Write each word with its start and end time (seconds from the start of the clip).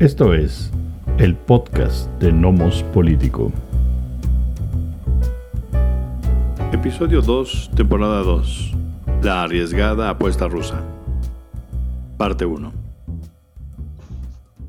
Esto 0.00 0.34
es 0.34 0.72
el 1.18 1.36
podcast 1.36 2.10
de 2.18 2.32
Nomos 2.32 2.82
Político. 2.92 3.52
Episodio 6.72 7.22
2, 7.22 7.70
temporada 7.76 8.24
2. 8.24 8.72
La 9.22 9.44
arriesgada 9.44 10.10
apuesta 10.10 10.48
rusa. 10.48 10.82
Parte 12.18 12.44
1. 12.44 12.72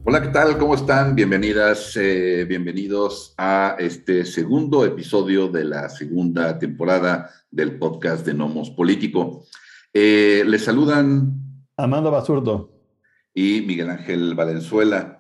Hola, 0.04 0.22
¿qué 0.22 0.28
tal? 0.28 0.60
¿Cómo 0.60 0.76
están? 0.76 1.16
Bienvenidas, 1.16 1.98
eh, 1.98 2.46
bienvenidos 2.48 3.34
a 3.40 3.78
este 3.80 4.26
segundo 4.26 4.86
episodio 4.86 5.48
de 5.48 5.64
la 5.66 5.90
segunda 5.90 6.60
temporada 6.60 7.32
del 7.50 7.80
podcast 7.80 8.24
de 8.28 8.36
Nomos 8.36 8.70
Político. 8.70 9.44
Eh, 9.92 10.44
les 10.46 10.64
saludan 10.64 11.34
Amanda 11.78 12.12
Basurdo 12.12 12.76
y 13.34 13.62
Miguel 13.68 13.90
Ángel 13.90 14.36
Valenzuela. 14.36 15.15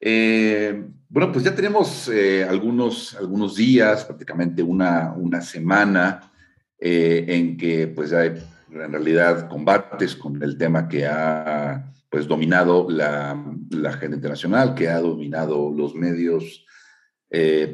Eh, 0.00 0.88
bueno, 1.08 1.32
pues 1.32 1.44
ya 1.44 1.54
tenemos 1.54 2.08
eh, 2.08 2.44
algunos, 2.44 3.14
algunos 3.14 3.56
días, 3.56 4.04
prácticamente 4.04 4.62
una, 4.62 5.12
una 5.12 5.40
semana, 5.40 6.32
eh, 6.78 7.24
en 7.28 7.56
que 7.56 7.88
pues 7.88 8.12
hay 8.12 8.34
en 8.70 8.92
realidad 8.92 9.48
combates 9.48 10.14
con 10.14 10.42
el 10.42 10.58
tema 10.58 10.88
que 10.88 11.06
ha 11.06 11.92
pues 12.10 12.28
dominado 12.28 12.86
la, 12.90 13.42
la 13.70 13.90
agenda 13.90 14.16
internacional, 14.16 14.74
que 14.74 14.88
ha 14.88 15.00
dominado 15.00 15.72
los 15.74 15.94
medios 15.94 16.64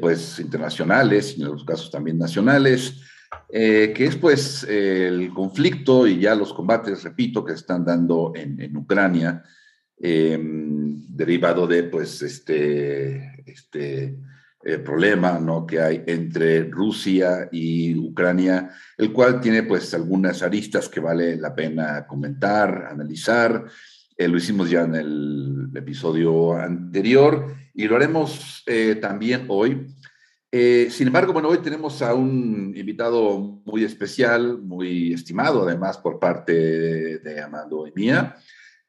pues 0.01 0.39
internacionales 0.39 1.33
y 1.33 1.35
en 1.37 1.43
algunos 1.43 1.63
casos 1.63 1.89
también 1.89 2.17
nacionales, 2.17 3.01
que 3.49 3.93
es 3.95 4.15
pues 4.17 4.63
el 4.63 5.31
conflicto 5.33 6.05
y 6.05 6.19
ya 6.19 6.35
los 6.35 6.53
combates, 6.53 7.03
repito, 7.03 7.45
que 7.45 7.53
están 7.53 7.85
dando 7.85 8.33
en, 8.35 8.59
en 8.59 8.75
Ucrania, 8.75 9.41
Em, 10.05 11.01
derivado 11.07 11.65
de 11.65 11.83
pues 11.83 12.21
este, 12.23 13.41
este 13.45 14.19
eh, 14.61 14.77
problema 14.79 15.39
¿no? 15.39 15.65
que 15.65 15.79
hay 15.79 16.03
entre 16.05 16.65
Rusia 16.65 17.47
y 17.49 17.97
Ucrania, 17.97 18.69
el 18.97 19.13
cual 19.13 19.39
tiene 19.39 19.63
pues 19.63 19.93
algunas 19.93 20.43
aristas 20.43 20.89
que 20.89 20.99
vale 20.99 21.37
la 21.37 21.55
pena 21.55 22.05
comentar, 22.05 22.89
analizar. 22.91 23.63
Eh, 24.17 24.27
lo 24.27 24.35
hicimos 24.35 24.69
ya 24.69 24.81
en 24.81 24.95
el 24.95 25.69
episodio 25.73 26.51
anterior 26.57 27.55
y 27.73 27.87
lo 27.87 27.95
haremos 27.95 28.61
eh, 28.65 28.95
también 28.95 29.45
hoy. 29.47 29.87
sin 30.51 31.07
embargo, 31.07 31.31
bueno, 31.31 31.47
hoy 31.47 31.59
tenemos 31.59 32.01
a 32.01 32.13
un 32.13 32.73
invitado 32.75 33.39
muy 33.63 33.85
especial, 33.85 34.61
muy 34.61 35.13
estimado 35.13 35.65
además 35.65 35.97
por 35.97 36.19
parte 36.19 37.19
de, 37.19 37.41
Amando 37.41 37.87
y 37.87 37.93
mía 37.95 38.35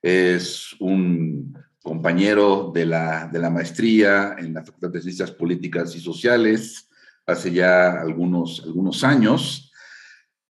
es 0.04 0.76
un 0.80 1.56
compañero 1.82 2.70
de 2.74 2.84
la, 2.84 3.26
de 3.26 3.38
la 3.38 3.48
maestría 3.48 4.36
en 4.38 4.52
la 4.52 4.62
Facultad 4.62 4.90
de 4.90 5.00
Ciencias 5.00 5.30
Políticas 5.30 5.96
y 5.96 6.00
Sociales 6.00 6.90
hace 7.24 7.50
ya 7.52 8.02
algunos, 8.02 8.62
algunos 8.66 9.02
años. 9.02 9.72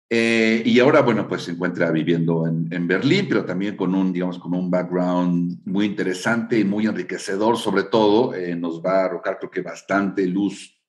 Eh, 0.10 0.64
y 0.66 0.80
ahora, 0.80 1.02
bueno, 1.02 1.28
pues 1.28 1.44
se 1.44 1.52
encuentra 1.52 1.92
viviendo 1.92 2.48
en, 2.48 2.70
en, 2.72 2.88
Berlín, 2.88 3.26
pero 3.28 3.44
también 3.44 3.76
con 3.76 3.94
un, 3.94 4.14
digamos, 4.14 4.40
con 4.40 4.54
un 4.54 4.72
background 4.72 5.60
muy 5.66 5.86
interesante 5.86 6.58
y 6.58 6.64
muy 6.64 6.86
enriquecedor, 6.86 7.58
sobre 7.58 7.84
todo, 7.84 8.34
eh, 8.34 8.56
nos 8.56 8.82
va 8.82 9.02
a 9.02 9.06
arrojar, 9.06 9.38
creo 9.38 9.52
que 9.52 9.62
bastante 9.62 10.26
luz 10.28 10.81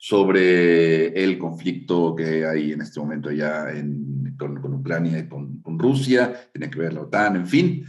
sobre 0.00 1.08
el 1.22 1.36
conflicto 1.38 2.14
que 2.14 2.46
hay 2.46 2.72
en 2.72 2.80
este 2.80 3.00
momento 3.00 3.32
ya 3.32 3.68
en, 3.70 4.36
con, 4.38 4.60
con, 4.62 4.74
Ucrania 4.74 5.18
y 5.18 5.28
con, 5.28 5.60
con, 5.60 5.76
Rusia, 5.76 6.48
tiene 6.52 6.70
que 6.70 6.78
ver 6.78 6.92
la 6.92 7.02
OTAN, 7.02 7.34
en 7.34 7.46
fin. 7.46 7.84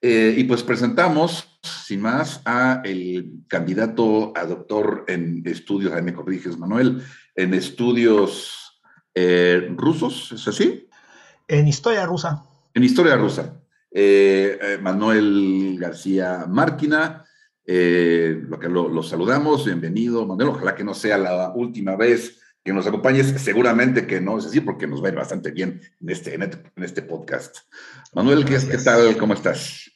Eh, 0.00 0.36
y 0.38 0.44
pues 0.44 0.62
presentamos, 0.62 1.58
sin 1.62 2.00
más, 2.00 2.40
a 2.44 2.80
el 2.84 3.42
candidato 3.48 4.32
a 4.36 4.44
doctor 4.44 5.04
en 5.08 5.42
estudios, 5.44 5.92
ahí 5.92 6.02
me 6.02 6.14
corriges, 6.14 6.56
Manuel, 6.56 7.02
en 7.34 7.52
estudios 7.52 8.80
eh, 9.12 9.68
rusos, 9.76 10.30
¿es 10.30 10.46
así? 10.46 10.88
En 11.48 11.66
historia 11.66 12.06
rusa. 12.06 12.44
En 12.72 12.84
historia 12.84 13.16
rusa. 13.16 13.60
Eh, 13.90 14.58
eh 14.62 14.78
Manuel 14.80 15.76
García 15.80 16.44
Márquina, 16.48 17.24
eh, 17.70 18.44
lo 18.48 18.58
que 18.58 18.66
lo, 18.70 18.88
lo, 18.88 19.02
saludamos, 19.02 19.66
bienvenido, 19.66 20.24
Manuel. 20.24 20.48
Ojalá 20.48 20.74
que 20.74 20.84
no 20.84 20.94
sea 20.94 21.18
la 21.18 21.52
última 21.54 21.96
vez 21.96 22.40
que 22.64 22.72
nos 22.72 22.86
acompañes. 22.86 23.26
Seguramente 23.42 24.06
que 24.06 24.22
no 24.22 24.38
es 24.38 24.46
así, 24.46 24.62
porque 24.62 24.86
nos 24.86 25.02
va 25.02 25.08
a 25.08 25.10
ir 25.10 25.16
bastante 25.16 25.50
bien 25.50 25.82
en 26.00 26.08
este, 26.08 26.34
en 26.34 26.44
este, 26.44 26.72
en 26.74 26.82
este 26.82 27.02
podcast. 27.02 27.58
Manuel, 28.14 28.46
¿qué, 28.46 28.58
¿qué, 28.70 28.78
tal? 28.78 29.18
¿Cómo 29.18 29.34
estás? 29.34 29.90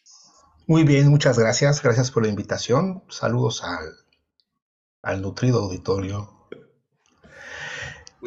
Muy 0.67 0.85
bien, 0.85 1.09
muchas 1.09 1.39
gracias. 1.39 1.83
Gracias 1.83 2.11
por 2.11 2.25
la 2.25 2.29
invitación. 2.29 3.05
Saludos 3.09 3.65
al, 3.65 3.89
al 5.01 5.23
nutrido 5.23 5.61
auditorio. 5.61 6.29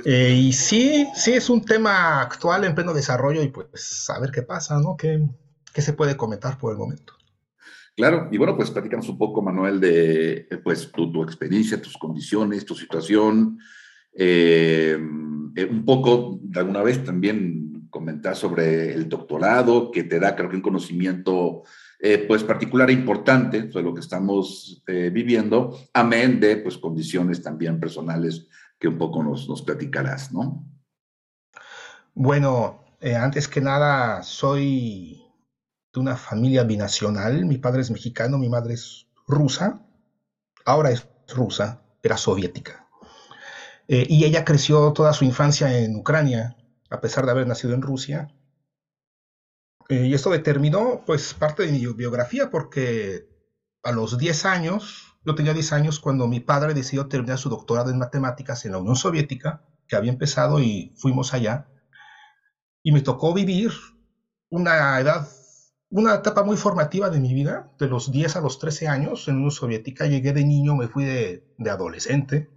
Eh, 0.06 0.32
y 0.32 0.54
sí, 0.54 1.08
sí, 1.14 1.34
es 1.34 1.52
un 1.52 1.64
tema 1.64 2.20
actual 2.20 2.64
en 2.64 2.74
pleno 2.74 2.96
desarrollo 2.96 3.44
y 3.44 3.50
pues 3.50 4.10
a 4.10 4.20
ver 4.20 4.32
qué 4.32 4.42
pasa, 4.42 4.80
¿no? 4.80 4.98
¿Qué, 4.98 5.24
qué 5.72 5.84
se 5.84 5.94
puede 5.94 6.18
comentar 6.18 6.58
por 6.58 6.72
el 6.72 6.80
momento? 6.80 7.15
Claro, 7.96 8.28
y 8.30 8.38
bueno, 8.38 8.58
pues 8.58 8.72
platícanos 8.72 9.08
un 9.08 9.18
poco, 9.18 9.42
Manuel, 9.42 9.80
de 9.80 10.50
pues 10.64 10.92
tu, 10.92 11.24
experiencia, 11.24 11.82
tus 11.82 11.98
condiciones, 11.98 12.66
tu 12.66 12.76
situación. 12.76 13.58
Eh, 14.14 14.98
un 15.00 15.86
poco, 15.86 16.38
de 16.42 16.60
alguna 16.60 16.84
vez 16.84 17.02
también 17.06 17.88
comentar 17.90 18.36
sobre 18.36 18.94
el 18.94 19.08
doctorado, 19.08 19.92
que 19.92 20.04
te 20.04 20.20
da, 20.20 20.36
creo 20.36 20.50
que, 20.50 20.58
un 20.58 20.62
conocimiento 20.62 21.64
eh, 22.00 22.26
pues 22.28 22.44
particular 22.44 22.90
e 22.90 22.94
importante 22.94 23.72
sobre 23.72 23.86
lo 23.86 23.94
que 23.94 24.02
estamos 24.02 24.84
eh, 24.88 25.10
viviendo, 25.14 25.78
amén 25.94 26.42
de 26.42 26.58
pues 26.58 26.78
condiciones 26.78 27.42
también 27.42 27.80
personales 27.80 28.50
que 28.78 28.90
un 28.90 28.98
poco 28.98 29.24
nos, 29.24 29.48
nos 29.48 29.62
platicarás, 29.62 30.34
¿no? 30.34 30.66
Bueno, 32.14 32.84
antes 33.02 33.48
que 33.48 33.62
nada, 33.62 34.22
soy 34.24 35.25
de 35.96 36.02
una 36.02 36.16
familia 36.16 36.64
binacional. 36.64 37.46
Mi 37.46 37.58
padre 37.58 37.82
es 37.82 37.90
mexicano, 37.90 38.38
mi 38.38 38.50
madre 38.50 38.76
es 38.76 39.08
rusa. 39.28 39.82
Ahora 40.66 40.92
es 40.92 41.08
rusa, 41.34 41.82
era 42.04 42.18
soviética. 42.18 42.88
Eh, 43.88 44.06
y 44.08 44.26
ella 44.26 44.46
creció 44.46 44.94
toda 44.94 45.14
su 45.14 45.26
infancia 45.26 45.80
en 45.80 45.96
Ucrania, 45.96 46.58
a 46.90 47.02
pesar 47.02 47.26
de 47.26 47.32
haber 47.32 47.48
nacido 47.48 47.74
en 47.74 47.82
Rusia. 47.82 48.28
Eh, 49.90 50.08
y 50.08 50.14
esto 50.14 50.32
determinó, 50.32 51.04
pues, 51.06 51.34
parte 51.34 51.66
de 51.66 51.72
mi 51.72 51.86
biografía, 51.94 52.50
porque 52.50 53.28
a 53.84 53.92
los 53.92 54.18
10 54.18 54.46
años, 54.46 55.16
yo 55.24 55.36
tenía 55.36 55.54
10 55.54 55.72
años 55.74 56.00
cuando 56.00 56.28
mi 56.28 56.40
padre 56.40 56.74
decidió 56.74 57.08
terminar 57.08 57.38
su 57.38 57.50
doctorado 57.50 57.92
en 57.92 58.00
matemáticas 58.00 58.66
en 58.66 58.72
la 58.74 58.80
Unión 58.80 58.96
Soviética, 58.96 59.62
que 59.88 59.96
había 59.96 60.12
empezado 60.12 60.60
y 60.60 60.94
fuimos 60.98 61.34
allá. 61.34 61.68
Y 62.84 62.92
me 62.92 63.02
tocó 63.02 63.34
vivir 63.34 63.72
una 64.50 65.00
edad 65.00 65.28
una 65.90 66.16
etapa 66.16 66.44
muy 66.44 66.58
formativa 66.58 67.10
de 67.10 67.20
mi 67.20 67.34
vida, 67.34 67.72
de 67.80 67.88
los 67.88 68.12
10 68.12 68.36
a 68.36 68.42
los 68.42 68.60
13 68.60 68.88
años 68.88 69.28
en 69.28 69.36
Unión 69.36 69.52
Soviética. 69.52 70.08
Llegué 70.08 70.34
de 70.34 70.44
niño, 70.44 70.76
me 70.76 70.88
fui 70.88 71.06
de, 71.06 71.44
adolescente. 71.70 72.50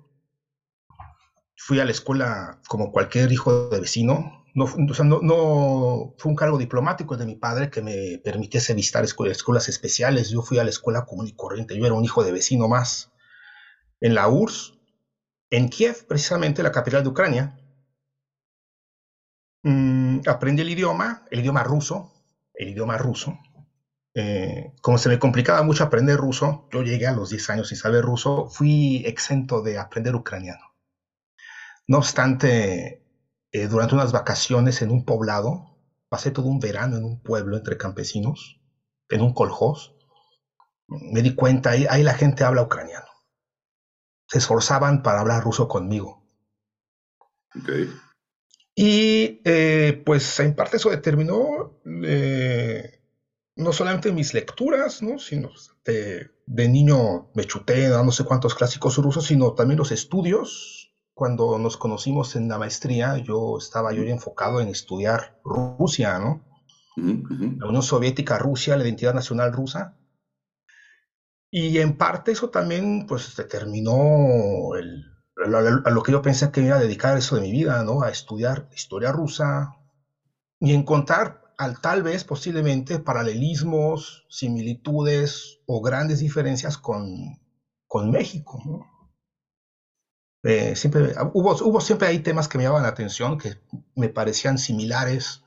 Fui 1.56 1.81
a 1.81 1.84
la 1.84 1.91
escuela 1.91 2.61
como 2.69 2.91
cualquier 2.93 3.31
hijo 3.33 3.69
de 3.69 3.81
vecino. 3.81 4.44
No, 4.55 4.65
o 4.65 4.94
sea, 4.94 5.05
no, 5.05 5.21
no, 5.21 6.15
fue 6.16 6.31
un 6.31 6.37
cargo 6.37 6.59
diplomático 6.59 7.16
de 7.16 7.27
mi 7.27 7.37
padre 7.37 7.71
que 7.71 7.83
me 7.83 8.19
permitiese 8.25 8.75
visitar 8.75 9.05
escuelas, 9.05 9.69
especiales. 9.69 10.31
Yo 10.31 10.43
fui 10.43 10.59
a 10.59 10.65
la 10.65 10.71
escuela 10.71 11.05
común 11.05 11.28
y 11.28 11.34
corriente. 11.34 11.77
Yo 11.78 11.84
era 11.84 11.95
un 11.95 12.05
hijo 12.05 12.25
de 12.25 12.33
vecino 12.33 12.66
más. 12.66 13.12
En 14.00 14.15
la 14.15 14.28
URSS, 14.28 14.75
en 15.50 15.69
Kiev, 15.69 16.06
precisamente 16.06 16.62
la 16.62 16.72
capital 16.72 17.03
de 17.03 17.09
Ucrania, 17.09 17.59
mmm, 19.62 20.21
aprendí 20.27 20.63
el 20.63 20.71
idioma, 20.71 21.25
el 21.30 21.41
idioma 21.41 21.63
ruso, 21.63 22.17
el 22.59 22.71
idioma 22.71 22.99
ruso. 22.99 23.39
Eh, 24.15 24.72
como 24.83 24.99
se 24.99 25.09
me 25.09 25.19
complicaba 25.19 25.63
mucho 25.63 25.84
aprender 25.84 26.19
ruso, 26.19 26.69
yo 26.72 26.83
llegué 26.83 27.07
a 27.07 27.13
los 27.13 27.31
10 27.31 27.51
años 27.51 27.69
sin 27.69 27.78
saber 27.78 28.03
ruso, 28.03 28.49
fui 28.49 29.03
exento 29.07 29.63
de 29.63 29.78
aprender 29.78 30.15
ucraniano. 30.16 30.75
No 31.87 31.99
obstante, 31.99 33.05
eh, 33.53 33.69
durante 33.69 33.95
unas 33.95 34.13
vacaciones 34.13 34.83
en 34.83 34.91
un 34.91 35.05
poblado, 35.05 35.78
pasé 36.09 36.33
todo 36.33 36.47
un 36.47 36.59
verano 36.59 36.97
en 36.97 37.05
un 37.05 37.22
pueblo 37.22 37.57
entre 37.57 37.78
campesinos, 37.78 38.61
en 39.09 39.22
un 39.22 39.33
koljós, 39.33 39.95
me 40.89 41.22
di 41.22 41.34
cuenta, 41.34 41.71
ahí, 41.71 41.87
ahí 41.89 42.03
la 42.03 42.15
gente 42.15 42.45
habla 42.45 42.63
ucraniano. 42.63 43.07
Se 44.27 44.39
esforzaban 44.39 45.03
para 45.03 45.21
hablar 45.21 45.45
ruso 45.45 45.69
conmigo. 45.69 46.25
Okay. 47.63 47.89
Y 48.80 49.41
eh, 49.45 50.01
pues 50.07 50.39
en 50.39 50.54
parte 50.54 50.77
eso 50.77 50.89
determinó 50.91 51.80
eh, 52.04 53.01
no 53.57 53.72
solamente 53.72 54.13
mis 54.13 54.34
lecturas, 54.34 55.03
¿no? 55.03 55.19
sino 55.19 55.51
de, 55.84 56.30
de, 56.47 56.69
niño 56.69 57.28
me 57.34 57.42
chuté 57.42 57.86
a 57.86 58.04
no 58.04 58.13
sé 58.13 58.22
cuántos 58.22 58.54
clásicos 58.54 58.97
rusos, 58.98 59.27
sino 59.27 59.54
también 59.54 59.78
los 59.78 59.91
estudios. 59.91 60.95
Cuando 61.13 61.59
nos 61.59 61.77
conocimos 61.77 62.36
en 62.36 62.47
la 62.47 62.57
maestría, 62.57 63.19
yo 63.19 63.59
estaba 63.59 63.92
yo 63.92 64.04
enfocado 64.04 64.60
en 64.60 64.69
estudiar 64.69 65.41
Rusia, 65.42 66.21
¿no? 66.21 66.47
Uh 66.97 67.01
-huh. 67.01 67.59
La 67.59 67.66
Unión 67.66 67.83
Soviética, 67.83 68.39
Rusia, 68.39 68.77
la 68.77 68.84
identidad 68.84 69.13
nacional 69.13 69.53
rusa. 69.53 69.98
Y 71.51 71.78
en 71.78 71.97
parte 71.97 72.30
eso 72.30 72.48
también 72.51 73.07
pues 73.09 73.34
determinó 73.34 74.77
el, 74.77 75.17
a 75.45 75.91
lo 75.91 76.03
que 76.03 76.13
yo 76.13 76.23
pensé 76.23 76.51
que 76.51 76.61
me 76.61 76.69
iba 76.69 76.77
a 76.77 76.81
dedicar 76.81 77.17
eso 77.17 77.37
de 77.37 77.43
mi 77.43 77.53
vida, 77.53 77.83
¿no? 77.85 78.03
A 78.03 78.11
estudiar 78.11 78.69
historia 78.75 79.13
rusa 79.13 79.77
y 80.61 80.75
encontrar 80.75 81.43
al 81.57 81.81
tal 81.81 82.03
vez 82.03 82.25
posiblemente 82.25 82.99
paralelismos, 82.99 84.27
similitudes 84.29 85.61
o 85.67 85.81
grandes 85.81 86.21
diferencias 86.21 86.79
con, 86.79 87.41
con 87.87 88.11
México. 88.11 88.87
Eh, 90.45 90.77
siempre, 90.77 91.15
hubo, 91.35 91.81
siempre 91.81 92.09
hay 92.09 92.21
temas 92.21 92.49
que 92.49 92.59
me 92.59 92.65
llamaban 92.65 92.85
la 92.85 92.91
atención, 92.91 93.39
que 93.39 93.61
me 93.95 94.09
parecían 94.09 94.59
similares. 94.59 95.43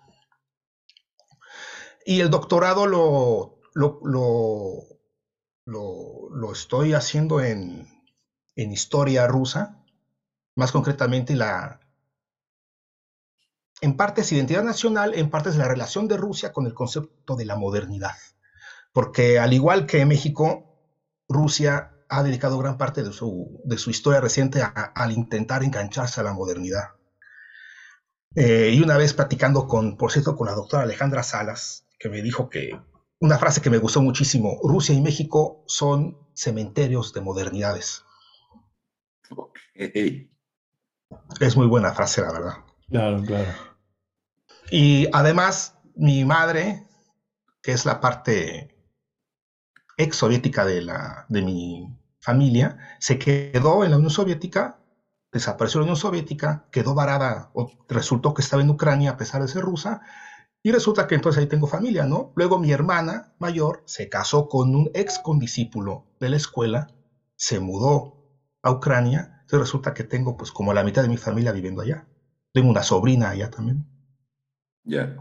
Y 2.05 2.21
el 2.21 2.29
doctorado 2.29 2.87
lo, 2.87 3.59
lo, 3.73 3.99
lo, 5.65 6.29
lo 6.29 6.51
estoy 6.51 6.93
haciendo 6.93 7.41
en, 7.41 7.87
en 8.55 8.71
historia 8.71 9.27
rusa 9.27 9.80
más 10.55 10.71
concretamente 10.71 11.35
la, 11.35 11.79
en 13.81 13.97
partes 13.97 14.31
identidad 14.31 14.63
nacional, 14.63 15.13
en 15.15 15.29
partes 15.29 15.55
la 15.55 15.67
relación 15.67 16.07
de 16.07 16.17
Rusia 16.17 16.51
con 16.51 16.67
el 16.67 16.73
concepto 16.73 17.35
de 17.35 17.45
la 17.45 17.55
modernidad. 17.55 18.15
Porque 18.93 19.39
al 19.39 19.53
igual 19.53 19.87
que 19.87 20.05
México, 20.05 20.77
Rusia 21.27 21.91
ha 22.07 22.23
dedicado 22.23 22.57
gran 22.59 22.77
parte 22.77 23.03
de 23.03 23.11
su, 23.11 23.61
de 23.63 23.77
su 23.77 23.89
historia 23.89 24.21
reciente 24.21 24.61
al 24.63 25.11
intentar 25.11 25.63
engancharse 25.63 26.19
a 26.19 26.23
la 26.23 26.33
modernidad. 26.33 26.89
Eh, 28.35 28.71
y 28.73 28.81
una 28.81 28.97
vez 28.97 29.13
platicando 29.13 29.67
con, 29.67 29.97
por 29.97 30.11
cierto, 30.11 30.35
con 30.35 30.47
la 30.47 30.53
doctora 30.53 30.83
Alejandra 30.83 31.23
Salas, 31.23 31.87
que 31.97 32.09
me 32.09 32.21
dijo 32.21 32.49
que 32.49 32.79
una 33.19 33.37
frase 33.37 33.61
que 33.61 33.69
me 33.69 33.77
gustó 33.77 34.01
muchísimo, 34.01 34.59
Rusia 34.63 34.93
y 34.93 35.01
México 35.01 35.63
son 35.67 36.17
cementerios 36.33 37.13
de 37.13 37.21
modernidades. 37.21 38.03
Okay. 39.29 40.31
Es 41.39 41.55
muy 41.55 41.67
buena 41.67 41.93
frase, 41.93 42.21
la 42.21 42.31
verdad. 42.31 42.53
Claro, 42.89 43.21
claro. 43.23 43.51
Y 44.69 45.07
además, 45.11 45.75
mi 45.95 46.23
madre, 46.25 46.87
que 47.61 47.71
es 47.71 47.85
la 47.85 47.99
parte 47.99 48.75
ex 49.97 50.15
soviética 50.15 50.65
de, 50.65 50.81
la, 50.81 51.25
de 51.29 51.41
mi 51.41 51.97
familia, 52.19 52.77
se 52.99 53.17
quedó 53.19 53.83
en 53.83 53.91
la 53.91 53.97
Unión 53.97 54.11
Soviética, 54.11 54.79
desapareció 55.31 55.79
la 55.79 55.85
Unión 55.85 55.97
Soviética, 55.97 56.67
quedó 56.71 56.93
varada, 56.93 57.49
o 57.53 57.69
resultó 57.87 58.33
que 58.33 58.41
estaba 58.41 58.61
en 58.61 58.69
Ucrania 58.69 59.11
a 59.11 59.17
pesar 59.17 59.41
de 59.41 59.47
ser 59.47 59.63
rusa, 59.63 60.01
y 60.63 60.71
resulta 60.71 61.07
que 61.07 61.15
entonces 61.15 61.41
ahí 61.41 61.47
tengo 61.47 61.67
familia, 61.67 62.05
¿no? 62.05 62.31
Luego 62.35 62.59
mi 62.59 62.71
hermana 62.71 63.33
mayor 63.39 63.83
se 63.85 64.09
casó 64.09 64.47
con 64.47 64.75
un 64.75 64.91
ex 64.93 65.19
condiscípulo 65.19 66.05
de 66.19 66.29
la 66.29 66.37
escuela, 66.37 66.87
se 67.35 67.59
mudó 67.59 68.17
a 68.61 68.71
Ucrania 68.71 69.40
entonces 69.51 69.67
resulta 69.67 69.93
que 69.93 70.05
tengo 70.05 70.37
pues 70.37 70.49
como 70.49 70.73
la 70.73 70.81
mitad 70.81 71.01
de 71.03 71.09
mi 71.09 71.17
familia 71.17 71.51
viviendo 71.51 71.81
allá. 71.81 72.07
Tengo 72.53 72.69
una 72.69 72.83
sobrina 72.83 73.31
allá 73.31 73.49
también. 73.49 73.85
Ya. 74.85 75.17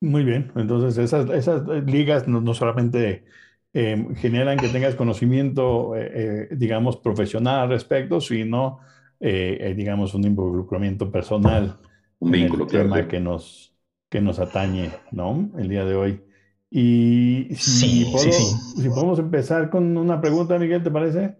Muy 0.00 0.24
bien. 0.24 0.50
Entonces 0.56 0.96
esas, 0.96 1.28
esas 1.28 1.66
ligas 1.84 2.26
no, 2.26 2.54
solamente 2.54 3.26
em, 3.74 4.14
generan 4.14 4.56
que 4.56 4.68
tengas 4.68 4.94
conocimiento, 4.94 5.94
eh, 5.96 6.46
eh, 6.50 6.56
digamos, 6.56 6.96
profesional 6.96 7.60
al 7.60 7.68
respecto, 7.68 8.22
sino, 8.22 8.78
eh, 9.20 9.74
digamos, 9.76 10.14
un 10.14 10.24
involucramiento 10.24 11.12
personal. 11.12 11.76
Un 12.20 12.30
vínculo, 12.30 12.64
el 12.64 12.70
tema 12.70 13.06
que 13.06 13.20
nos, 13.20 13.76
que 14.08 14.22
nos 14.22 14.38
atañe, 14.38 14.90
¿no? 15.12 15.50
El 15.58 15.68
día 15.68 15.84
de 15.84 15.94
hoy. 15.94 16.22
Y 16.70 17.48
si, 17.54 18.04
sí, 18.16 18.32
sí, 18.32 18.82
si 18.82 18.88
podemos 18.88 19.18
empezar 19.18 19.68
con 19.68 19.94
una 19.94 20.22
pregunta, 20.22 20.58
Miguel, 20.58 20.82
¿te 20.82 20.90
parece? 20.90 21.36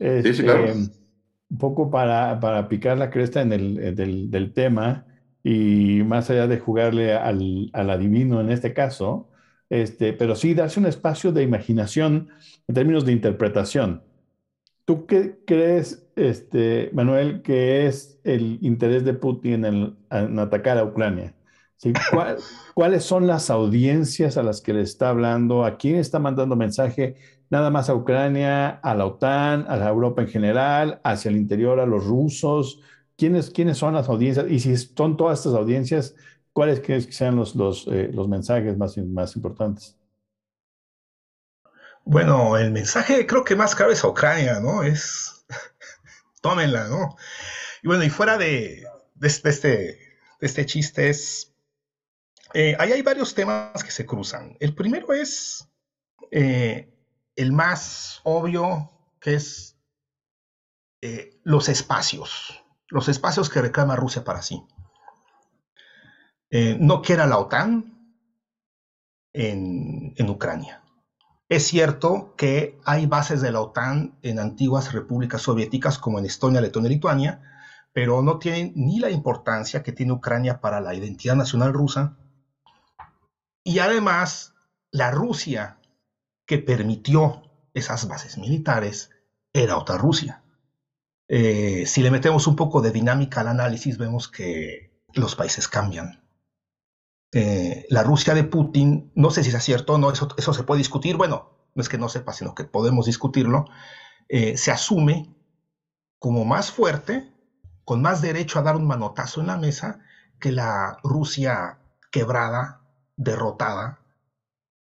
sí, 0.00 0.34
sí, 0.34 0.42
claro. 0.42 0.74
Un 1.50 1.58
poco 1.58 1.90
para, 1.90 2.40
para 2.40 2.68
picar 2.68 2.98
la 2.98 3.10
cresta 3.10 3.40
en 3.40 3.52
el, 3.52 4.30
del, 4.30 4.52
tema 4.52 5.06
y 5.42 6.02
más 6.04 6.28
allá 6.30 6.46
de 6.46 6.58
jugarle 6.58 7.14
al, 7.14 7.70
al, 7.72 7.90
adivino 7.90 8.40
en 8.40 8.50
este 8.50 8.74
caso, 8.74 9.28
este, 9.70 10.12
pero 10.12 10.34
sí 10.34 10.54
darse 10.54 10.80
un 10.80 10.86
espacio 10.86 11.32
de 11.32 11.42
imaginación 11.42 12.28
en 12.66 12.74
términos 12.74 13.04
de 13.06 13.12
interpretación. 13.12 14.02
¿Tú 14.84 15.04
qué 15.04 15.38
crees, 15.46 16.06
este, 16.16 16.90
Manuel, 16.94 17.42
que 17.42 17.86
es 17.86 18.18
el 18.24 18.58
interés 18.62 19.04
de 19.04 19.12
Putin 19.12 19.64
en, 19.66 20.38
atacar 20.38 20.78
a 20.78 20.84
Ucrania? 20.84 21.34
¿Cuáles 22.74 23.04
son 23.04 23.26
las 23.26 23.50
audiencias 23.50 24.36
a 24.36 24.42
las 24.42 24.60
que 24.60 24.72
le 24.72 24.80
está 24.80 25.10
hablando? 25.10 25.64
¿A 25.64 25.76
quién 25.76 25.96
está 25.96 26.18
mandando 26.18 26.56
mensaje? 26.56 27.16
Nada 27.50 27.70
más 27.70 27.88
a 27.88 27.94
Ucrania, 27.94 28.68
a 28.68 28.94
la 28.94 29.06
OTAN, 29.06 29.66
a 29.68 29.76
la 29.76 29.88
Europa 29.88 30.22
en 30.22 30.28
general, 30.28 31.00
hacia 31.04 31.30
el 31.30 31.36
interior, 31.36 31.80
a 31.80 31.86
los 31.86 32.04
rusos. 32.04 32.80
¿Quiénes, 33.16 33.50
quiénes 33.50 33.78
son 33.78 33.94
las 33.94 34.08
audiencias? 34.08 34.46
Y 34.48 34.60
si 34.60 34.76
son 34.76 35.16
todas 35.16 35.38
estas 35.38 35.54
audiencias, 35.54 36.14
¿cuáles 36.52 36.80
crees 36.80 37.06
que 37.06 37.12
sean 37.12 37.36
los, 37.36 37.54
los, 37.54 37.86
eh, 37.88 38.10
los 38.12 38.28
mensajes 38.28 38.76
más, 38.76 38.96
más 38.98 39.34
importantes? 39.36 39.96
Bueno, 42.04 42.56
el 42.56 42.70
mensaje 42.70 43.26
creo 43.26 43.44
que 43.44 43.56
más 43.56 43.74
cabe 43.74 43.92
es 43.92 44.04
a 44.04 44.08
Ucrania, 44.08 44.60
¿no? 44.60 44.82
Es, 44.82 45.44
tómenla, 46.40 46.88
¿no? 46.88 47.16
Y 47.82 47.88
bueno, 47.88 48.04
y 48.04 48.10
fuera 48.10 48.38
de, 48.38 48.84
de, 49.14 49.28
este, 49.28 49.68
de 49.68 49.98
este 50.40 50.64
chiste 50.64 51.10
es, 51.10 51.52
eh, 52.54 52.76
ahí 52.78 52.92
hay 52.92 53.02
varios 53.02 53.34
temas 53.34 53.84
que 53.84 53.90
se 53.90 54.06
cruzan. 54.06 54.56
El 54.60 54.74
primero 54.74 55.12
es 55.12 55.68
eh, 56.30 56.90
el 57.38 57.52
más 57.52 58.20
obvio, 58.24 58.90
que 59.20 59.34
es 59.34 59.78
eh, 61.00 61.40
los 61.44 61.68
espacios, 61.68 62.64
los 62.88 63.08
espacios 63.08 63.48
que 63.48 63.62
reclama 63.62 63.94
Rusia 63.94 64.24
para 64.24 64.42
sí. 64.42 64.60
Eh, 66.50 66.76
no 66.80 67.00
quiera 67.00 67.28
la 67.28 67.38
OTAN 67.38 68.16
en, 69.32 70.14
en 70.16 70.30
Ucrania. 70.30 70.82
Es 71.48 71.64
cierto 71.68 72.34
que 72.36 72.80
hay 72.84 73.06
bases 73.06 73.40
de 73.40 73.52
la 73.52 73.60
OTAN 73.60 74.18
en 74.22 74.40
antiguas 74.40 74.92
repúblicas 74.92 75.40
soviéticas 75.40 75.96
como 75.96 76.18
en 76.18 76.26
Estonia, 76.26 76.60
Letonia 76.60 76.90
y 76.90 76.94
Lituania, 76.94 77.40
pero 77.92 78.20
no 78.20 78.40
tienen 78.40 78.72
ni 78.74 78.98
la 78.98 79.10
importancia 79.10 79.84
que 79.84 79.92
tiene 79.92 80.12
Ucrania 80.12 80.60
para 80.60 80.80
la 80.80 80.92
identidad 80.92 81.36
nacional 81.36 81.72
rusa. 81.72 82.16
Y 83.62 83.78
además, 83.78 84.54
la 84.90 85.12
Rusia 85.12 85.77
que 86.48 86.58
permitió 86.58 87.42
esas 87.74 88.08
bases 88.08 88.38
militares 88.38 89.10
era 89.52 89.76
otra 89.76 89.98
Rusia. 89.98 90.42
Eh, 91.28 91.84
si 91.86 92.02
le 92.02 92.10
metemos 92.10 92.46
un 92.46 92.56
poco 92.56 92.80
de 92.80 92.90
dinámica 92.90 93.42
al 93.42 93.48
análisis, 93.48 93.98
vemos 93.98 94.28
que 94.28 95.04
los 95.12 95.36
países 95.36 95.68
cambian. 95.68 96.24
Eh, 97.32 97.84
la 97.90 98.02
Rusia 98.02 98.32
de 98.32 98.44
Putin, 98.44 99.12
no 99.14 99.30
sé 99.30 99.44
si 99.44 99.50
es 99.50 99.62
cierto 99.62 99.92
o 99.92 99.98
no, 99.98 100.10
eso, 100.10 100.28
eso, 100.38 100.54
se 100.54 100.62
puede 100.62 100.78
discutir. 100.78 101.18
Bueno, 101.18 101.68
no 101.74 101.82
es 101.82 101.90
que 101.90 101.98
no 101.98 102.08
sepa, 102.08 102.32
sino 102.32 102.54
que 102.54 102.64
podemos 102.64 103.04
discutirlo. 103.04 103.66
Eh, 104.30 104.56
se 104.56 104.70
asume 104.70 105.36
como 106.18 106.46
más 106.46 106.72
fuerte, 106.72 107.30
con 107.84 108.00
más 108.00 108.22
derecho 108.22 108.58
a 108.58 108.62
dar 108.62 108.76
un 108.76 108.86
manotazo 108.86 109.42
en 109.42 109.48
la 109.48 109.58
mesa 109.58 110.00
que 110.40 110.50
la 110.50 110.96
Rusia 111.02 111.78
quebrada, 112.10 112.80
derrotada 113.16 114.00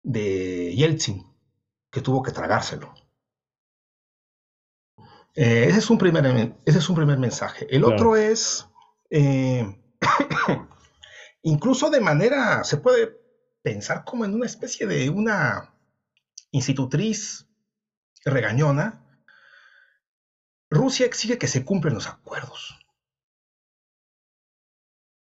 de 0.04 0.76
Yeltsin 0.76 1.35
que 1.96 2.02
tuvo 2.02 2.22
que 2.22 2.34
tragárselo. 2.34 2.94
Eh, 5.34 5.68
ese, 5.70 5.80
es 5.80 5.90
un 5.90 5.98
primer, 5.98 6.26
ese 6.66 6.80
es 6.80 6.90
un 6.90 6.96
primer 6.98 7.18
mensaje. 7.18 7.74
El 7.74 7.86
otro 7.86 8.18
es, 8.18 8.68
eh, 9.10 9.66
incluso 11.44 11.90
de 11.90 12.02
manera, 12.02 12.66
se 12.66 12.76
puede 12.76 13.18
pensar 13.62 14.04
como 14.04 14.26
en 14.26 14.34
una 14.34 14.46
especie 14.46 14.86
de 14.88 15.10
una 15.10 15.74
institutriz 16.52 17.48
regañona, 18.26 19.02
Rusia 20.70 21.06
exige 21.06 21.38
que 21.38 21.48
se 21.48 21.64
cumplan 21.64 21.94
los 21.94 22.10
acuerdos. 22.10 22.78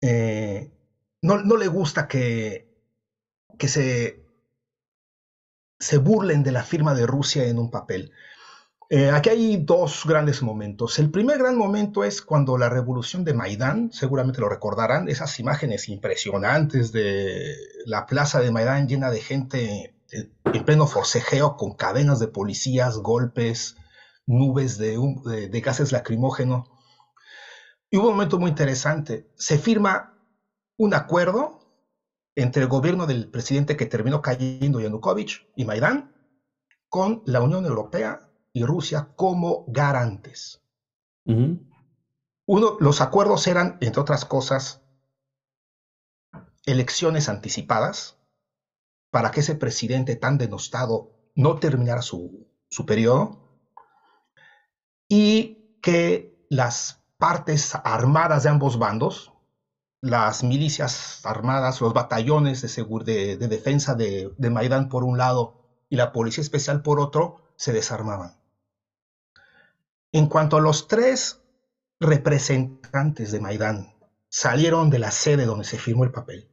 Eh, 0.00 0.73
no, 1.21 1.37
no, 1.43 1.59
le 1.59 1.67
gusta 1.67 2.09
que, 2.09 2.67
que 3.59 3.69
se 3.69 4.22
se 5.82 5.98
burlen 5.98 6.44
de 6.44 6.52
la 6.52 6.62
firma 6.62 6.94
de 6.94 7.06
Rusia 7.06 7.44
en 7.44 7.58
un 7.58 7.70
papel. 7.70 8.12
Eh, 8.88 9.10
aquí 9.10 9.30
hay 9.30 9.56
dos 9.56 10.04
grandes 10.06 10.40
momentos. 10.40 10.98
El 11.00 11.10
primer 11.10 11.38
gran 11.38 11.56
momento 11.56 12.04
es 12.04 12.22
cuando 12.22 12.56
la 12.56 12.68
revolución 12.68 13.24
de 13.24 13.34
Maidán, 13.34 13.90
seguramente 13.92 14.40
lo 14.40 14.48
recordarán, 14.48 15.08
esas 15.08 15.40
imágenes 15.40 15.88
impresionantes 15.88 16.92
de 16.92 17.56
la 17.84 18.06
plaza 18.06 18.40
de 18.40 18.52
Maidán 18.52 18.86
llena 18.86 19.10
de 19.10 19.20
gente 19.20 19.96
eh, 20.12 20.30
en 20.44 20.64
pleno 20.64 20.86
forcejeo 20.86 21.56
con 21.56 21.74
cadenas 21.74 22.20
de 22.20 22.28
policías, 22.28 22.98
golpes, 22.98 23.76
nubes 24.24 24.78
de, 24.78 24.96
de 25.50 25.60
gases 25.60 25.90
lacrimógenos. 25.90 26.68
Y 27.90 27.96
hubo 27.96 28.08
un 28.08 28.14
momento 28.14 28.38
muy 28.38 28.50
interesante. 28.50 29.26
Se 29.34 29.58
firma 29.58 30.16
un 30.76 30.94
acuerdo 30.94 31.62
entre 32.34 32.62
el 32.62 32.68
gobierno 32.68 33.06
del 33.06 33.30
presidente 33.30 33.76
que 33.76 33.86
terminó 33.86 34.22
cayendo 34.22 34.80
Yanukovych 34.80 35.48
y 35.56 35.64
Maidán, 35.64 36.14
con 36.88 37.22
la 37.26 37.40
Unión 37.40 37.64
Europea 37.64 38.20
y 38.52 38.64
Rusia 38.64 39.12
como 39.16 39.64
garantes. 39.68 40.62
Uno, 41.24 42.76
los 42.80 43.00
acuerdos 43.00 43.46
eran, 43.46 43.78
entre 43.80 44.00
otras 44.00 44.24
cosas, 44.24 44.82
elecciones 46.66 47.28
anticipadas 47.28 48.18
para 49.10 49.30
que 49.30 49.40
ese 49.40 49.54
presidente 49.54 50.16
tan 50.16 50.38
denostado 50.38 51.12
no 51.34 51.58
terminara 51.58 52.02
su, 52.02 52.46
su 52.68 52.84
periodo 52.86 53.42
y 55.08 55.78
que 55.82 56.46
las 56.48 57.02
partes 57.18 57.74
armadas 57.84 58.42
de 58.42 58.50
ambos 58.50 58.78
bandos, 58.78 59.31
las 60.02 60.42
milicias 60.42 61.25
armadas, 61.25 61.80
los 61.80 61.94
batallones 61.94 62.61
de, 62.61 63.37
de, 63.37 63.49
defensa 63.49 63.94
de, 63.94 64.35
de 64.37 64.50
Maidán 64.50 64.88
por 64.88 65.04
un 65.04 65.16
lado 65.16 65.54
y 65.88 65.97
la 65.97 66.12
policía 66.12 66.42
especial 66.42 66.82
por 66.82 66.99
otro, 66.99 67.37
se 67.56 67.73
desarmaban. 67.73 68.37
En 70.11 70.26
cuanto 70.26 70.56
a 70.56 70.61
los 70.61 70.88
tres 70.88 71.40
representantes 72.00 73.30
de 73.30 73.40
Maidán 73.40 73.94
salieron 74.28 74.90
de 74.90 74.99
la 74.99 75.12
sede 75.12 75.47
donde 75.47 75.64
se 75.64 75.78
firmó 75.78 76.02
el 76.02 76.11
papel 76.11 76.50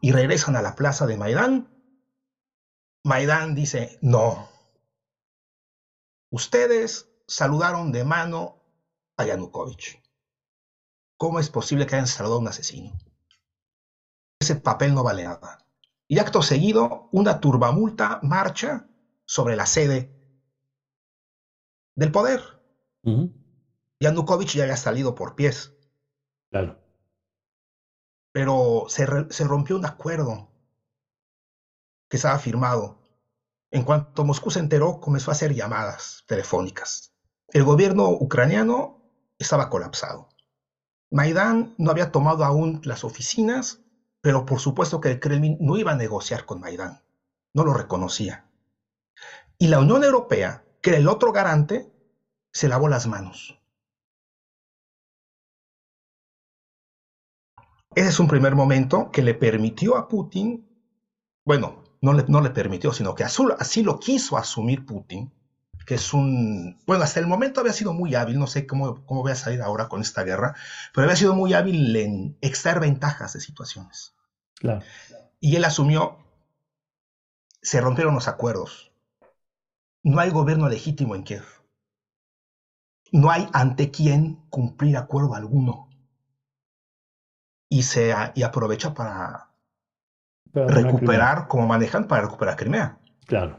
y 0.00 0.10
regresan 0.10 0.56
a 0.56 0.62
la 0.62 0.74
plaza 0.74 1.06
de 1.06 1.16
Maidán, 1.16 1.68
Maidán 3.04 3.54
dice, 3.54 3.98
no, 4.02 4.48
ustedes 6.30 7.08
saludaron 7.28 7.92
de 7.92 8.04
mano 8.04 8.56
a 9.16 9.24
Yanukovych. 9.24 9.99
¿Cómo 11.20 11.38
es 11.38 11.50
posible 11.50 11.86
que 11.86 11.96
hayan 11.96 12.06
saludado 12.06 12.36
a 12.36 12.40
un 12.40 12.48
asesino? 12.48 12.98
Ese 14.40 14.56
papel 14.56 14.94
no 14.94 15.02
vale 15.02 15.24
nada. 15.24 15.58
Y 16.08 16.18
acto 16.18 16.40
seguido, 16.40 17.10
una 17.12 17.40
turbamulta 17.40 18.20
marcha 18.22 18.88
sobre 19.26 19.54
la 19.54 19.66
sede 19.66 20.16
del 21.94 22.10
poder. 22.10 22.40
Yanukovych 24.00 24.54
ya 24.54 24.62
había 24.62 24.78
salido 24.78 25.14
por 25.14 25.34
pies. 25.34 25.74
Claro. 26.50 26.80
Pero 28.32 28.86
se, 28.88 29.06
se 29.28 29.44
rompió 29.44 29.76
un 29.76 29.84
acuerdo 29.84 30.48
que 32.08 32.16
estaba 32.16 32.38
firmado. 32.38 32.98
En 33.70 33.84
cuanto 33.84 34.24
Moscú 34.24 34.50
se 34.50 34.60
enteró, 34.60 35.00
comenzó 35.00 35.30
a 35.30 35.34
hacer 35.34 35.52
llamadas 35.52 36.24
telefónicas. 36.26 37.12
El 37.48 37.64
gobierno 37.64 38.08
ucraniano 38.08 39.02
estaba 39.38 39.68
colapsado. 39.68 40.29
Maidán 41.10 41.74
no 41.76 41.90
había 41.90 42.12
tomado 42.12 42.44
aún 42.44 42.80
las 42.84 43.02
oficinas, 43.04 43.80
pero 44.20 44.46
por 44.46 44.60
supuesto 44.60 45.00
que 45.00 45.10
el 45.10 45.20
Kremlin 45.20 45.56
no 45.60 45.76
iba 45.76 45.92
a 45.92 45.96
negociar 45.96 46.46
con 46.46 46.60
Maidán. 46.60 47.02
No 47.52 47.64
lo 47.64 47.74
reconocía. 47.74 48.46
Y 49.58 49.68
la 49.68 49.80
Unión 49.80 50.04
Europea, 50.04 50.64
que 50.80 50.90
era 50.90 50.98
el 50.98 51.08
otro 51.08 51.32
garante, 51.32 51.92
se 52.52 52.68
lavó 52.68 52.88
las 52.88 53.06
manos. 53.06 53.60
Ese 57.94 58.08
es 58.08 58.20
un 58.20 58.28
primer 58.28 58.54
momento 58.54 59.10
que 59.10 59.22
le 59.22 59.34
permitió 59.34 59.96
a 59.96 60.06
Putin, 60.06 60.64
bueno, 61.44 61.82
no 62.00 62.12
le, 62.12 62.24
no 62.28 62.40
le 62.40 62.50
permitió, 62.50 62.92
sino 62.92 63.16
que 63.16 63.24
así 63.24 63.82
lo 63.82 63.98
quiso 63.98 64.36
asumir 64.36 64.86
Putin, 64.86 65.32
que 65.90 65.96
es 65.96 66.14
un, 66.14 66.78
bueno, 66.86 67.02
hasta 67.02 67.18
el 67.18 67.26
momento 67.26 67.58
había 67.58 67.72
sido 67.72 67.92
muy 67.92 68.14
hábil, 68.14 68.38
no 68.38 68.46
sé 68.46 68.64
cómo, 68.64 69.04
cómo 69.06 69.22
voy 69.22 69.32
a 69.32 69.34
salir 69.34 69.60
ahora 69.60 69.88
con 69.88 70.00
esta 70.00 70.22
guerra, 70.22 70.54
pero 70.94 71.02
había 71.04 71.16
sido 71.16 71.34
muy 71.34 71.52
hábil 71.52 71.96
en 71.96 72.38
extraer 72.40 72.78
ventajas 72.78 73.32
de 73.32 73.40
situaciones. 73.40 74.14
Claro. 74.54 74.82
Y 75.40 75.56
él 75.56 75.64
asumió, 75.64 76.18
se 77.60 77.80
rompieron 77.80 78.14
los 78.14 78.28
acuerdos. 78.28 78.92
No 80.04 80.20
hay 80.20 80.30
gobierno 80.30 80.68
legítimo 80.68 81.16
en 81.16 81.24
Kiev. 81.24 81.44
No 83.10 83.32
hay 83.32 83.48
ante 83.52 83.90
quién 83.90 84.36
cumplir 84.48 84.96
acuerdo 84.96 85.34
alguno 85.34 85.88
y, 87.68 87.82
se, 87.82 88.14
y 88.36 88.44
aprovecha 88.44 88.94
para 88.94 89.50
recuperar, 90.52 91.48
como 91.48 91.66
manejan, 91.66 92.06
para 92.06 92.22
recuperar 92.22 92.54
Crimea. 92.54 93.00
Claro. 93.26 93.58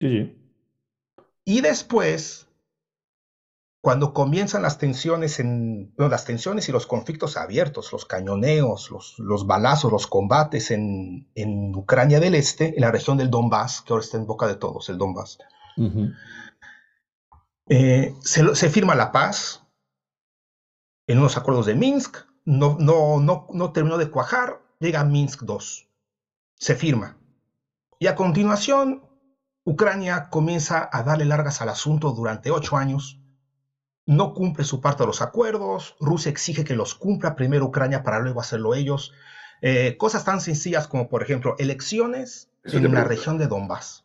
Sí. 0.00 0.36
Y 1.44 1.60
después, 1.60 2.48
cuando 3.80 4.12
comienzan 4.12 4.62
las 4.62 4.78
tensiones, 4.78 5.38
en, 5.38 5.94
las 5.96 6.24
tensiones 6.24 6.68
y 6.68 6.72
los 6.72 6.86
conflictos 6.86 7.36
abiertos, 7.36 7.92
los 7.92 8.04
cañoneos, 8.04 8.90
los, 8.90 9.16
los 9.18 9.46
balazos, 9.46 9.92
los 9.92 10.08
combates 10.08 10.72
en, 10.72 11.30
en, 11.36 11.74
Ucrania 11.74 12.18
del 12.18 12.34
Este, 12.34 12.74
en 12.74 12.80
la 12.80 12.90
región 12.90 13.16
del 13.16 13.30
Donbass, 13.30 13.82
que 13.82 13.92
ahora 13.92 14.04
está 14.04 14.16
en 14.16 14.26
boca 14.26 14.48
de 14.48 14.56
todos, 14.56 14.88
el 14.88 14.98
Donbass, 14.98 15.38
eh, 17.68 18.12
se, 18.20 18.54
se 18.56 18.70
firma 18.70 18.96
la 18.96 19.12
paz, 19.12 19.62
en 21.06 21.18
unos 21.18 21.36
acuerdos 21.36 21.66
de 21.66 21.76
Minsk, 21.76 22.16
no, 22.44 22.76
no, 22.80 23.20
no, 23.20 23.46
no 23.52 23.72
terminó 23.72 23.98
de 23.98 24.10
cuajar, 24.10 24.62
llega 24.80 25.04
Minsk 25.04 25.42
II, 25.48 25.58
se 26.56 26.74
firma. 26.74 27.16
Y 28.00 28.08
a 28.08 28.16
continuación, 28.16 29.05
Ucrania 29.66 30.28
comienza 30.30 30.88
a 30.92 31.02
darle 31.02 31.24
largas 31.24 31.60
al 31.60 31.68
asunto 31.68 32.12
durante 32.12 32.52
ocho 32.52 32.76
años, 32.76 33.20
no 34.06 34.32
cumple 34.32 34.64
su 34.64 34.80
parte 34.80 35.02
de 35.02 35.08
los 35.08 35.20
acuerdos, 35.20 35.96
Rusia 35.98 36.30
exige 36.30 36.62
que 36.62 36.76
los 36.76 36.94
cumpla 36.94 37.34
primero 37.34 37.66
Ucrania 37.66 38.04
para 38.04 38.20
luego 38.20 38.40
hacerlo 38.40 38.76
ellos. 38.76 39.12
Eh, 39.62 39.96
cosas 39.98 40.24
tan 40.24 40.40
sencillas 40.40 40.86
como, 40.86 41.08
por 41.08 41.20
ejemplo, 41.24 41.56
elecciones 41.58 42.48
en 42.62 42.94
la 42.94 43.02
región 43.02 43.38
de 43.38 43.48
Donbass. 43.48 44.04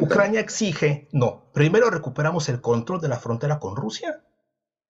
Ucrania 0.00 0.38
exige, 0.38 1.08
no, 1.10 1.50
primero 1.52 1.90
recuperamos 1.90 2.48
el 2.48 2.60
control 2.60 3.00
de 3.00 3.08
la 3.08 3.18
frontera 3.18 3.58
con 3.58 3.74
Rusia 3.74 4.22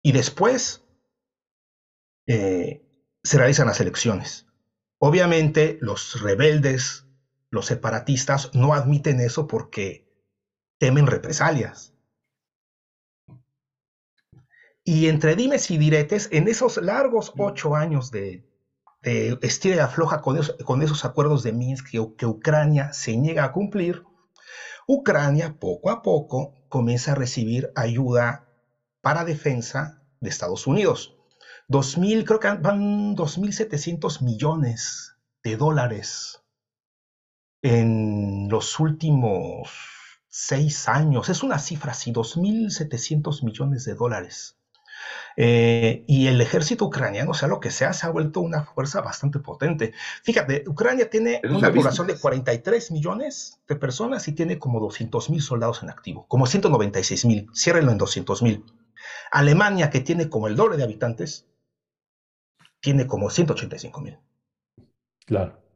y 0.03 0.11
después 0.11 0.83
eh, 2.27 2.85
se 3.23 3.37
realizan 3.39 3.65
las 3.65 3.81
elecciones. 3.81 4.45
Obviamente 4.99 5.79
los 5.81 6.21
rebeldes, 6.21 7.06
los 7.49 7.65
separatistas 7.65 8.51
no 8.53 8.73
admiten 8.73 9.19
eso 9.19 9.47
porque 9.47 10.07
temen 10.79 11.07
represalias. 11.07 11.93
Y 14.83 15.07
entre 15.07 15.35
dimes 15.35 15.69
y 15.71 15.77
diretes, 15.77 16.29
en 16.31 16.47
esos 16.47 16.77
largos 16.77 17.33
ocho 17.37 17.75
años 17.75 18.09
de, 18.09 18.45
de 19.01 19.37
estira 19.41 19.75
y 19.75 19.79
afloja 19.79 20.21
con 20.21 20.37
esos, 20.37 21.05
acuerdos 21.05 21.43
de 21.43 21.51
Minsk 21.51 21.89
que, 21.89 22.15
que 22.17 22.25
Ucrania 22.25 22.93
se 22.93 23.17
niega 23.17 23.43
a 23.43 23.51
cumplir, 23.51 24.03
Ucrania 24.87 25.57
poco 25.59 25.89
a 25.89 26.01
poco 26.01 26.53
comienza 26.69 27.11
a 27.11 27.15
recibir 27.15 27.69
ayuda 27.75 28.47
para 29.01 29.25
defensa 29.25 30.01
de 30.21 30.29
Estados 30.29 30.67
Unidos. 30.67 31.17
2.000, 31.67 32.23
creo 32.23 32.39
que 32.39 32.47
van 32.53 33.15
2.700 33.17 34.21
millones 34.21 35.17
de 35.43 35.57
dólares 35.57 36.41
en 37.61 38.47
los 38.49 38.79
últimos 38.79 39.69
seis 40.27 40.87
años. 40.87 41.29
Es 41.29 41.43
una 41.43 41.59
cifra 41.59 41.91
así, 41.91 42.11
2.700 42.11 43.43
millones 43.43 43.85
de 43.85 43.95
dólares. 43.95 44.57
Eh, 45.35 46.03
y 46.07 46.27
el 46.27 46.41
ejército 46.41 46.85
ucraniano, 46.85 47.33
sea 47.33 47.47
lo 47.47 47.59
que 47.59 47.69
sea, 47.69 47.93
se 47.93 48.07
ha 48.07 48.09
vuelto 48.09 48.41
una 48.41 48.63
fuerza 48.63 49.01
bastante 49.01 49.39
potente. 49.39 49.93
Fíjate, 50.23 50.63
Ucrania 50.67 51.09
tiene 51.09 51.41
una 51.43 51.71
población 51.71 52.07
de 52.07 52.17
43 52.17 52.91
millones 52.91 53.59
de 53.67 53.75
personas 53.75 54.27
y 54.27 54.31
tiene 54.31 54.57
como 54.57 54.79
200 54.79 55.29
mil 55.29 55.41
soldados 55.41 55.83
en 55.83 55.89
activo, 55.89 56.25
como 56.27 56.47
196 56.47 57.25
mil, 57.25 57.49
ciérrenlo 57.53 57.91
en 57.91 57.99
200 57.99 58.41
mil. 58.41 58.65
Alemania, 59.31 59.89
que 59.89 59.99
tiene 59.99 60.29
como 60.29 60.47
el 60.47 60.55
doble 60.55 60.77
de 60.77 60.83
habitantes, 60.83 61.45
tiene 62.79 63.05
como 63.05 63.29
185 63.29 64.01
mil. 64.01 64.17
Claro. 65.25 65.66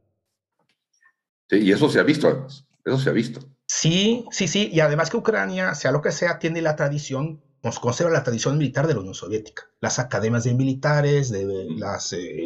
Sí, 1.52 1.58
y 1.58 1.72
eso 1.72 1.90
se 1.90 2.00
ha 2.00 2.02
visto, 2.02 2.28
además. 2.28 2.66
Eso 2.82 2.98
se 2.98 3.10
ha 3.10 3.12
visto. 3.12 3.40
Sí, 3.66 4.24
sí, 4.30 4.48
sí. 4.48 4.70
Y 4.72 4.80
además 4.80 5.10
que 5.10 5.18
Ucrania, 5.18 5.74
sea 5.74 5.92
lo 5.92 6.00
que 6.00 6.10
sea, 6.10 6.38
tiene 6.38 6.62
la 6.62 6.76
tradición, 6.76 7.42
nos 7.62 7.78
conserva 7.78 8.10
la 8.10 8.24
tradición 8.24 8.56
militar 8.56 8.86
de 8.86 8.94
la 8.94 9.00
Unión 9.00 9.12
Soviética. 9.12 9.64
Las 9.80 9.98
academias 9.98 10.44
de 10.44 10.54
militares, 10.54 11.30
de 11.30 11.66
las, 11.76 12.14
eh, 12.14 12.42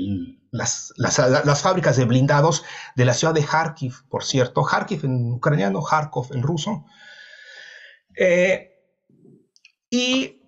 las, 0.50 0.92
las, 0.96 1.62
fábricas 1.62 1.96
de 1.96 2.04
blindados 2.04 2.64
de 2.96 3.04
la 3.04 3.14
ciudad 3.14 3.32
de 3.32 3.44
Kharkiv, 3.44 3.94
por 4.08 4.24
cierto. 4.24 4.64
Kharkiv 4.64 5.04
en 5.04 5.34
ucraniano, 5.34 5.84
Kharkov 5.84 6.32
en 6.32 6.42
ruso. 6.42 6.84
Eh, 8.16 8.72
y 9.88 10.42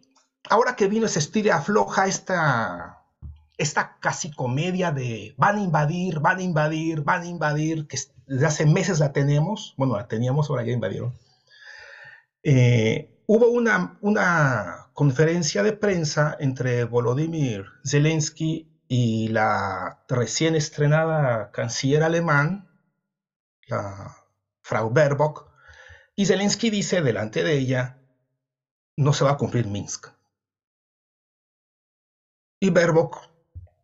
ahora 0.50 0.75
que 0.75 0.88
vino 0.88 1.07
ese 1.07 1.21
estilo 1.21 1.55
afloja 1.55 2.09
esta 2.09 2.97
esta 3.57 3.99
casi 4.00 4.31
comedia 4.31 4.93
de 4.93 5.35
van 5.37 5.57
a 5.57 5.61
invadir, 5.61 6.21
van 6.21 6.38
a 6.38 6.43
invadir, 6.43 7.03
van 7.03 7.23
a 7.23 7.27
invadir, 7.27 7.87
que 7.88 7.99
desde 8.28 8.47
hace 8.47 8.66
meses 8.66 9.00
la 9.00 9.12
tenemos, 9.12 9.75
bueno, 9.76 9.97
la 9.97 10.06
teníamos, 10.06 10.50
ahora 10.50 10.64
ya 10.64 10.73
invadieron. 10.73 11.18
Eh, 12.42 13.23
hubo 13.26 13.49
una, 13.49 13.99
una 14.00 14.90
conferencia 14.92 15.62
de 15.62 15.73
prensa 15.73 16.37
entre 16.38 16.85
Volodymyr 16.85 17.66
Zelensky 17.85 18.70
y 18.87 19.28
la 19.28 20.02
recién 20.08 20.54
estrenada 20.54 21.50
canciller 21.50 22.02
alemán, 22.02 22.68
la 23.66 24.16
Frau 24.62 24.90
Baerbock, 24.90 25.49
Y 26.14 26.26
Zelensky 26.26 26.70
dice 26.70 27.00
delante 27.00 27.44
de 27.44 27.58
ella, 27.58 27.99
no 28.97 29.12
se 29.12 29.25
va 29.25 29.32
a 29.32 29.37
cumplir 29.37 29.66
Minsk. 29.68 30.08
Y 32.61 32.70
Berbok 32.70 33.30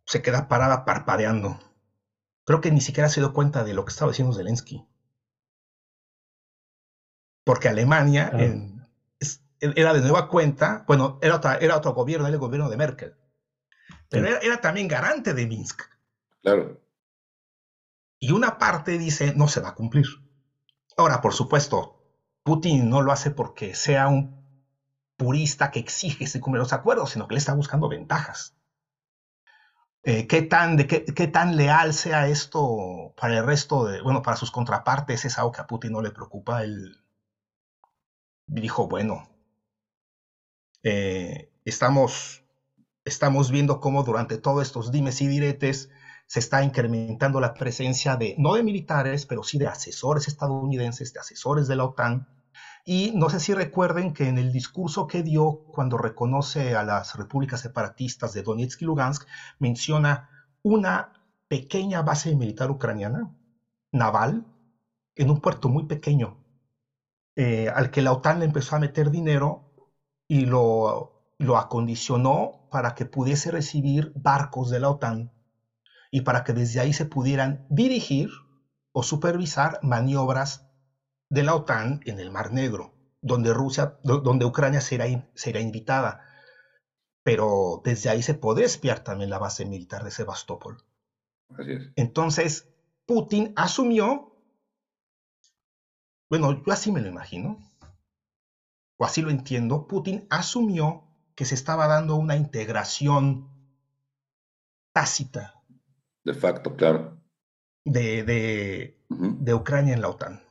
se 0.05 0.21
queda 0.21 0.47
parada 0.47 0.83
parpadeando. 0.83 1.57
Creo 2.45 2.61
que 2.61 2.71
ni 2.71 2.81
siquiera 2.81 3.09
se 3.09 3.19
dio 3.19 3.33
cuenta 3.33 3.63
de 3.63 3.73
lo 3.73 3.83
que 3.83 3.91
estaba 3.91 4.11
diciendo 4.11 4.33
Zelensky. 4.33 4.85
Porque 7.43 7.67
Alemania 7.67 8.31
era 9.59 9.93
de 9.93 10.01
nueva 10.01 10.29
cuenta, 10.29 10.83
bueno, 10.87 11.19
era, 11.21 11.39
era 11.59 11.77
otro 11.77 11.93
gobierno, 11.93 12.27
era 12.27 12.33
el 12.33 12.39
gobierno 12.39 12.69
de 12.69 12.77
Merkel. 12.77 13.15
Pero 14.09 14.27
era, 14.27 14.61
también 14.61 14.87
garante 14.87 15.33
de 15.33 15.47
Minsk. 15.47 15.81
Claro. 16.41 16.81
Y 18.19 18.31
una 18.31 18.57
parte 18.57 18.97
dice, 18.97 19.33
no 19.35 19.47
se 19.47 19.59
va 19.59 19.69
a 19.69 19.75
cumplir. 19.75 20.05
Ahora, 20.97 21.21
por 21.21 21.33
supuesto, 21.33 22.03
Putin 22.43 22.89
no 22.89 23.01
lo 23.01 23.11
hace 23.11 23.31
porque 23.31 23.75
sea 23.75 24.07
un 24.07 24.45
purista 25.17 25.71
que 25.71 25.79
exige 25.79 26.19
que 26.19 26.27
se 26.27 26.39
cumplan 26.39 26.61
los 26.61 26.73
acuerdos, 26.73 27.11
sino 27.11 27.27
que 27.27 27.33
le 27.33 27.39
está 27.39 27.53
buscando 27.53 27.89
ventajas. 27.89 28.54
Eh, 30.05 30.27
¿qué, 30.27 30.43
tan, 30.43 30.77
de 30.77 30.87
qué, 30.87 31.27
tan 31.27 31.57
leal 31.57 31.93
sea 31.93 32.27
esto 32.27 33.13
para 33.17 33.39
el 33.39 33.45
resto 33.45 33.85
de, 33.85 34.01
bueno, 34.01 34.21
para 34.21 34.37
sus 34.37 34.51
contrapartes 34.51 35.25
es 35.25 35.37
algo 35.39 35.51
que 35.51 35.61
a 35.61 35.67
Putin 35.67 35.93
no 35.93 36.01
le 36.01 36.11
preocupa. 36.11 36.63
Él 36.63 37.01
dijo, 38.45 38.87
bueno, 38.87 39.27
eh, 40.83 41.51
estamos 41.65 42.45
estamos 43.05 43.51
viendo 43.51 43.79
cómo 43.79 44.03
durante 44.03 44.37
todos 44.37 44.63
estos 44.63 44.91
dimes 44.91 45.21
y 45.21 45.27
diretes 45.27 45.89
se 46.27 46.39
está 46.39 46.63
incrementando 46.63 47.39
la 47.39 47.53
presencia 47.53 48.15
de, 48.15 48.35
no 48.39 48.55
de 48.55 48.63
militares, 48.63 49.27
pero 49.27 49.43
sí 49.43 49.59
de 49.59 49.67
asesores 49.67 50.27
estadounidenses, 50.27 51.13
de 51.13 51.19
asesores 51.19 51.67
de 51.67 51.75
la 51.75 51.85
OTAN. 51.85 52.27
Y 52.85 53.11
no 53.15 53.29
sé 53.29 53.39
si 53.39 53.53
recuerden 53.53 54.13
que 54.13 54.27
en 54.27 54.37
el 54.37 54.51
discurso 54.51 55.07
que 55.07 55.23
dio 55.23 55.63
cuando 55.73 55.97
reconoce 55.97 56.75
a 56.75 56.83
las 56.83 57.15
repúblicas 57.15 57.59
separatistas 57.61 58.31
de 58.33 58.43
Donetsk 58.43 58.81
y 58.83 58.85
Lugansk, 58.85 59.27
menciona 59.59 60.29
una 60.61 61.11
pequeña 61.47 62.03
base 62.03 62.35
militar 62.35 62.69
ucraniana, 62.71 63.33
naval, 63.91 64.45
en 65.15 65.29
un 65.31 65.41
puerto 65.41 65.67
muy 65.67 65.85
pequeño, 65.85 66.37
eh, 67.35 67.69
al 67.69 67.89
que 67.89 68.01
la 68.01 68.11
OTAN 68.13 68.39
le 68.39 68.45
empezó 68.45 68.75
a 68.75 68.79
meter 68.79 69.09
dinero 69.09 69.73
y 70.27 70.45
lo 70.45 71.15
lo 71.37 71.57
acondicionó 71.57 72.67
para 72.71 72.95
que 72.95 73.05
pudiese 73.05 73.51
recibir 73.51 74.11
barcos 74.15 74.69
de 74.69 74.79
la 74.79 74.89
OTAN 74.89 75.31
y 76.11 76.21
para 76.21 76.43
que 76.43 76.53
desde 76.53 76.79
ahí 76.79 76.93
se 76.93 77.05
pudieran 77.05 77.65
dirigir 77.69 78.29
o 78.91 79.03
supervisar 79.03 79.79
maniobras 79.81 80.64
de 81.29 81.43
la 81.43 81.55
OTAN 81.55 82.01
en 82.05 82.19
el 82.19 82.31
Mar 82.31 82.51
Negro, 82.51 82.93
donde 83.21 83.53
Rusia, 83.53 83.97
donde 84.03 84.45
Ucrania 84.45 84.81
será, 84.81 85.05
será 85.33 85.59
invitada. 85.59 86.21
Pero 87.23 87.81
desde 87.83 88.09
ahí 88.09 88.21
se 88.21 88.35
puede 88.35 88.63
espiar 88.63 89.03
también 89.03 89.29
la 89.29 89.39
base 89.39 89.65
militar 89.65 90.03
de 90.03 90.11
Sebastopol. 90.11 90.77
Entonces, 91.95 92.67
Putin 93.05 93.53
asumió, 93.55 94.35
bueno, 96.29 96.63
yo 96.63 96.73
así 96.73 96.91
me 96.91 97.01
lo 97.01 97.07
imagino, 97.07 97.59
o 98.97 99.05
así 99.05 99.21
lo 99.21 99.29
entiendo, 99.29 99.87
Putin 99.87 100.27
asumió 100.29 101.03
que 101.35 101.45
se 101.45 101.55
estaba 101.55 101.87
dando 101.87 102.15
una 102.15 102.35
integración 102.35 103.49
tácita. 104.93 105.61
De 106.23 106.33
facto, 106.33 106.75
claro. 106.75 107.21
De, 107.83 108.23
de, 109.09 109.53
Ucrania 109.53 109.93
en 109.93 110.01
la 110.01 110.09
OTAN. 110.09 110.41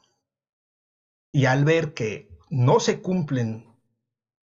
Y 1.35 1.47
al 1.47 1.65
ver 1.65 1.95
que 1.95 2.29
no 2.49 2.79
se 2.79 3.03
cumplen 3.03 3.67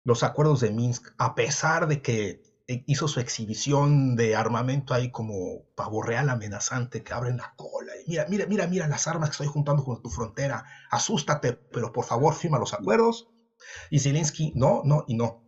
los 0.04 0.22
acuerdos 0.22 0.60
de 0.60 0.70
Minsk, 0.70 1.08
a 1.18 1.34
pesar 1.34 1.86
de 1.86 2.00
que 2.00 2.40
hizo 2.86 3.08
su 3.08 3.20
exhibición 3.20 4.16
de 4.16 4.34
armamento 4.34 4.94
ahí 4.94 5.10
como 5.10 5.66
pavo 5.74 6.00
real 6.00 6.30
amenazante 6.30 7.02
que 7.02 7.12
abren 7.12 7.36
la 7.36 7.52
cola 7.56 7.92
y 7.94 8.08
mira, 8.08 8.24
mira, 8.26 8.46
mira, 8.46 8.66
mira 8.66 8.88
las 8.88 9.06
armas 9.06 9.28
que 9.28 9.32
estoy 9.32 9.48
juntando 9.48 9.84
con 9.84 10.00
tu 10.00 10.08
frontera, 10.08 10.64
asústate, 10.90 11.60
pero 11.70 11.92
por 11.92 12.06
favor 12.06 12.32
firma 12.32 12.58
los 12.58 12.72
acuerdos. 12.72 13.28
Y 13.90 14.00
Zelensky, 14.00 14.52
no, 14.54 14.80
no 14.82 15.04
y 15.06 15.14
no. 15.14 15.42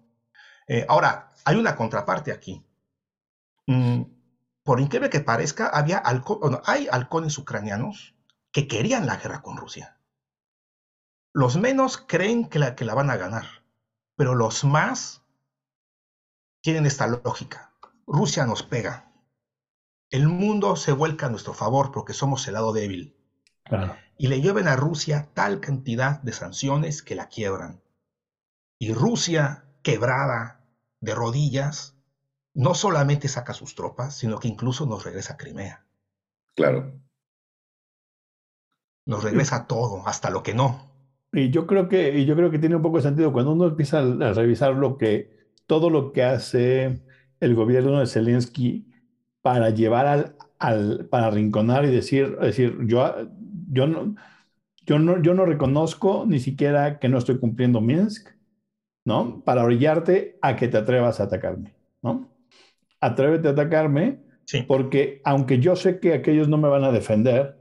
Eh, 0.68 0.84
ahora, 0.90 1.30
hay 1.46 1.56
una 1.56 1.74
contraparte 1.74 2.32
aquí. 2.32 2.62
Mm, 3.66 4.02
por 4.62 4.78
increíble 4.78 5.08
que 5.08 5.20
parezca, 5.20 5.68
había 5.68 6.02
hay 6.66 6.86
halcones 6.90 7.38
ucranianos 7.38 8.14
que 8.52 8.68
querían 8.68 9.06
la 9.06 9.16
guerra 9.16 9.40
con 9.40 9.56
Rusia. 9.56 9.99
Los 11.32 11.56
menos 11.56 11.98
creen 11.98 12.48
que 12.48 12.58
la, 12.58 12.74
que 12.74 12.84
la 12.84 12.94
van 12.94 13.10
a 13.10 13.16
ganar, 13.16 13.46
pero 14.16 14.34
los 14.34 14.64
más 14.64 15.22
tienen 16.60 16.86
esta 16.86 17.06
lógica. 17.06 17.72
Rusia 18.06 18.46
nos 18.46 18.62
pega. 18.62 19.12
El 20.10 20.26
mundo 20.26 20.74
se 20.76 20.92
vuelca 20.92 21.26
a 21.26 21.30
nuestro 21.30 21.54
favor 21.54 21.92
porque 21.92 22.12
somos 22.12 22.46
el 22.48 22.54
lado 22.54 22.72
débil. 22.72 23.16
Y 24.18 24.26
le 24.26 24.40
lleven 24.40 24.66
a 24.66 24.74
Rusia 24.74 25.28
tal 25.32 25.60
cantidad 25.60 26.20
de 26.20 26.32
sanciones 26.32 27.02
que 27.02 27.14
la 27.14 27.28
quiebran. 27.28 27.80
Y 28.78 28.92
Rusia, 28.92 29.64
quebrada, 29.82 30.60
de 31.00 31.14
rodillas, 31.14 31.94
no 32.52 32.74
solamente 32.74 33.28
saca 33.28 33.54
sus 33.54 33.74
tropas, 33.74 34.16
sino 34.16 34.38
que 34.38 34.48
incluso 34.48 34.86
nos 34.86 35.04
regresa 35.04 35.34
a 35.34 35.36
Crimea. 35.36 35.86
Claro. 36.56 37.00
Nos 39.06 39.22
regresa 39.22 39.66
todo, 39.66 40.06
hasta 40.06 40.30
lo 40.30 40.42
que 40.42 40.54
no. 40.54 40.89
Y 41.32 41.50
yo 41.50 41.66
creo 41.66 41.88
que, 41.88 42.18
y 42.18 42.24
yo 42.24 42.34
creo 42.34 42.50
que 42.50 42.58
tiene 42.58 42.76
un 42.76 42.82
poco 42.82 42.96
de 42.96 43.04
sentido 43.04 43.32
cuando 43.32 43.52
uno 43.52 43.66
empieza 43.66 44.00
a, 44.00 44.32
revisar 44.32 44.74
lo 44.74 44.96
que, 44.96 45.30
todo 45.66 45.90
lo 45.90 46.12
que 46.12 46.24
hace 46.24 47.02
el 47.38 47.54
gobierno 47.54 48.00
de 48.00 48.06
Zelensky 48.06 48.86
para 49.42 49.70
llevar 49.70 50.06
al, 50.06 50.36
al 50.58 51.06
para 51.08 51.28
arrinconar 51.28 51.84
y 51.84 51.90
decir, 51.90 52.36
decir, 52.38 52.76
yo, 52.86 53.14
yo 53.70 53.86
no, 53.86 54.14
yo 54.84 54.98
no, 54.98 55.22
yo 55.22 55.34
no 55.34 55.46
reconozco 55.46 56.24
ni 56.26 56.40
siquiera 56.40 56.98
que 56.98 57.08
no 57.08 57.18
estoy 57.18 57.38
cumpliendo 57.38 57.80
Minsk, 57.80 58.30
¿no? 59.04 59.42
Para 59.44 59.62
orillarte 59.62 60.38
a 60.42 60.56
que 60.56 60.68
te 60.68 60.78
atrevas 60.78 61.20
a 61.20 61.24
atacarme, 61.24 61.74
¿no? 62.02 62.28
Atrévete 63.00 63.48
a 63.48 63.52
atacarme 63.52 64.20
porque 64.66 65.20
aunque 65.24 65.60
yo 65.60 65.76
sé 65.76 66.00
que 66.00 66.12
aquellos 66.12 66.48
no 66.48 66.58
me 66.58 66.68
van 66.68 66.84
a 66.84 66.90
defender, 66.90 67.56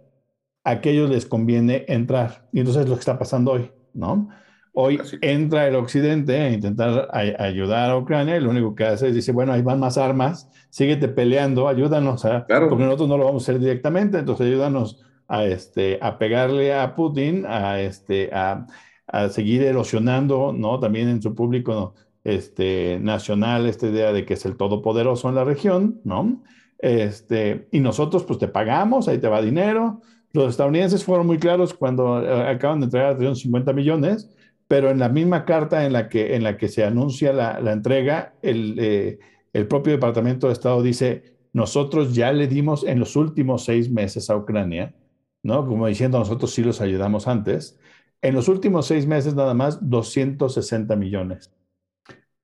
a 0.70 0.74
aquellos 0.74 1.10
les 1.10 1.26
conviene 1.26 1.86
entrar. 1.88 2.48
Y 2.52 2.60
entonces 2.60 2.84
es 2.84 2.90
lo 2.90 2.96
que 2.96 3.00
está 3.00 3.18
pasando 3.18 3.54
hoy, 3.54 3.72
¿no? 3.94 4.30
Hoy 4.72 5.02
entra 5.22 5.68
el 5.68 5.76
occidente 5.76 6.40
a 6.40 6.52
intentar 6.52 7.10
ayudar 7.14 7.90
a 7.90 7.98
Ucrania 7.98 8.38
y 8.38 8.40
lo 8.40 8.52
único 8.52 8.76
que 8.76 8.86
hace 8.86 9.08
es 9.10 9.16
decir, 9.16 9.34
bueno, 9.34 9.52
ahí 9.52 9.62
van 9.62 9.80
más 9.80 9.98
armas, 9.98 10.50
síguete 10.70 11.08
peleando, 11.08 11.68
ayúdanos, 11.68 12.24
a, 12.24 12.46
porque 12.48 12.84
nosotros 12.84 13.10
no 13.10 13.18
lo 13.18 13.26
vamos 13.26 13.44
a 13.44 13.46
hacer 13.46 13.60
directamente, 13.60 14.20
entonces 14.20 14.48
ayúdanos 14.48 15.04
a, 15.28 15.46
este, 15.46 15.98
a 16.02 16.18
pegarle 16.18 16.74
a 16.74 16.96
Putin, 16.96 17.46
a, 17.48 17.82
este, 17.82 18.30
a, 18.32 18.68
a 19.08 19.30
seguir 19.30 19.64
erosionando, 19.64 20.54
¿no? 20.54 20.80
También 20.80 21.10
en 21.10 21.22
su 21.22 21.34
público 21.34 21.96
este, 22.24 23.00
nacional 23.02 23.66
esta 23.66 23.88
idea 23.88 24.14
de 24.14 24.24
que 24.24 24.36
es 24.36 24.46
el 24.46 24.56
todopoderoso 24.56 25.30
en 25.30 25.36
la 25.36 25.44
región, 25.44 26.00
¿no? 26.04 26.44
Este, 26.78 27.68
y 27.72 27.80
nosotros 27.80 28.24
pues 28.24 28.40
te 28.40 28.48
pagamos, 28.48 29.08
ahí 29.08 29.18
te 29.18 29.28
va 29.28 29.42
dinero. 29.42 30.02
Los 30.34 30.52
estadounidenses 30.52 31.04
fueron 31.04 31.28
muy 31.28 31.40
claros 31.40 31.74
cuando 31.74 32.24
eh, 32.24 32.50
acaban 32.50 32.80
de 32.80 32.86
entregar 32.86 33.18
350 33.18 33.74
millones, 33.74 34.30
pero 34.68 34.92
en 34.92 35.00
la 35.00 35.10
misma 35.10 35.46
carta 35.46 35.86
en 35.86 35.94
la 35.94 36.10
que, 36.10 36.36
en 36.36 36.44
la 36.44 36.58
que 36.58 36.68
se 36.68 36.84
anuncia 36.84 37.34
la, 37.34 37.60
la 37.60 37.72
entrega, 37.72 38.34
el, 38.42 38.76
eh, 38.80 39.20
el 39.54 39.68
propio 39.68 39.94
Departamento 39.94 40.48
de 40.48 40.54
Estado 40.54 40.82
dice, 40.84 41.38
nosotros 41.54 42.14
ya 42.14 42.32
le 42.32 42.48
dimos 42.48 42.84
en 42.84 43.00
los 43.00 43.16
últimos 43.16 43.66
seis 43.66 43.90
meses 43.90 44.30
a 44.30 44.38
Ucrania, 44.38 44.94
¿no? 45.42 45.66
Como 45.66 45.88
diciendo, 45.88 46.20
nosotros 46.20 46.52
sí 46.52 46.64
los 46.64 46.82
ayudamos 46.82 47.28
antes, 47.28 47.80
en 48.22 48.36
los 48.36 48.48
últimos 48.48 48.86
seis 48.86 49.08
meses 49.08 49.34
nada 49.36 49.54
más 49.54 49.90
260 49.90 50.96
millones. 50.96 51.52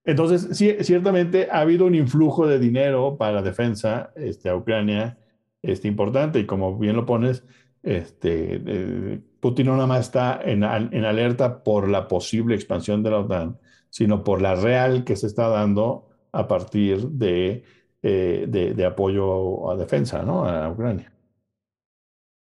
Entonces, 0.04 0.56
sí, 0.58 0.76
ciertamente 0.82 1.48
ha 1.52 1.62
habido 1.62 1.86
un 1.86 1.96
influjo 1.96 2.48
de 2.48 2.60
dinero 2.60 3.18
para 3.18 3.42
defensa 3.42 4.12
este, 4.16 4.50
a 4.50 4.56
Ucrania 4.56 5.18
este, 5.64 5.88
importante 5.88 6.40
y 6.40 6.46
como 6.46 6.78
bien 6.78 6.96
lo 6.96 7.06
pones, 7.06 7.44
este, 7.86 8.62
eh, 8.66 9.22
Putin 9.40 9.68
no 9.68 9.76
nada 9.76 9.88
más 9.88 10.02
está 10.02 10.42
en, 10.44 10.64
alerta 10.64 11.64
por 11.64 11.88
la 11.88 12.08
posible 12.08 12.56
expansión 12.56 13.04
de 13.04 13.12
la 13.12 13.20
OTAN, 13.20 13.60
sino 13.90 14.24
por 14.24 14.42
la 14.42 14.56
real 14.56 15.04
que 15.04 15.16
se 15.16 15.28
está 15.28 15.48
dando 15.48 16.10
a 16.32 16.48
partir 16.48 17.08
de, 17.10 17.64
eh, 18.02 18.86
apoyo 18.86 19.72
a 19.72 19.78
defensa 19.78 20.24
¿no? 20.24 20.46
a 20.46 20.70
Ucrania 20.70 21.16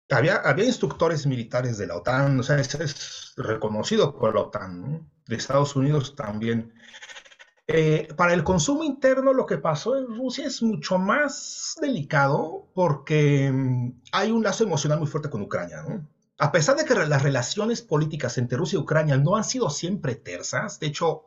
había, 0.09 0.65
instructores 0.65 1.25
militares 1.25 1.77
de 1.77 1.87
la 1.87 1.97
OTAN, 1.97 2.39
o 2.39 2.43
sea, 2.43 2.57
es, 2.59 3.33
reconocido 3.37 4.17
por 4.17 4.35
la 4.35 4.41
OTAN, 4.41 5.09
de 5.27 5.35
Estados 5.35 5.75
Unidos 5.75 6.15
también. 6.15 6.73
Eh, 7.71 8.07
para 8.17 8.33
el 8.33 8.43
consumo 8.43 8.83
interno 8.83 9.31
lo 9.31 9.45
que 9.45 9.59
pasó 9.59 9.95
en 9.95 10.07
Rusia 10.07 10.47
es 10.47 10.63
mucho 10.63 10.97
más 10.97 11.75
delicado 11.79 12.67
porque 12.73 13.51
mm, 13.51 14.01
hay 14.11 14.31
un 14.31 14.41
lazo 14.41 14.63
emocional 14.63 14.97
muy 14.97 15.07
fuerte 15.07 15.29
con 15.29 15.43
Ucrania, 15.43 15.85
a 16.39 16.51
pesar 16.51 16.77
de 16.77 16.85
que 16.85 16.95
las 16.95 17.21
relaciones 17.21 17.83
políticas 17.83 18.39
entre 18.39 18.57
Rusia 18.57 18.77
y 18.77 18.81
Ucrania 18.81 19.17
no 19.17 19.35
han 19.35 19.43
sido 19.43 19.69
siempre 19.69 20.15
tersas, 20.15 20.79
de 20.79 20.87
hecho, 20.87 21.25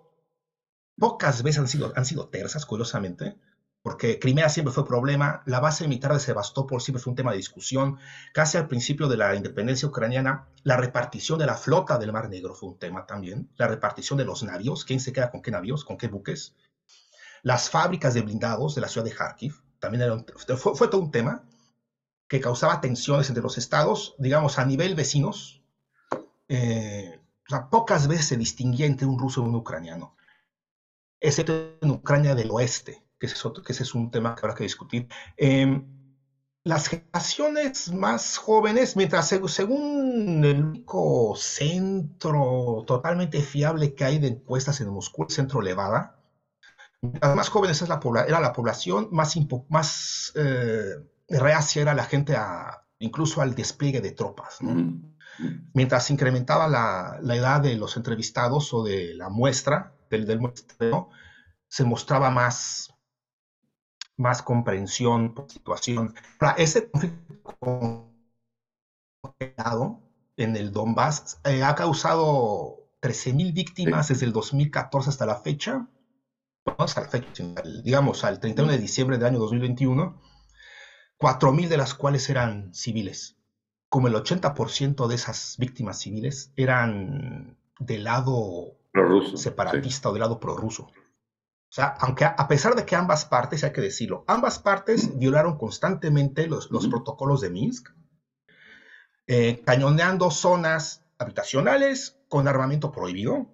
pocas 0.98 1.44
veces 1.44 1.60
han 1.60 1.68
sido, 1.68 1.92
han 1.94 2.04
sido 2.04 2.26
tersas, 2.26 2.66
curiosamente, 2.66 3.36
porque 3.82 4.18
Crimea 4.18 4.48
siempre 4.48 4.72
fue 4.72 4.86
problema, 4.86 5.42
la 5.46 5.58
base 5.58 5.88
militar 5.88 6.12
de 6.12 6.20
Sebastopol 6.20 6.80
siempre 6.80 7.02
fue 7.02 7.10
un 7.10 7.16
tema 7.16 7.32
de 7.32 7.38
discusión, 7.38 7.98
casi 8.32 8.56
al 8.56 8.68
principio 8.68 9.08
de 9.08 9.16
la 9.16 9.34
independencia 9.34 9.88
ucraniana, 9.88 10.46
la 10.62 10.76
repartición 10.76 11.38
de 11.38 11.46
la 11.46 11.56
flota 11.56 11.98
del 11.98 12.12
Mar 12.12 12.28
Negro 12.28 12.54
fue 12.54 12.70
un 12.70 12.78
tema 12.78 13.06
también, 13.06 13.50
la 13.56 13.66
repartición 13.66 14.18
de 14.18 14.24
los 14.24 14.42
navíos, 14.44 14.84
quién 14.84 15.00
se 15.00 15.12
queda 15.12 15.30
con 15.30 15.42
qué 15.42 15.50
navíos, 15.50 15.84
con 15.84 15.96
qué 15.96 16.06
buques, 16.06 16.54
las 17.42 17.70
fábricas 17.70 18.14
de 18.14 18.22
blindados 18.22 18.76
de 18.76 18.82
la 18.82 18.88
ciudad 18.88 19.04
de 19.04 19.14
Kharkiv, 19.14 19.60
también 19.80 20.24
fue 20.56 20.88
todo 20.88 21.00
un 21.00 21.10
tema, 21.10 21.44
que 22.28 22.40
causaba 22.40 22.80
tensiones 22.80 23.28
entre 23.28 23.42
los 23.42 23.58
estados, 23.58 24.14
digamos, 24.16 24.58
a 24.58 24.64
nivel 24.64 24.94
vecinos. 24.94 25.62
Eh, 26.48 27.20
pocas 27.70 28.08
veces 28.08 28.28
se 28.28 28.36
distinguía 28.38 28.86
entre 28.86 29.06
un 29.06 29.18
ruso 29.18 29.42
y 29.42 29.44
un 29.44 29.54
ucraniano, 29.56 30.16
excepto 31.20 31.52
en 31.80 31.90
Ucrania 31.90 32.34
del 32.34 32.50
oeste, 32.50 33.02
que 33.22 33.26
ese 33.26 33.36
es, 33.36 33.46
otro, 33.46 33.62
que 33.62 33.70
ese 33.70 33.84
es 33.84 33.94
un 33.94 34.10
tema 34.10 34.34
que 34.34 34.40
habrá 34.40 34.56
que 34.56 34.64
discutir. 34.64 35.06
Em, 35.36 35.86
las 36.64 36.88
generaciones 36.88 37.92
más 37.92 38.36
jóvenes, 38.36 38.96
mientras 38.96 39.28
según 39.28 40.44
el 40.44 40.64
único 40.64 41.36
centro 41.36 42.82
totalmente 42.84 43.40
fiable 43.40 43.94
que 43.94 44.04
hay 44.04 44.18
de 44.18 44.26
encuestas 44.26 44.80
en 44.80 44.88
Moscú, 44.88 45.22
el 45.22 45.30
centro 45.30 45.60
Levada, 45.60 46.18
las 47.00 47.36
más 47.36 47.48
jóvenes 47.48 47.80
es 47.80 47.88
la, 47.88 48.00
era 48.26 48.40
la 48.40 48.52
población, 48.52 49.08
más, 49.12 49.36
más 49.68 50.32
eh, 50.34 50.96
reacia 51.28 51.82
era 51.82 51.94
la 51.94 52.04
gente 52.04 52.34
a, 52.34 52.82
incluso 52.98 53.40
al 53.40 53.54
despliegue 53.54 54.00
de 54.00 54.10
tropas. 54.10 54.58
Mientras 55.74 56.10
incrementaba 56.10 56.66
la, 56.66 57.36
edad 57.36 57.60
de 57.60 57.76
los 57.76 57.96
entrevistados 57.96 58.74
o 58.74 58.82
de 58.82 59.14
la 59.14 59.28
muestra, 59.28 59.92
del, 60.10 60.26
del 60.26 60.40
muestreo, 60.40 61.10
se 61.72 61.84
mostraba 61.84 62.28
más, 62.28 62.91
más 64.16 64.42
comprensión 64.42 65.34
por 65.34 65.50
situación. 65.50 66.14
ese 66.56 66.90
conflicto 66.90 68.08
en 70.36 70.56
el 70.56 70.72
Donbass 70.72 71.40
eh, 71.44 71.62
ha 71.62 71.74
causado 71.74 72.88
13.000 73.00 73.52
víctimas 73.52 74.08
desde 74.08 74.26
el 74.26 74.32
2014 74.32 75.10
hasta 75.10 75.26
la 75.26 75.36
fecha, 75.36 75.86
hasta 76.78 77.02
la 77.02 77.08
fecha, 77.08 77.44
digamos 77.84 78.24
al 78.24 78.40
31 78.40 78.72
de 78.72 78.78
diciembre 78.78 79.18
del 79.18 79.26
año 79.26 79.38
2021 79.38 80.20
4.000 81.22 81.68
de 81.68 81.76
las 81.76 81.94
cuales 81.94 82.28
eran 82.28 82.74
civiles. 82.74 83.36
Como 83.88 84.08
el 84.08 84.14
80% 84.14 85.06
de 85.06 85.14
esas 85.14 85.54
víctimas 85.56 86.00
civiles 86.00 86.52
eran 86.56 87.56
del 87.78 88.04
lado 88.04 88.76
separatista 89.36 90.08
o 90.08 90.12
del 90.12 90.20
lado 90.20 90.40
prorruso. 90.40 90.90
O 91.72 91.74
sea, 91.74 91.86
aunque 92.00 92.26
a 92.26 92.48
pesar 92.48 92.74
de 92.74 92.84
que 92.84 92.94
ambas 92.94 93.24
partes, 93.24 93.64
hay 93.64 93.72
que 93.72 93.80
decirlo, 93.80 94.24
ambas 94.26 94.58
partes 94.58 95.18
violaron 95.18 95.56
constantemente 95.56 96.46
los, 96.46 96.68
protocolos 96.68 97.40
de 97.40 97.48
Minsk, 97.48 97.88
eh, 99.26 99.58
cañoneando 99.64 100.30
zonas 100.30 101.02
habitacionales 101.16 102.14
con 102.28 102.46
armamento 102.46 102.92
prohibido, 102.92 103.50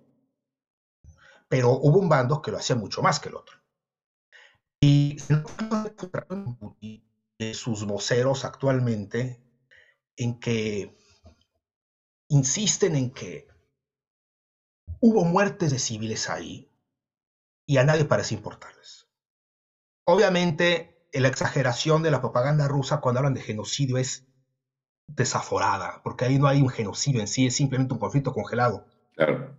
pero 1.46 1.70
hubo 1.70 2.00
un 2.00 2.08
bando 2.08 2.42
que 2.42 2.50
lo 2.50 2.56
hacía 2.56 2.74
mucho 2.74 3.02
más 3.02 3.20
que 3.20 3.28
el 3.28 3.36
otro. 3.36 3.56
Y 4.80 5.16
de 7.38 7.54
sus 7.54 7.84
voceros 7.84 8.44
actualmente 8.44 9.40
en 10.16 10.40
que 10.40 10.92
insisten 12.26 12.96
en 12.96 13.12
que 13.12 13.46
hubo 14.98 15.24
muertes 15.24 15.70
de 15.70 15.78
civiles 15.78 16.28
ahí 16.28 16.67
y 17.68 17.76
a 17.76 17.84
nadie 17.84 18.06
parece 18.06 18.34
importarles. 18.34 19.06
Obviamente, 20.04 21.06
la 21.12 21.28
exageración 21.28 22.02
de 22.02 22.10
la 22.10 22.22
propaganda 22.22 22.66
rusa 22.66 23.02
cuando 23.02 23.18
hablan 23.18 23.34
de 23.34 23.42
genocidio 23.42 23.98
es 23.98 24.26
desaforada, 25.06 26.00
porque 26.02 26.24
ahí 26.24 26.38
no 26.38 26.48
hay 26.48 26.62
un 26.62 26.70
genocidio 26.70 27.20
en 27.20 27.28
sí, 27.28 27.46
es 27.46 27.54
simplemente 27.54 27.92
un 27.92 28.00
conflicto 28.00 28.32
congelado. 28.32 28.86
Claro. 29.14 29.58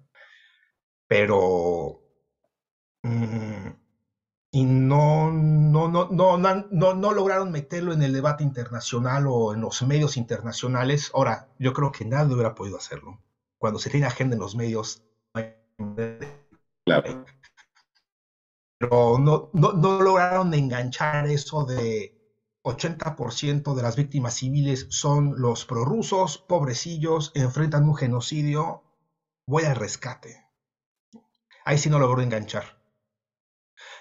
Pero 1.08 2.02
mm, 3.04 3.67
y 4.52 4.65
no, 4.65 5.32
no, 5.32 5.88
no, 5.88 6.10
no, 6.10 6.38
no, 6.38 6.93
no, 6.95 7.12
lograron 7.12 7.52
meterlo 7.52 7.93
en 7.93 8.02
el 8.02 8.12
debate 8.12 8.43
internacional 8.43 9.28
o 9.28 9.54
en 9.54 9.62
los 9.62 9.84
medios 9.84 10.17
internacionales. 10.17 11.12
Ahora, 11.13 11.48
yo 11.60 11.74
creo 11.74 11.91
que 11.91 12.06
nadie 12.06 12.34
hubiera 12.34 12.56
podido 12.56 12.78
hacerlo. 12.78 13.22
Cuando 13.60 13.78
se 13.78 13.91
tiene 13.91 14.08
agenda 14.08 14.34
en 14.34 14.41
los 14.41 14.56
medios, 14.56 15.04
claro. 16.86 17.24
Pero 18.79 19.19
no, 19.19 19.49
no, 19.53 19.73
no 19.73 20.01
lograron 20.01 20.53
enganchar 20.53 21.27
eso 21.27 21.65
de 21.65 22.15
80% 22.63 23.75
de 23.75 23.81
las 23.81 23.95
víctimas 23.95 24.35
civiles 24.35 24.87
son 24.89 25.35
los 25.37 25.65
prorrusos, 25.65 26.37
pobrecillos, 26.37 27.31
enfrentan 27.35 27.87
un 27.87 27.95
genocidio, 27.95 28.83
voy 29.45 29.63
al 29.63 29.75
rescate. 29.75 30.45
Ahí 31.65 31.77
sí 31.77 31.89
no 31.89 31.99
logró 31.99 32.21
enganchar. 32.21 32.79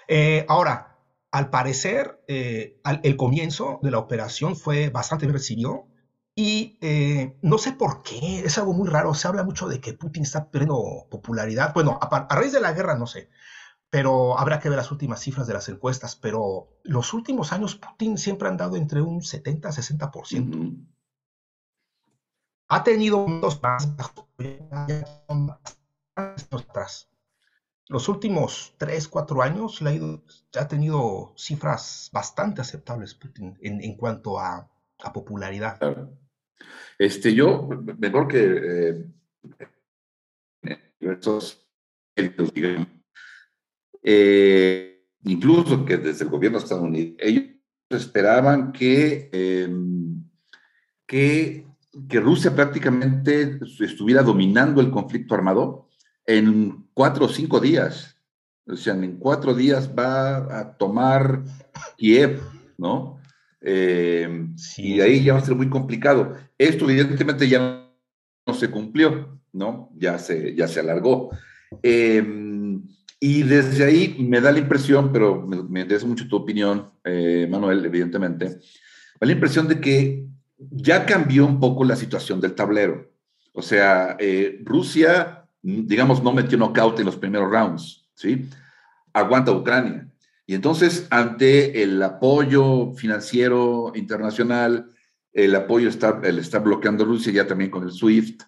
Eh, 0.07 0.45
ahora, 0.47 0.97
al 1.31 1.49
parecer, 1.49 2.23
eh, 2.27 2.81
el 3.03 3.17
comienzo 3.17 3.79
de 3.83 3.91
la 3.91 3.99
operación 3.99 4.55
fue 4.55 4.89
bastante 4.89 5.25
bien 5.25 5.35
recibido 5.35 5.87
y 6.35 6.77
eh, 6.81 7.37
no 7.41 7.57
sé 7.57 7.73
por 7.73 8.01
qué, 8.01 8.39
es 8.39 8.57
algo 8.57 8.73
muy 8.73 8.87
raro, 8.87 9.13
se 9.13 9.27
habla 9.27 9.43
mucho 9.43 9.67
de 9.67 9.81
que 9.81 9.93
Putin 9.93 10.23
está 10.23 10.49
perdiendo 10.49 11.05
popularidad. 11.11 11.73
Bueno, 11.73 11.99
a, 12.01 12.27
raíz 12.33 12.53
de 12.53 12.61
la 12.61 12.71
guerra 12.71 12.95
no 12.95 13.07
sé, 13.07 13.29
pero 13.89 14.37
habrá 14.37 14.59
que 14.59 14.69
ver 14.69 14.77
las 14.77 14.91
últimas 14.91 15.21
cifras 15.21 15.47
de 15.47 15.53
las 15.53 15.69
encuestas, 15.69 16.15
pero 16.15 16.69
los 16.83 17.13
últimos 17.13 17.51
años 17.51 17.75
Putin 17.75 18.17
siempre 18.17 18.47
ha 18.47 18.51
andado 18.51 18.75
entre 18.75 19.01
un 19.01 19.21
70-60%. 19.21 20.85
Ha 22.67 22.83
tenido 22.83 23.17
unos 23.17 23.61
más 23.61 23.95
atrás 26.51 27.09
los 27.89 28.07
últimos 28.07 28.75
3, 28.77 29.07
4 29.07 29.41
años 29.41 29.81
le 29.81 29.99
ha, 30.55 30.67
tenido 30.67 31.33
cifras 31.35 32.11
bastante 32.13 32.61
aceptables 32.61 33.15
Putin 33.15 33.57
en, 33.61 33.97
cuanto 33.97 34.39
a, 34.39 34.69
popularidad. 35.11 35.79
Este, 36.99 37.33
yo, 37.33 37.67
mejor 37.97 38.27
que 38.27 38.43
eh, 38.79 39.05
eh, 44.03 45.03
incluso 45.23 45.85
que 45.85 45.97
desde 45.97 46.25
el 46.25 46.29
gobierno 46.29 46.57
estadounidense, 46.57 47.17
ellos 47.19 47.43
esperaban 47.89 48.71
que, 48.71 49.29
em, 49.31 50.23
que, 51.05 51.65
que 52.07 52.19
Rusia 52.19 52.55
prácticamente 52.55 53.59
estuviera 53.79 54.21
dominando 54.21 54.81
el 54.81 54.91
conflicto 54.91 55.35
armado 55.35 55.89
en 56.25 56.87
cuatro 56.93 57.25
o 57.25 57.29
cinco 57.29 57.59
días. 57.59 58.15
O 58.67 58.75
sea, 58.75 58.93
en 58.93 59.17
cuatro 59.17 59.55
días 59.55 59.91
va 59.97 60.59
a 60.59 60.77
tomar 60.77 61.43
Kiev, 61.97 62.39
¿no? 62.77 63.19
Eh, 63.61 64.47
y 64.77 65.01
ahí 65.01 65.23
ya 65.23 65.33
va 65.33 65.39
a 65.39 65.45
ser 65.45 65.55
muy 65.55 65.69
complicado. 65.69 66.35
Esto 66.57 66.87
evidentemente 66.89 67.49
ya 67.49 67.91
no 68.45 68.53
se 68.53 68.69
cumplió, 68.69 69.39
¿no? 69.51 69.89
Ya 69.95 70.19
se, 70.19 70.55
ya 70.55 70.67
se 70.67 70.79
alargó. 70.79 71.31
Eh, 71.81 72.23
y 73.19 73.43
desde 73.43 73.83
ahí 73.85 74.15
me 74.19 74.41
da 74.41 74.51
la 74.51 74.59
impresión, 74.59 75.11
pero 75.11 75.45
me, 75.45 75.81
interesa 75.81 76.07
mucho 76.07 76.27
tu 76.27 76.35
opinión, 76.37 76.91
eh, 77.03 77.47
Manuel, 77.49 77.85
evidentemente, 77.85 78.45
me 78.45 78.53
da 79.21 79.27
la 79.27 79.31
impresión 79.31 79.67
de 79.67 79.79
que 79.79 80.25
ya 80.57 81.05
cambió 81.05 81.45
un 81.45 81.59
poco 81.59 81.83
la 81.83 81.95
situación 81.95 82.39
del 82.39 82.55
tablero. 82.55 83.11
O 83.53 83.61
sea, 83.61 84.17
Rusia 84.63 85.39
digamos, 85.61 86.23
no 86.23 86.31
metió 86.31 86.57
knockout 86.57 86.99
en 86.99 87.05
los 87.05 87.17
primeros 87.17 87.51
rounds, 87.51 88.09
¿sí? 88.13 88.49
Aguanta 89.13 89.51
Ucrania. 89.51 90.07
Y 90.45 90.55
entonces, 90.55 91.07
ante 91.09 91.83
el 91.83 92.01
apoyo 92.01 92.93
financiero 92.93 93.91
internacional, 93.95 94.89
el 95.31 95.55
apoyo 95.55 95.89
está, 95.89 96.21
el 96.23 96.39
está 96.39 96.59
bloqueando 96.59 97.05
Rusia 97.05 97.31
ya 97.31 97.45
también 97.47 97.69
con 97.69 97.83
el 97.83 97.91
SWIFT, 97.91 98.43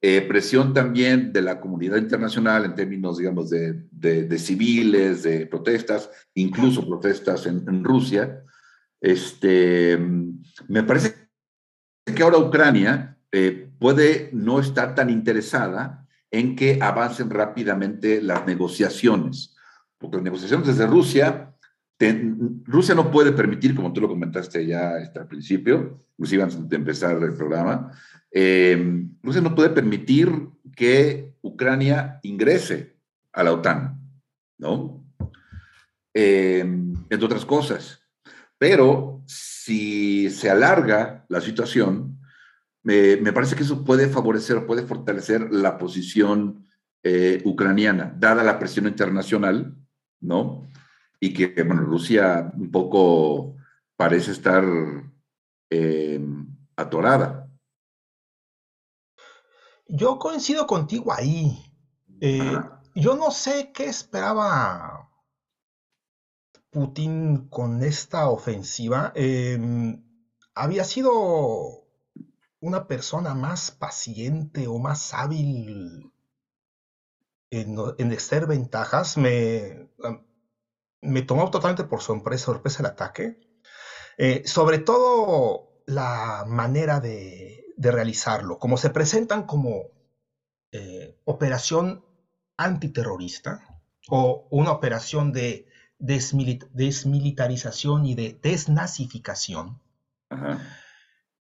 eh, 0.00 0.22
presión 0.22 0.72
también 0.72 1.32
de 1.32 1.42
la 1.42 1.60
comunidad 1.60 1.96
internacional 1.96 2.64
en 2.64 2.76
términos, 2.76 3.18
digamos, 3.18 3.50
de, 3.50 3.84
de, 3.90 4.38
civiles, 4.38 5.24
de 5.24 5.46
protestas, 5.46 6.08
incluso 6.34 6.86
protestas 6.86 7.46
en, 7.46 7.64
en, 7.66 7.82
Rusia. 7.82 8.44
Este, 9.00 9.98
me 10.68 10.84
parece 10.84 11.28
que 12.14 12.22
ahora 12.22 12.38
Ucrania 12.38 13.18
eh, 13.32 13.70
puede 13.80 14.30
no 14.32 14.60
estar 14.60 14.94
tan 14.94 15.10
interesada 15.10 16.06
en 16.30 16.54
que 16.54 16.78
avancen 16.80 17.28
rápidamente 17.30 18.22
las 18.22 18.46
negociaciones, 18.46 19.56
porque 19.98 20.18
las 20.18 20.24
negociaciones 20.24 20.68
desde 20.68 20.86
Rusia, 20.86 21.54
Rusia 22.64 22.94
no 22.94 23.10
puede 23.10 23.32
permitir, 23.32 23.74
como 23.74 23.92
tú 23.92 24.00
lo 24.00 24.08
comentaste 24.08 24.64
ya 24.64 24.92
al 24.92 25.26
principio, 25.26 26.04
inclusive 26.12 26.44
antes 26.44 26.68
de 26.68 26.76
empezar 26.76 27.20
el 27.20 27.34
programa, 27.34 27.92
Eh, 28.30 29.06
Rusia 29.22 29.40
no 29.40 29.54
puede 29.54 29.70
permitir 29.70 30.30
que 30.76 31.34
Ucrania 31.42 32.20
ingrese 32.22 32.96
a 33.32 33.42
la 33.42 33.52
OTAN, 33.52 34.00
¿no? 34.58 35.04
Eh, 36.14 36.60
entre 36.60 37.24
otras 37.24 37.44
cosas. 37.44 38.00
Pero 38.58 39.22
si 39.26 40.30
se 40.30 40.50
alarga 40.50 41.24
la 41.28 41.40
situación, 41.40 42.18
me 42.82 43.32
parece 43.32 43.54
que 43.54 43.62
eso 43.62 43.84
puede 43.84 44.08
favorecer, 44.08 44.66
puede 44.66 44.82
fortalecer 44.82 45.52
la 45.52 45.76
posición 45.78 46.64
eh, 47.04 47.40
ucraniana, 47.44 48.12
dada 48.18 48.42
la 48.42 48.58
presión 48.58 48.88
internacional, 48.88 49.76
¿no? 50.20 50.68
Y 51.20 51.32
que, 51.32 51.62
bueno, 51.62 51.82
Rusia 51.82 52.50
un 52.56 52.72
poco 52.72 53.56
parece 53.96 54.32
estar 54.32 54.64
eh, 55.70 56.20
atorada. 56.76 57.47
Yo 59.88 60.18
coincido 60.18 60.66
contigo 60.66 61.12
ahí. 61.12 61.58
Eh, 62.20 62.58
yo 62.94 63.16
no 63.16 63.30
sé 63.30 63.72
qué 63.72 63.86
esperaba 63.86 65.10
Putin 66.70 67.48
con 67.48 67.82
esta 67.82 68.28
ofensiva. 68.28 69.12
Em, 69.14 70.04
había 70.54 70.84
sido 70.84 71.86
una 72.60 72.86
persona 72.86 73.34
más 73.34 73.70
paciente 73.70 74.66
o 74.68 74.78
más 74.78 75.14
hábil 75.14 76.12
en, 77.50 77.76
en 77.96 78.12
extraer 78.12 78.46
ventajas. 78.46 79.16
Me, 79.16 79.88
me 81.00 81.22
tomó 81.22 81.50
totalmente 81.50 81.84
por 81.84 82.02
sorpresa, 82.02 82.46
sorpresa 82.46 82.82
el 82.82 82.86
ataque. 82.86 83.38
Eh, 84.18 84.42
sobre 84.44 84.78
todo 84.78 85.82
la 85.86 86.44
manera 86.46 87.00
de, 87.00 87.57
realizarlo, 87.78 88.58
como 88.58 88.76
se 88.76 88.90
presentan 88.90 89.44
como 89.44 89.84
eh, 90.72 91.16
operación 91.24 92.04
antiterrorista 92.56 93.60
o 94.08 94.46
una 94.50 94.72
operación 94.72 95.32
de 95.32 95.64
desmilitarización 95.98 98.04
y 98.04 98.14
de 98.14 98.38
desnazificación, 98.42 99.80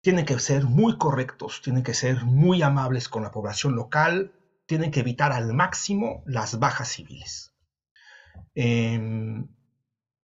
tienen 0.02 0.24
que 0.24 0.38
ser 0.38 0.64
muy 0.64 0.96
correctos, 0.96 1.61
tienen 1.62 1.83
que 1.83 1.94
ser 1.94 2.24
muy 2.24 2.62
amables 2.62 3.09
con 3.09 3.22
la 3.22 3.30
población 3.30 3.74
local, 3.74 4.33
tienen 4.66 4.90
que 4.90 5.00
evitar 5.00 5.33
al 5.33 5.52
máximo 5.52 6.22
las 6.26 6.59
bajas 6.59 6.88
civiles. 6.88 7.52
Em, 8.54 9.46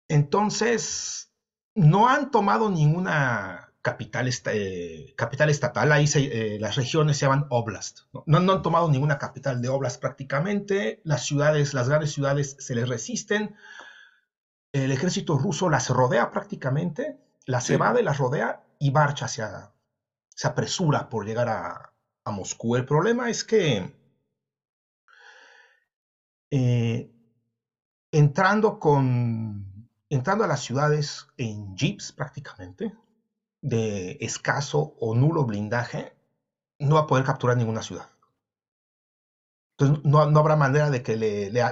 entonces, 0.09 1.30
no 1.74 2.09
han 2.09 2.30
tomado 2.30 2.70
ninguna 2.70 3.65
capital, 3.87 4.29
eh, 4.46 5.14
capital 5.16 5.49
estatal, 5.49 5.92
ahí 5.92 6.07
eh, 6.16 6.59
las 6.61 6.75
regiones 6.75 7.18
se 7.18 7.27
llaman 7.27 7.46
oblast. 7.51 8.01
¿no? 8.12 8.40
¿no? 8.40 8.53
han 8.53 8.62
tomado 8.62 8.90
ninguna 8.90 9.16
capital 9.16 9.62
de 9.62 9.68
oblast 9.68 10.01
prácticamente, 10.01 11.01
las 11.05 11.25
ciudades, 11.25 11.72
las 11.72 11.88
grandes 11.88 12.11
ciudades 12.11 12.57
se 12.59 12.75
les 12.75 12.88
resisten, 12.88 13.55
el 14.72 14.90
ejército 14.90 15.38
ruso 15.38 15.70
las 15.70 15.88
rodea 15.88 16.33
prácticamente, 16.33 17.20
las 17.44 17.70
evade, 17.70 18.03
las 18.03 18.18
rodea 18.18 18.64
y 18.81 18.90
marcha 18.90 19.27
hacia, 19.27 19.70
se 20.31 20.49
apresura 20.49 21.09
por 21.09 21.25
llegar 21.25 21.49
a, 21.49 21.92
a 22.25 22.31
Moscú. 22.33 22.75
El 22.75 22.87
problema 22.87 23.31
es 23.31 23.44
que 23.44 23.94
eh, 26.51 27.09
entrando 28.11 28.81
con 28.81 29.88
entrando 30.09 30.42
a 30.42 30.49
las 30.49 30.61
ciudades 30.61 31.29
en 31.37 31.77
jeeps 31.77 32.11
prácticamente, 32.11 32.92
de 33.66 34.16
escaso 34.20 34.94
o 35.00 35.16
nulo 35.16 35.44
blindaje, 35.44 36.16
no 36.79 36.94
va 36.94 37.02
a 37.02 37.07
poder 37.09 37.24
capturar 37.24 37.57
ninguna 37.57 37.83
ciudad. 37.83 38.09
Entonces 39.76 40.05
no, 40.05 40.20
habrá 40.20 40.55
manera 40.55 40.88
de 40.88 41.02
que 41.02 41.16
le, 41.16 41.50
le, 41.50 41.62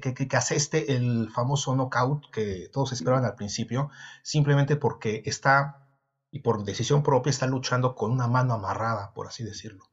que, 0.00 0.14
que, 0.14 0.36
aseste 0.36 0.96
el 0.96 1.30
famoso 1.30 1.76
knockout 1.76 2.28
que 2.32 2.68
todos 2.72 2.92
esperaban 2.92 3.24
al 3.24 3.36
principio, 3.36 3.90
simplemente 4.24 4.74
porque 4.76 5.22
está, 5.24 5.88
y 6.32 6.40
por 6.40 6.64
decisión 6.64 7.04
propia, 7.04 7.30
está 7.30 7.46
luchando 7.46 7.94
con 7.94 8.10
una 8.10 8.26
mano 8.26 8.54
amarrada, 8.54 9.14
por 9.14 9.28
así 9.28 9.44
decirlo. 9.44 9.84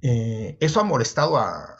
Eh, 0.00 0.56
eso 0.60 0.80
ha 0.80 0.84
molestado 0.84 1.36
a, 1.36 1.76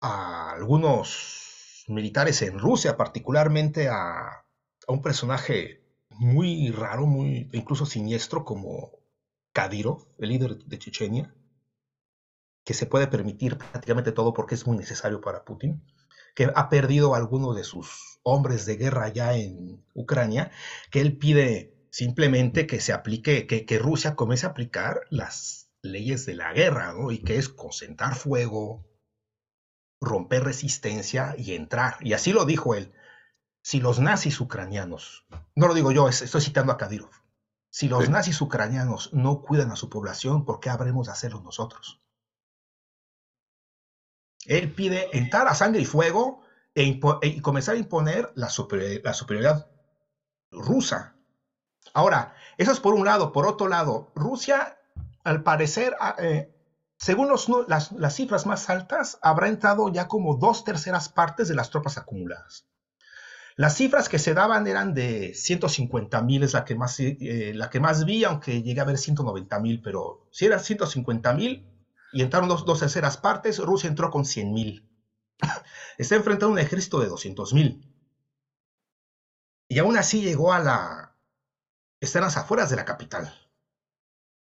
a 0.00 0.52
algunos 0.52 1.84
militares 1.88 2.40
en 2.42 2.58
Rusia, 2.58 2.96
particularmente 2.96 3.88
a, 3.88 4.45
un 4.92 5.02
personaje 5.02 5.82
muy 6.10 6.70
raro, 6.70 7.06
muy 7.06 7.48
incluso 7.52 7.86
siniestro 7.86 8.44
como 8.44 8.92
Kadyrov, 9.52 10.06
el 10.18 10.28
líder 10.30 10.56
de 10.58 10.78
Chechenia, 10.78 11.34
que 12.64 12.74
se 12.74 12.86
puede 12.86 13.06
permitir 13.06 13.56
prácticamente 13.56 14.12
todo 14.12 14.32
porque 14.32 14.54
es 14.54 14.66
muy 14.66 14.76
necesario 14.76 15.20
para 15.20 15.44
Putin, 15.44 15.82
que 16.34 16.50
ha 16.54 16.68
perdido 16.68 17.14
a 17.14 17.18
algunos 17.18 17.56
de 17.56 17.64
sus 17.64 18.18
hombres 18.22 18.66
de 18.66 18.76
guerra 18.76 19.08
ya 19.08 19.34
en 19.34 19.84
Ucrania, 19.94 20.50
que 20.90 21.00
él 21.00 21.16
pide 21.16 21.72
simplemente 21.90 22.66
que 22.66 22.80
se 22.80 22.92
aplique, 22.92 23.46
que, 23.46 23.64
que 23.64 23.78
Rusia 23.78 24.16
comience 24.16 24.46
a 24.46 24.50
aplicar 24.50 25.00
las 25.10 25.70
leyes 25.82 26.26
de 26.26 26.34
la 26.34 26.52
guerra, 26.52 26.92
¿no? 26.92 27.10
Y 27.10 27.20
que 27.20 27.36
es 27.36 27.48
concentrar 27.48 28.14
fuego, 28.16 28.84
romper 30.00 30.44
resistencia 30.44 31.34
y 31.38 31.54
entrar. 31.54 31.96
Y 32.00 32.12
así 32.12 32.32
lo 32.32 32.44
dijo 32.44 32.74
él. 32.74 32.92
Si 33.66 33.80
los 33.80 33.98
nazis 33.98 34.40
ucranianos, 34.40 35.26
no 35.56 35.66
lo 35.66 35.74
digo 35.74 35.90
yo, 35.90 36.08
estoy 36.08 36.40
citando 36.40 36.70
a 36.70 36.76
Kadyrov, 36.76 37.10
si 37.68 37.88
los 37.88 38.08
nazis 38.08 38.40
ucranianos 38.40 39.12
no 39.12 39.42
cuidan 39.42 39.72
a 39.72 39.76
su 39.76 39.90
población, 39.90 40.44
¿por 40.44 40.60
qué 40.60 40.70
habremos 40.70 41.06
de 41.06 41.12
hacerlo 41.12 41.40
nosotros? 41.40 42.00
Él 44.44 44.72
pide 44.72 45.08
entrar 45.18 45.48
a 45.48 45.56
sangre 45.56 45.80
y 45.80 45.84
fuego 45.84 46.42
e 46.76 47.00
e, 47.22 47.26
y 47.26 47.40
comenzar 47.40 47.74
a 47.74 47.78
imponer 47.78 48.30
la, 48.36 48.46
la 49.02 49.14
superioridad 49.14 49.68
rusa. 50.52 51.16
Ahora, 51.92 52.36
eso 52.58 52.70
es 52.70 52.78
por 52.78 52.94
un 52.94 53.04
lado. 53.04 53.32
Por 53.32 53.48
otro 53.48 53.66
lado, 53.66 54.12
Rusia, 54.14 54.78
al 55.24 55.42
parecer, 55.42 55.96
eh, 56.18 56.54
según 56.98 57.28
las, 57.66 58.14
cifras 58.14 58.46
más 58.46 58.70
altas, 58.70 59.18
habrá 59.22 59.48
entrado 59.48 59.88
ya 59.88 60.06
como 60.06 60.36
dos 60.36 60.62
terceras 60.62 61.08
partes 61.08 61.48
de 61.48 61.56
las 61.56 61.70
tropas 61.70 61.98
acumuladas. 61.98 62.64
Las 63.56 63.74
cifras 63.74 64.10
que 64.10 64.18
se 64.18 64.34
daban 64.34 64.66
eran 64.66 64.92
de 64.92 65.32
150 65.34 66.20
mil, 66.20 66.42
es 66.42 66.52
la 66.52 66.66
que, 66.66 66.74
más, 66.74 67.00
eh, 67.00 67.52
la 67.54 67.70
que 67.70 67.80
más 67.80 68.04
vi, 68.04 68.22
aunque 68.24 68.62
llegué 68.62 68.80
a 68.82 68.84
ver 68.84 68.98
190 68.98 69.58
mil, 69.60 69.80
pero 69.80 70.28
si 70.30 70.44
eran 70.44 70.60
150 70.60 71.32
mil 71.32 71.66
y 72.12 72.20
entraron 72.20 72.50
dos, 72.50 72.66
dos, 72.66 72.80
terceras 72.80 73.16
partes, 73.16 73.58
Rusia 73.58 73.88
entró 73.88 74.10
con 74.10 74.26
100 74.26 74.52
mil. 74.52 74.90
Está 75.98 76.16
enfrentando 76.16 76.52
un 76.52 76.58
ejército 76.58 77.00
de 77.00 77.08
200 77.08 77.54
mil. 77.54 77.90
Y 79.68 79.78
aún 79.78 79.96
así 79.96 80.20
llegó 80.20 80.52
a 80.52 80.60
la... 80.60 81.16
Están 81.98 82.22
las 82.22 82.36
afueras 82.36 82.68
de 82.68 82.76
la 82.76 82.84
capital. 82.84 83.34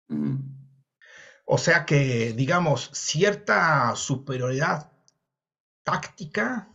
Mm. 0.08 0.38
O 1.46 1.58
sea 1.58 1.86
que, 1.86 2.32
digamos, 2.32 2.90
cierta 2.94 3.94
superioridad 3.98 4.94
táctica 5.84 6.71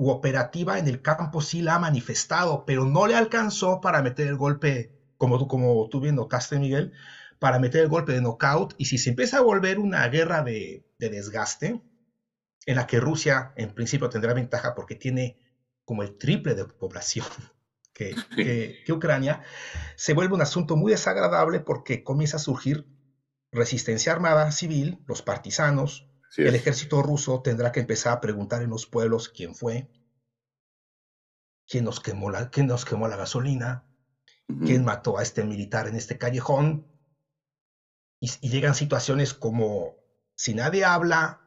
u 0.00 0.08
operativa 0.08 0.78
en 0.78 0.88
el 0.88 1.02
campo 1.02 1.42
sí 1.42 1.60
la 1.60 1.74
ha 1.74 1.78
manifestado, 1.78 2.64
pero 2.64 2.86
no 2.86 3.06
le 3.06 3.14
alcanzó 3.16 3.82
para 3.82 4.00
meter 4.00 4.28
el 4.28 4.36
golpe, 4.36 4.98
como 5.18 5.38
tú, 5.38 5.46
como 5.46 5.90
tú 5.90 6.00
bien 6.00 6.14
notaste, 6.14 6.58
Miguel, 6.58 6.94
para 7.38 7.58
meter 7.58 7.82
el 7.82 7.88
golpe 7.88 8.12
de 8.12 8.22
knockout. 8.22 8.72
Y 8.78 8.86
si 8.86 8.96
se 8.96 9.10
empieza 9.10 9.36
a 9.36 9.42
volver 9.42 9.78
una 9.78 10.08
guerra 10.08 10.42
de, 10.42 10.86
desgaste, 10.98 11.82
en 12.64 12.76
la 12.76 12.86
que 12.86 12.98
Rusia 12.98 13.52
en 13.56 13.74
principio 13.74 14.08
tendrá 14.08 14.32
ventaja 14.32 14.74
porque 14.74 14.94
tiene 14.94 15.36
como 15.84 16.02
el 16.02 16.16
triple 16.16 16.54
de 16.54 16.64
población 16.64 17.26
que, 17.92 18.14
que 18.86 18.92
Ucrania, 18.94 19.42
se 19.96 20.14
vuelve 20.14 20.34
un 20.34 20.40
asunto 20.40 20.76
muy 20.76 20.92
desagradable 20.92 21.60
porque 21.60 22.02
comienza 22.02 22.38
a 22.38 22.40
surgir 22.40 22.86
resistencia 23.52 24.12
armada 24.12 24.50
civil, 24.50 25.04
los 25.06 25.20
partisanos, 25.20 26.09
el 26.36 26.54
ejército 26.54 27.02
ruso 27.02 27.40
tendrá 27.42 27.72
que 27.72 27.80
empezar 27.80 28.12
a 28.12 28.20
preguntar 28.20 28.62
en 28.62 28.70
los 28.70 28.86
pueblos 28.86 29.28
quién 29.28 29.54
fue, 29.54 29.88
quién 31.68 31.84
nos 31.84 32.00
quemó 32.00 32.30
la, 32.30 32.48
quién 32.48 32.66
nos 32.66 32.84
quemó 32.84 33.08
la 33.08 33.16
gasolina, 33.16 33.84
quién 34.64 34.84
mató 34.84 35.18
a 35.18 35.22
este 35.22 35.44
militar 35.44 35.86
en 35.86 35.96
este 35.96 36.18
callejón. 36.18 36.86
Y, 38.20 38.30
y 38.40 38.50
llegan 38.50 38.74
situaciones 38.74 39.32
como, 39.34 39.96
si 40.34 40.54
nadie 40.54 40.84
habla, 40.84 41.40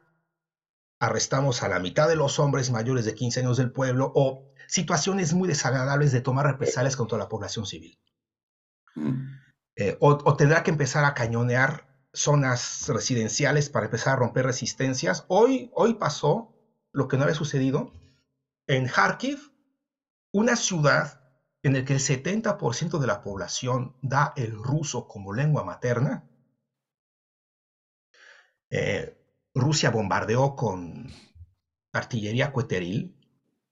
arrestamos 0.98 1.62
a 1.62 1.68
la 1.68 1.78
mitad 1.78 2.08
de 2.08 2.16
los 2.16 2.38
hombres 2.38 2.70
mayores 2.70 3.04
de 3.04 3.14
15 3.14 3.40
años 3.40 3.56
del 3.56 3.70
pueblo, 3.70 4.10
o 4.14 4.44
situaciones 4.66 5.34
muy 5.34 5.48
desagradables 5.48 6.12
de 6.12 6.20
tomar 6.20 6.46
represalias 6.46 6.96
contra 6.96 7.18
la 7.18 7.28
población 7.28 7.66
civil. 7.66 7.98
Eh, 9.76 9.96
o, 10.00 10.36
tendrá 10.36 10.62
que 10.62 10.70
empezar 10.70 11.04
a 11.04 11.14
cañonear 11.14 11.86
zonas 12.14 12.88
residenciales 12.88 13.68
para 13.68 13.86
empezar 13.86 14.14
a 14.14 14.16
romper 14.16 14.46
resistencias. 14.46 15.24
Hoy, 15.28 15.70
hoy 15.74 15.94
pasó 15.94 16.54
lo 16.92 17.08
que 17.08 17.16
no 17.16 17.24
había 17.24 17.34
sucedido 17.34 17.92
en 18.66 18.86
Kharkiv, 18.86 19.52
una 20.32 20.56
ciudad 20.56 21.20
en 21.62 21.76
el 21.76 21.84
que 21.84 21.94
el 21.94 22.00
70% 22.00 22.98
de 22.98 23.06
la 23.06 23.22
población 23.22 23.96
da 24.02 24.32
el 24.36 24.52
ruso 24.52 25.08
como 25.08 25.32
lengua 25.32 25.64
materna, 25.64 26.28
eh, 28.70 29.16
Rusia 29.54 29.90
bombardeó 29.90 30.56
con 30.56 31.12
artillería 31.92 32.52
coheteril, 32.52 33.16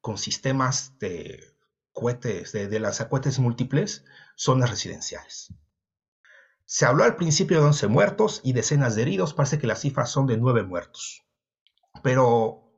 con 0.00 0.16
sistemas 0.16 0.98
de 0.98 1.54
cohetes, 1.92 2.52
de, 2.52 2.68
de 2.68 2.80
lanzacohetes 2.80 3.38
múltiples, 3.38 4.04
zonas 4.36 4.70
residenciales. 4.70 5.52
Se 6.64 6.86
habló 6.86 7.04
al 7.04 7.16
principio 7.16 7.60
de 7.60 7.66
11 7.66 7.88
muertos 7.88 8.40
y 8.44 8.52
decenas 8.52 8.94
de 8.94 9.02
heridos, 9.02 9.34
parece 9.34 9.58
que 9.58 9.66
las 9.66 9.80
cifras 9.80 10.10
son 10.10 10.26
de 10.26 10.38
9 10.38 10.62
muertos. 10.62 11.24
Pero 12.02 12.72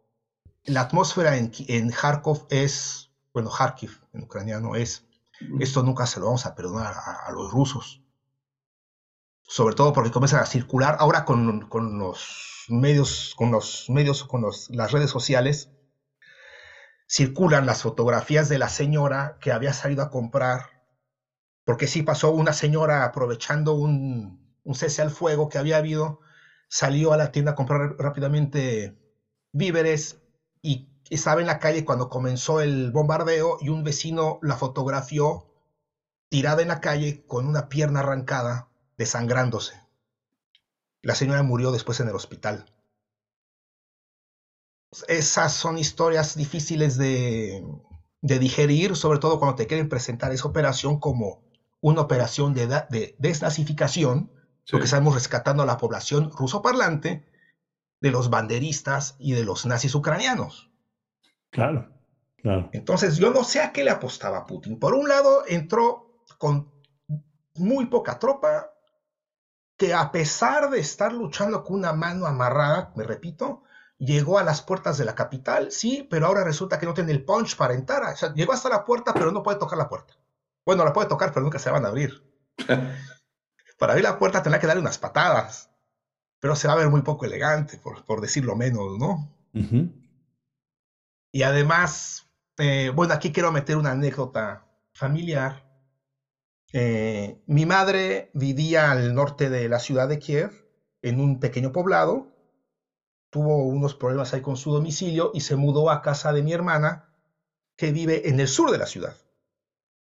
la 0.64 0.82
atmósfera 0.82 1.36
en, 1.36 1.52
en 1.68 1.90
Kharkov 1.90 2.46
es, 2.50 3.10
bueno, 3.32 3.50
Kharkiv 3.50 4.00
en 4.12 4.24
ucraniano 4.24 4.74
es, 4.76 5.06
esto 5.60 5.82
nunca 5.82 6.06
se 6.06 6.20
lo 6.20 6.26
vamos 6.26 6.46
a 6.46 6.54
perdonar 6.54 6.94
a, 6.94 7.26
a 7.26 7.32
los 7.32 7.50
rusos. 7.52 8.02
Sobre 9.42 9.74
todo 9.74 9.92
porque 9.92 10.10
comienzan 10.10 10.40
a 10.40 10.46
circular 10.46 10.96
ahora 10.98 11.24
con, 11.24 11.68
con 11.68 11.98
los 11.98 12.64
medios, 12.68 13.34
con 13.36 13.50
los 13.52 13.86
medios, 13.90 14.24
con 14.24 14.40
los, 14.40 14.70
las 14.70 14.92
redes 14.92 15.10
sociales, 15.10 15.70
circulan 17.06 17.66
las 17.66 17.82
fotografías 17.82 18.48
de 18.48 18.58
la 18.58 18.68
señora 18.68 19.38
que 19.40 19.52
había 19.52 19.72
salido 19.72 20.02
a 20.02 20.10
comprar, 20.10 20.73
porque 21.64 21.86
sí 21.86 22.02
pasó 22.02 22.30
una 22.32 22.52
señora 22.52 23.04
aprovechando 23.04 23.74
un, 23.74 24.54
un 24.64 24.74
cese 24.74 25.02
al 25.02 25.10
fuego 25.10 25.48
que 25.48 25.58
había 25.58 25.78
habido, 25.78 26.20
salió 26.68 27.12
a 27.12 27.16
la 27.16 27.32
tienda 27.32 27.52
a 27.52 27.54
comprar 27.54 27.96
rápidamente 27.98 28.96
víveres 29.52 30.20
y 30.62 30.88
estaba 31.10 31.40
en 31.40 31.46
la 31.46 31.58
calle 31.58 31.84
cuando 31.84 32.08
comenzó 32.08 32.60
el 32.60 32.90
bombardeo 32.90 33.58
y 33.60 33.68
un 33.68 33.84
vecino 33.84 34.38
la 34.42 34.56
fotografió 34.56 35.46
tirada 36.28 36.62
en 36.62 36.68
la 36.68 36.80
calle 36.80 37.24
con 37.26 37.46
una 37.46 37.68
pierna 37.68 38.00
arrancada, 38.00 38.68
desangrándose. 38.98 39.80
La 41.02 41.14
señora 41.14 41.42
murió 41.42 41.70
después 41.70 42.00
en 42.00 42.08
el 42.08 42.16
hospital. 42.16 42.72
Esas 45.06 45.52
son 45.52 45.78
historias 45.78 46.36
difíciles 46.36 46.96
de, 46.96 47.64
de 48.22 48.38
digerir, 48.38 48.96
sobre 48.96 49.18
todo 49.18 49.38
cuando 49.38 49.56
te 49.56 49.66
quieren 49.66 49.88
presentar 49.88 50.32
esa 50.32 50.48
operación 50.48 50.98
como 50.98 51.42
una 51.84 52.00
operación 52.00 52.54
de, 52.54 52.66
de 52.66 53.14
desnazificación, 53.18 54.30
sí. 54.64 54.70
porque 54.70 54.86
estamos 54.86 55.12
rescatando 55.12 55.62
a 55.62 55.66
la 55.66 55.76
población 55.76 56.30
rusoparlante 56.30 57.26
de 58.00 58.10
los 58.10 58.30
banderistas 58.30 59.16
y 59.18 59.34
de 59.34 59.44
los 59.44 59.66
nazis 59.66 59.94
ucranianos. 59.94 60.70
Claro, 61.50 61.90
claro. 62.38 62.70
Entonces, 62.72 63.18
yo 63.18 63.34
no 63.34 63.44
sé 63.44 63.60
a 63.60 63.70
qué 63.70 63.84
le 63.84 63.90
apostaba 63.90 64.46
Putin. 64.46 64.78
Por 64.78 64.94
un 64.94 65.10
lado, 65.10 65.42
entró 65.46 66.22
con 66.38 66.72
muy 67.56 67.84
poca 67.84 68.18
tropa, 68.18 68.70
que 69.76 69.92
a 69.92 70.10
pesar 70.10 70.70
de 70.70 70.80
estar 70.80 71.12
luchando 71.12 71.62
con 71.62 71.76
una 71.76 71.92
mano 71.92 72.24
amarrada, 72.24 72.94
me 72.96 73.04
repito, 73.04 73.62
llegó 73.98 74.38
a 74.38 74.42
las 74.42 74.62
puertas 74.62 74.96
de 74.96 75.04
la 75.04 75.14
capital, 75.14 75.70
sí, 75.70 76.06
pero 76.08 76.28
ahora 76.28 76.44
resulta 76.44 76.78
que 76.78 76.86
no 76.86 76.94
tiene 76.94 77.12
el 77.12 77.26
punch 77.26 77.56
para 77.56 77.74
entrar. 77.74 78.14
O 78.14 78.16
sea, 78.16 78.32
llegó 78.32 78.54
hasta 78.54 78.70
la 78.70 78.86
puerta, 78.86 79.12
pero 79.12 79.32
no 79.32 79.42
puede 79.42 79.58
tocar 79.58 79.76
la 79.76 79.90
puerta. 79.90 80.14
Bueno, 80.64 80.84
la 80.84 80.92
puede 80.92 81.08
tocar, 81.08 81.32
pero 81.32 81.42
nunca 81.42 81.58
se 81.58 81.70
van 81.70 81.84
a 81.84 81.88
abrir. 81.88 82.22
para 83.78 83.92
abrir 83.92 84.04
la 84.04 84.18
puerta 84.18 84.42
tendrá 84.42 84.60
que 84.60 84.66
darle 84.66 84.80
unas 84.80 84.98
patadas, 84.98 85.70
pero 86.40 86.56
se 86.56 86.68
va 86.68 86.74
a 86.74 86.78
ver 86.78 86.88
muy 86.88 87.02
poco 87.02 87.24
elegante, 87.24 87.78
por, 87.78 88.04
por 88.04 88.20
decirlo 88.20 88.56
menos, 88.56 88.98
¿no? 88.98 89.34
Uh 89.54 89.60
-huh. 89.60 90.04
Y 91.32 91.42
además, 91.42 92.30
eh, 92.58 92.92
bueno, 92.94 93.12
aquí 93.12 93.32
quiero 93.32 93.50
meter 93.50 93.76
una 93.76 93.90
anécdota 93.90 94.66
familiar. 94.92 95.68
Eh, 96.72 97.42
mi 97.46 97.66
madre 97.66 98.30
vivía 98.34 98.92
al 98.92 99.14
norte 99.14 99.50
de 99.50 99.68
la 99.68 99.80
ciudad 99.80 100.08
de 100.08 100.18
Kiev, 100.20 100.52
en 101.02 101.20
un 101.20 101.40
pequeño 101.40 101.72
poblado. 101.72 102.28
Tuvo 103.30 103.64
unos 103.64 103.94
problemas 103.96 104.32
ahí 104.32 104.42
con 104.42 104.56
su 104.56 104.72
domicilio 104.72 105.32
y 105.34 105.40
se 105.40 105.56
mudó 105.56 105.90
a 105.90 106.02
casa 106.02 106.32
de 106.32 106.42
mi 106.42 106.52
hermana, 106.52 107.12
que 107.76 107.90
vive 107.90 108.28
en 108.28 108.38
el 108.38 108.46
sur 108.46 108.70
de 108.70 108.78
la 108.78 108.86
ciudad. 108.86 109.16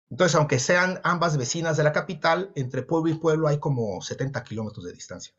Entonces, 0.10 0.36
aunque 0.36 0.60
sean 0.60 1.00
ambas 1.04 1.38
vecinas 1.38 1.78
de 1.78 1.84
la 1.84 1.91
capital, 1.91 2.52
entre 2.56 2.84
pueblo 2.84 3.10
y 3.10 3.15
pueblo 3.15 3.48
hay 3.48 3.60
como 3.60 4.02
70 4.02 4.44
kilómetros 4.44 4.86
de 4.86 4.94
distancia. 4.94 5.34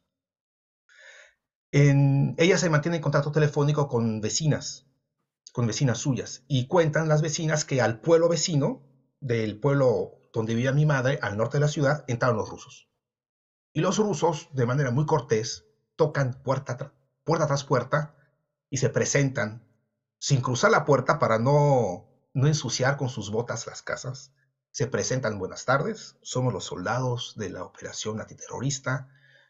En, 1.73 2.35
ella 2.39 2.59
se 2.59 2.71
mantiene 2.71 2.97
en 2.97 3.03
contacto 3.03 3.33
telefónico 3.33 3.89
con 3.89 4.21
vecinas, 4.21 4.87
con 5.53 5.67
vecinas 5.67 5.99
suyas, 5.99 6.45
y 6.49 6.67
cuentan 6.67 7.09
las 7.09 7.23
vecinas 7.23 7.65
que 7.65 7.81
al 7.81 8.01
pueblo 8.01 8.29
vecino, 8.29 8.83
del 9.21 9.59
pueblo 9.59 10.17
donde 10.33 10.55
vivía 10.55 10.73
mi 10.73 10.87
madre, 10.87 11.19
al 11.23 11.37
norte 11.37 11.57
de 11.57 11.63
la 11.63 11.69
ciudad, 11.69 12.05
entraron 12.09 12.37
los 12.37 12.49
rusos. 12.49 12.89
Y 13.73 13.81
los 13.81 13.99
rusos, 13.99 14.49
de 14.53 14.67
manera 14.67 14.91
muy 14.91 15.07
cortés, 15.07 15.67
tocan 15.97 16.43
puerta, 16.43 16.95
puerta 17.25 17.47
tras 17.47 17.65
puerta 17.65 18.15
y 18.71 18.79
se 18.79 18.91
presentan 18.91 19.67
sin 20.19 20.41
cruzar 20.41 20.71
la 20.71 20.85
puerta 20.85 21.19
para 21.19 21.39
no, 21.39 22.07
no 22.35 22.47
ensuciar 22.47 22.97
con 22.97 23.09
sus 23.09 23.31
botas 23.31 23.67
las 23.67 23.83
casas. 23.83 24.33
Se 24.77 24.87
presentan 24.87 25.39
buenas 25.39 25.65
tardes, 25.65 26.19
somos 26.21 26.53
los 26.53 26.67
soldados 26.67 27.33
de 27.37 27.49
la 27.49 27.65
operación 27.65 28.21
antiterrorista, 28.21 29.09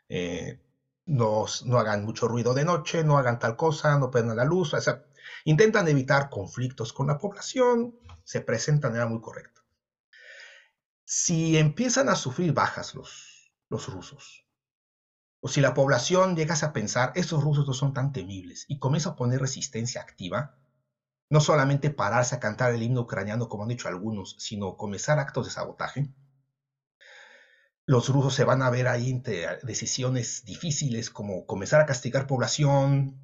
eh, 0.09 0.61
no 1.05 1.49
hagan 1.77 2.05
mucho 2.05 2.29
ruido 2.29 2.55
de 2.55 2.65
noche, 2.65 3.03
no 3.03 3.19
hagan 3.19 3.41
tal 3.41 3.57
cosa, 3.57 3.99
no 3.99 4.09
prendan 4.09 4.37
la 4.37 4.45
luz, 4.45 4.73
intentan 5.45 5.89
evitar 5.89 6.31
conflictos 6.31 6.93
con 6.93 7.09
la 7.09 7.19
población, 7.19 7.99
se 8.23 8.41
presentan 8.41 8.93
de 8.93 8.99
manera 9.01 9.11
muy 9.11 9.21
correcta. 9.21 9.62
Si 11.05 11.59
empiezan 11.59 12.09
a 12.09 12.15
sufrir 12.15 12.53
bajas 12.53 12.95
los, 12.95 13.53
los 13.69 13.93
rusos, 13.93 14.47
o 15.41 15.49
si 15.49 15.61
la 15.61 15.75
población 15.75 16.37
llegase 16.37 16.67
a 16.67 16.73
pensar, 16.73 17.11
estos 17.17 17.43
rusos 17.43 17.67
no 17.67 17.75
son 17.75 17.93
tan 17.93 18.12
temibles, 18.12 18.65
y 18.69 18.79
comienza 18.79 19.11
a 19.11 19.17
poner 19.17 19.41
resistencia 19.41 20.03
activa, 20.03 20.55
no 21.31 21.41
solamente 21.41 21.91
pararse 21.91 22.35
a 22.35 22.41
cantar 22.41 22.73
el 22.73 22.83
himno 22.83 23.03
ucraniano, 23.03 23.49
como 23.49 23.65
han 23.65 23.69
dicho 23.69 23.89
algunos, 23.89 24.37
sino 24.39 24.77
comenzar 24.77 25.19
actos 25.19 25.47
de 25.47 25.53
sabotaje, 25.53 26.09
los 27.87 28.09
rusos 28.09 28.35
se 28.35 28.45
van 28.45 28.62
a 28.62 28.71
ver 28.71 28.89
ahí 28.89 29.11
entre 29.11 29.59
decisiones 29.62 30.45
difíciles 30.45 31.09
como 31.11 31.47
comenzar 31.47 31.81
a 31.81 31.87
castigar 31.87 32.27
población, 32.27 33.21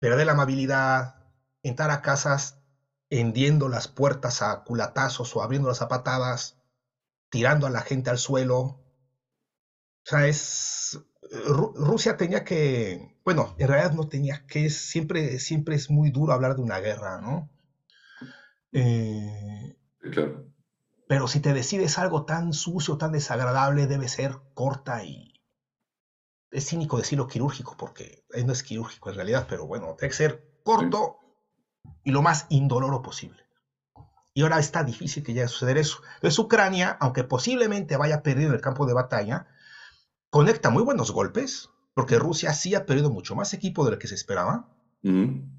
perder 0.00 0.26
la 0.26 0.32
amabilidad, 0.32 1.24
entrar 1.62 1.90
a 1.90 2.02
casas 2.02 2.58
hendiendo 3.10 3.68
las 3.68 3.88
puertas 3.88 4.42
a 4.42 4.64
culatazos 4.64 5.34
o 5.34 5.42
abriéndolas 5.42 5.80
a 5.80 5.88
patadas, 5.88 6.58
tirando 7.30 7.66
a 7.66 7.70
la 7.70 7.82
gente 7.82 8.10
al 8.10 8.18
suelo. 8.18 8.58
O 8.58 8.82
sea, 10.04 10.26
es... 10.26 10.98
Rusia 11.30 12.16
tenía 12.16 12.42
que, 12.42 13.17
bueno, 13.28 13.54
en 13.58 13.68
realidad 13.68 13.92
no 13.92 14.08
tenía 14.08 14.46
que, 14.46 14.70
siempre, 14.70 15.38
siempre 15.38 15.74
es 15.76 15.90
muy 15.90 16.10
duro 16.10 16.32
hablar 16.32 16.56
de 16.56 16.62
una 16.62 16.78
guerra, 16.78 17.20
¿no? 17.20 17.50
Eh, 18.72 19.76
claro. 20.12 20.46
Pero 21.06 21.28
si 21.28 21.40
te 21.40 21.52
decides 21.52 21.98
algo 21.98 22.24
tan 22.24 22.54
sucio, 22.54 22.96
tan 22.96 23.12
desagradable, 23.12 23.86
debe 23.86 24.08
ser 24.08 24.38
corta 24.54 25.04
y... 25.04 25.44
Es 26.50 26.70
cínico 26.70 26.96
decirlo 26.96 27.26
quirúrgico, 27.26 27.76
porque 27.76 28.24
no 28.46 28.54
es 28.54 28.62
quirúrgico 28.62 29.10
en 29.10 29.16
realidad, 29.16 29.46
pero 29.46 29.66
bueno, 29.66 29.94
tiene 29.98 30.08
que 30.08 30.16
ser 30.16 30.42
corto 30.64 31.18
sí. 31.82 31.90
y 32.04 32.12
lo 32.12 32.22
más 32.22 32.46
indoloro 32.48 33.02
posible. 33.02 33.42
Y 34.32 34.40
ahora 34.40 34.58
está 34.58 34.84
difícil 34.84 35.22
que 35.22 35.34
llegue 35.34 35.44
a 35.44 35.48
suceder 35.48 35.76
eso. 35.76 36.00
Entonces 36.14 36.38
Ucrania, 36.38 36.96
aunque 36.98 37.24
posiblemente 37.24 37.98
vaya 37.98 38.14
a 38.14 38.22
perder 38.22 38.46
en 38.46 38.54
el 38.54 38.62
campo 38.62 38.86
de 38.86 38.94
batalla, 38.94 39.48
conecta 40.30 40.70
muy 40.70 40.82
buenos 40.82 41.10
golpes, 41.10 41.68
porque 41.98 42.16
Rusia 42.16 42.52
sí 42.52 42.76
ha 42.76 42.86
perdido 42.86 43.10
mucho 43.10 43.34
más 43.34 43.52
equipo 43.54 43.84
de 43.84 43.90
lo 43.90 43.98
que 43.98 44.06
se 44.06 44.14
esperaba. 44.14 44.68
Uh 45.02 45.08
-huh. 45.08 45.50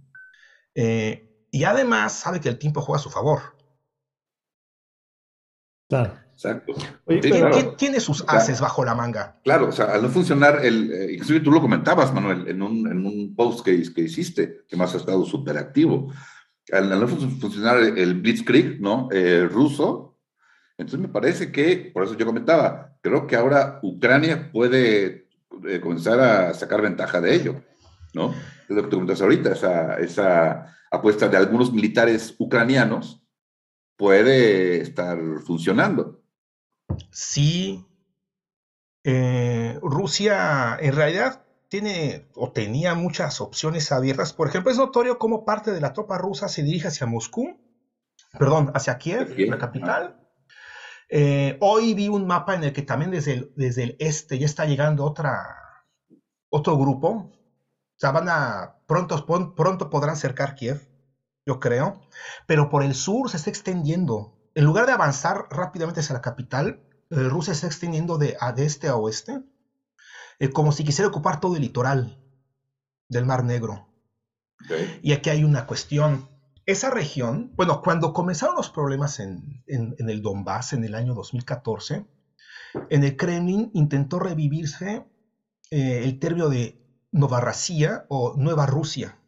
eh, 0.74 1.46
y 1.52 1.66
además 1.66 2.14
sabe 2.14 2.40
que 2.40 2.48
el 2.48 2.58
tiempo 2.58 2.80
juega 2.80 2.98
a 2.98 3.04
su 3.04 3.10
favor. 3.10 3.42
Claro. 5.90 6.14
Exacto. 6.32 6.76
Oye, 7.04 7.20
¿Tiene, 7.20 7.40
claro. 7.40 7.76
tiene, 7.76 8.00
sus 8.00 8.24
haces 8.26 8.60
claro. 8.60 8.62
bajo 8.62 8.86
la 8.86 8.96
manga. 8.96 9.42
Claro, 9.44 9.68
o 9.68 9.72
sea, 9.74 9.88
al 9.94 10.02
no 10.02 10.08
funcionar, 10.08 10.64
el, 10.64 10.90
eh, 10.94 11.12
inclusive 11.12 11.42
tú 11.42 11.52
lo 11.52 11.60
comentabas, 11.60 12.14
Manuel, 12.14 12.48
en 12.48 12.62
un, 12.62 12.90
en 12.90 13.06
un 13.06 13.36
post 13.36 13.66
que, 13.66 13.94
que 13.94 14.02
hiciste, 14.04 14.64
que 14.66 14.78
más 14.78 14.94
ha 14.94 14.98
estado 15.00 15.26
súper 15.26 15.58
activo. 15.58 16.14
Al, 16.72 16.90
al, 16.90 17.02
no 17.02 17.08
funcionar 17.10 17.80
el 17.80 18.14
Blitzkrieg, 18.14 18.80
¿no? 18.80 19.10
Eh, 19.12 19.46
ruso, 19.52 20.18
entonces 20.78 21.02
me 21.02 21.10
parece 21.10 21.52
que, 21.52 21.92
por 21.94 22.06
eso 22.06 22.16
yo 22.16 22.26
comentaba, 22.26 22.96
creo 23.02 23.28
que 23.28 23.36
ahora 23.36 23.82
Ucrania 23.84 24.50
puede 24.54 25.29
eh, 25.68 25.80
comenzar 25.80 26.20
a 26.20 26.54
sacar 26.54 26.82
ventaja 26.82 27.22
de 27.22 27.36
ello, 27.36 27.62
¿no? 28.14 28.32
Es 28.32 28.76
lo 28.76 28.84
que 28.84 28.90
tú 28.90 28.98
comentas 28.98 29.22
ahorita, 29.22 29.52
esa, 29.54 30.00
esa 30.00 30.76
apuesta 30.92 31.28
de 31.28 31.38
algunos 31.38 31.72
militares 31.72 32.36
ucranianos 32.38 33.22
puede 33.98 34.82
estar 34.82 35.18
funcionando. 35.46 36.22
Sí, 37.12 37.86
eh, 39.04 39.78
Rusia 39.82 40.78
en 40.80 40.96
realidad 40.96 41.46
tiene 41.68 42.28
o 42.36 42.52
tenía 42.52 42.96
muchas 42.96 43.42
opciones 43.42 43.92
abiertas. 43.92 44.34
Por 44.34 44.48
ejemplo, 44.48 44.72
es 44.72 44.78
notorio 44.78 45.20
cómo 45.20 45.46
parte 45.46 45.72
de 45.72 45.82
la 45.82 45.94
tropa 45.94 46.18
rusa 46.18 46.48
se 46.48 46.64
dirige 46.64 46.88
hacia 46.88 47.08
Moscú, 47.08 47.60
perdón, 48.38 48.72
hacia 48.74 48.98
Kiev, 48.98 49.36
la 49.38 49.58
capital, 49.58 50.20
Eh, 51.10 51.58
hoy 51.60 51.96
vi 51.96 52.08
un 52.08 52.28
mapa 52.28 52.56
en 52.56 52.64
el 52.64 52.74
que 52.74 52.84
también 52.84 53.12
desde 53.12 53.34
el, 53.34 53.52
desde 53.56 53.84
el 53.84 53.96
este 54.00 54.38
ya 54.38 54.46
está 54.46 54.66
llegando 54.66 55.04
otra, 55.04 55.44
otro 56.50 56.78
grupo. 56.78 57.10
O 57.10 57.32
sea, 57.98 58.12
van 58.12 58.30
a, 58.30 58.76
pronto, 58.86 59.26
pronto 59.56 59.90
podrán 59.90 60.16
cercar 60.16 60.56
Kiev, 60.56 60.88
yo 61.46 61.60
creo, 61.60 62.02
pero 62.48 62.70
por 62.70 62.84
el 62.84 62.96
sur 62.96 63.30
se 63.30 63.38
está 63.38 63.50
extendiendo. 63.50 64.36
En 64.54 64.66
lugar 64.66 64.86
de 64.86 64.94
avanzar 64.94 65.48
rápidamente 65.50 66.00
hacia 66.00 66.14
la 66.14 66.22
capital, 66.22 66.82
eh, 67.10 67.16
Rusia 67.28 67.54
se 67.54 67.58
está 67.58 67.68
extendiendo 67.68 68.18
de, 68.18 68.38
de 68.56 68.66
este 68.66 68.88
a 68.88 68.96
oeste, 68.96 69.42
eh, 70.40 70.50
como 70.50 70.72
si 70.72 70.84
quisiera 70.84 71.10
ocupar 71.10 71.40
todo 71.40 71.56
el 71.56 71.62
litoral 71.62 72.20
del 73.10 73.26
Mar 73.26 73.44
Negro. 73.44 73.90
Y 75.02 75.14
aquí 75.14 75.30
hay 75.30 75.44
una 75.44 75.66
cuestión. 75.66 76.30
Esa 76.70 76.92
región, 76.92 77.52
bueno, 77.56 77.82
cuando 77.82 78.14
comenzaron 78.14 78.56
los 78.56 78.70
problemas 78.70 79.20
en, 79.20 79.64
el 79.66 80.22
Donbass 80.22 80.74
en 80.74 80.84
el 80.84 80.94
año 80.94 81.16
2014, 81.16 82.06
en 82.92 83.04
el 83.04 83.18
Kremlin 83.18 83.72
intentó 83.74 84.20
revivirse 84.20 85.04
eh, 85.72 86.02
el 86.04 86.20
término 86.20 86.48
de 86.48 86.80
Novarrasia 87.12 88.06
o 88.08 88.36
Nueva 88.38 88.68
Rusia, 88.68 89.20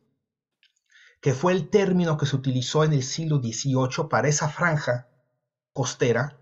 que 1.20 1.34
fue 1.34 1.54
el 1.54 1.72
término 1.72 2.16
que 2.16 2.28
se 2.28 2.36
utilizó 2.36 2.84
en 2.84 2.94
el 2.94 3.02
siglo 3.02 3.40
XVIII 3.40 4.08
para 4.08 4.28
esa 4.28 4.48
franja 4.48 5.10
costera 5.74 6.40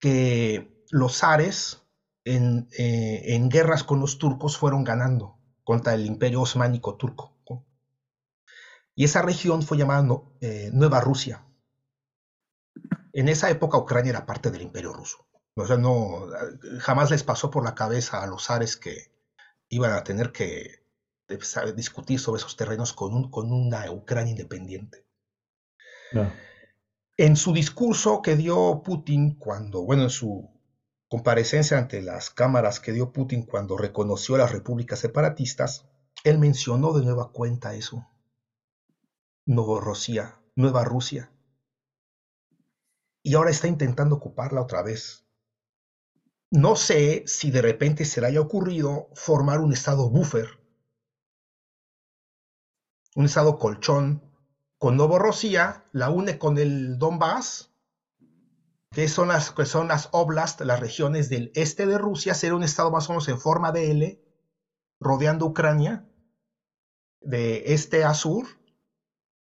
que 0.00 0.84
los 0.90 1.18
zares 1.18 1.84
en, 2.24 2.66
eh, 2.76 3.22
en 3.36 3.48
guerras 3.48 3.84
con 3.84 4.00
los 4.00 4.18
turcos 4.18 4.58
fueron 4.58 4.82
ganando 4.82 5.38
contra 5.62 5.94
el 5.94 6.04
imperio 6.06 6.40
osmánico 6.40 6.96
turco. 6.96 7.33
Y 8.94 9.04
esa 9.04 9.22
región 9.22 9.62
fue 9.62 9.76
llamada 9.76 10.06
eh, 10.40 10.70
Nueva 10.72 11.00
Rusia. 11.00 11.44
En 13.12 13.28
esa 13.28 13.50
época 13.50 13.78
Ucrania 13.78 14.10
era 14.10 14.26
parte 14.26 14.50
del 14.50 14.62
imperio 14.62 14.92
ruso. 14.92 15.26
O 15.56 15.66
sea, 15.66 15.76
no, 15.76 16.26
jamás 16.80 17.10
les 17.10 17.22
pasó 17.22 17.50
por 17.50 17.64
la 17.64 17.74
cabeza 17.74 18.22
a 18.22 18.26
los 18.26 18.46
zares 18.46 18.76
que 18.76 19.12
iban 19.68 19.92
a 19.92 20.02
tener 20.02 20.32
que 20.32 20.84
discutir 21.76 22.18
sobre 22.20 22.38
esos 22.38 22.56
terrenos 22.56 22.92
con, 22.92 23.30
con 23.30 23.52
una 23.52 23.90
Ucrania 23.90 24.32
independiente. 24.32 25.06
En 27.16 27.36
su 27.36 27.52
discurso 27.52 28.20
que 28.22 28.36
dio 28.36 28.82
Putin 28.84 29.36
cuando, 29.36 29.82
bueno, 29.82 30.04
en 30.04 30.10
su 30.10 30.50
comparecencia 31.08 31.78
ante 31.78 32.02
las 32.02 32.30
cámaras 32.30 32.80
que 32.80 32.92
dio 32.92 33.12
Putin 33.12 33.44
cuando 33.44 33.76
reconoció 33.76 34.34
a 34.34 34.38
las 34.38 34.52
repúblicas 34.52 34.98
separatistas, 34.98 35.86
él 36.24 36.38
mencionó 36.38 36.92
de 36.92 37.04
nueva 37.04 37.30
cuenta 37.30 37.74
eso. 37.74 38.08
Nueva 39.46 40.84
Rusia. 40.84 41.30
Y 43.22 43.34
ahora 43.34 43.50
está 43.50 43.68
intentando 43.68 44.16
ocuparla 44.16 44.62
otra 44.62 44.82
vez. 44.82 45.26
No 46.50 46.76
sé 46.76 47.24
si 47.26 47.50
de 47.50 47.62
repente 47.62 48.04
se 48.04 48.20
le 48.20 48.28
haya 48.28 48.40
ocurrido 48.40 49.08
formar 49.14 49.60
un 49.60 49.72
estado 49.72 50.08
buffer, 50.08 50.48
un 53.16 53.24
estado 53.24 53.58
colchón, 53.58 54.22
con 54.78 54.96
Novorossiya, 54.96 55.88
la 55.92 56.10
une 56.10 56.38
con 56.38 56.58
el 56.58 56.98
Donbass, 56.98 57.72
que 58.92 59.08
son 59.08 59.28
las, 59.28 59.50
que 59.50 59.66
son 59.66 59.88
las 59.88 60.08
oblast, 60.12 60.60
las 60.60 60.80
regiones 60.80 61.28
del 61.28 61.50
este 61.54 61.86
de 61.86 61.98
Rusia, 61.98 62.34
ser 62.34 62.54
un 62.54 62.62
estado 62.62 62.90
más 62.90 63.08
o 63.08 63.12
menos 63.12 63.28
en 63.28 63.40
forma 63.40 63.72
de 63.72 63.90
L, 63.90 64.22
rodeando 65.00 65.46
Ucrania, 65.46 66.08
de 67.20 67.74
este 67.74 68.04
a 68.04 68.14
sur, 68.14 68.46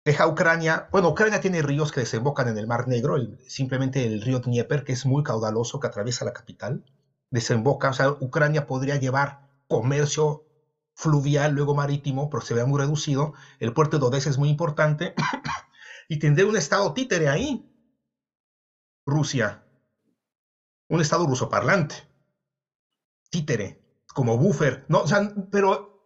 deja 0.08 0.26
Ucrania, 0.26 0.88
bueno, 0.90 1.10
Ucrania 1.10 1.42
tiene 1.42 1.62
ríos 1.62 1.92
que 1.92 2.00
desembocan 2.00 2.48
en 2.48 2.58
el 2.58 2.66
Mar 2.66 2.88
Negro, 2.88 3.18
simplemente 3.46 4.06
el 4.06 4.22
río 4.22 4.40
Dnieper, 4.40 4.86
que 4.86 4.94
es 4.94 5.06
muy 5.06 5.22
caudaloso, 5.22 5.82
que 5.82 5.88
atraviesa 5.88 6.24
la 6.24 6.32
capital, 6.32 6.82
desemboca, 7.30 7.90
o 7.90 7.94
sea, 7.94 8.12
Ucrania 8.12 8.66
podría 8.66 8.96
llevar 8.96 9.42
comercio 9.68 10.46
fluvial, 10.96 11.52
luego 11.52 11.76
marítimo, 11.76 12.30
pero 12.30 12.40
se 12.40 12.54
vea 12.54 12.66
muy 12.66 12.80
reducido, 12.80 13.34
el 13.60 13.74
puerto 13.74 14.00
de 14.00 14.06
Odessa 14.06 14.30
es 14.30 14.38
muy 14.38 14.48
importante, 14.48 15.14
y 16.08 16.20
tendría 16.20 16.48
un 16.48 16.56
estado 16.56 16.94
títere 16.94 17.28
ahí, 17.28 17.70
Rusia, 19.06 19.62
un 20.88 21.02
estado 21.02 21.28
rusoparlante, 21.28 21.96
títere, 23.30 23.82
como 24.14 24.38
buffer, 24.38 24.86
no, 24.88 25.02
o 25.02 25.08
sea, 25.08 25.34
pero, 25.52 26.00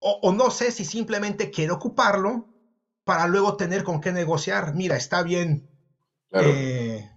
o 0.00 0.32
no 0.32 0.50
sé 0.50 0.72
si 0.72 0.84
simplemente 0.84 1.48
quiere 1.52 1.70
ocuparlo, 1.70 2.55
para 3.06 3.28
luego 3.28 3.56
tener 3.56 3.84
con 3.84 4.00
qué 4.00 4.10
negociar. 4.10 4.74
Mira, 4.74 4.96
está 4.96 5.22
bien. 5.22 5.68
Eh, 6.32 7.08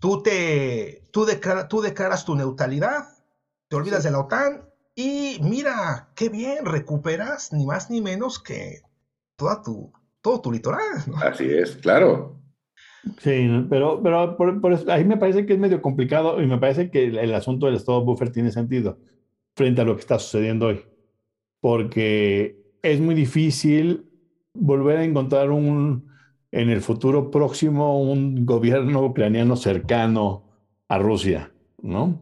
tú, 0.00 0.24
te, 0.24 1.04
tú, 1.12 1.24
tú 1.70 1.80
declaras 1.80 2.24
tu 2.24 2.34
neutralidad, 2.34 3.04
te 3.68 3.76
olvidas 3.76 4.02
de 4.02 4.10
la 4.10 4.18
OTAN 4.18 4.68
y 4.96 5.38
mira, 5.40 6.08
qué 6.16 6.28
bien, 6.28 6.66
recuperas 6.66 7.52
ni 7.52 7.64
más 7.64 7.90
ni 7.90 8.00
menos 8.00 8.40
que 8.40 8.80
toda 9.36 9.62
tu, 9.62 9.92
todo 10.20 10.40
tu 10.40 10.50
litoral. 10.50 10.82
Así 11.22 11.48
es, 11.48 11.76
claro. 11.76 12.36
Sí, 13.20 13.48
pero, 13.70 14.02
pero 14.02 14.36
por, 14.36 14.90
ahí 14.90 15.04
me 15.04 15.16
parece 15.16 15.46
que 15.46 15.52
es 15.52 15.60
medio 15.60 15.80
complicado 15.80 16.42
y 16.42 16.46
me 16.48 16.58
parece 16.58 16.90
que 16.90 17.04
el, 17.04 17.18
el 17.18 17.34
asunto 17.36 17.66
del 17.66 17.76
estado 17.76 18.04
buffer 18.04 18.32
tiene 18.32 18.50
sentido 18.50 18.98
frente 19.54 19.80
a 19.80 19.84
lo 19.84 19.94
que 19.94 20.00
está 20.00 20.18
sucediendo 20.18 20.66
hoy, 20.66 20.84
porque 21.60 22.74
es 22.82 23.00
muy 23.00 23.14
difícil 23.14 24.07
volver 24.60 24.98
a 24.98 25.04
encontrar 25.04 25.50
un, 25.50 26.08
en 26.52 26.70
el 26.70 26.80
futuro 26.80 27.30
próximo 27.30 28.00
un 28.00 28.44
gobierno 28.46 29.04
ucraniano 29.04 29.56
cercano 29.56 30.44
a 30.88 30.98
Rusia, 30.98 31.52
¿no? 31.82 32.20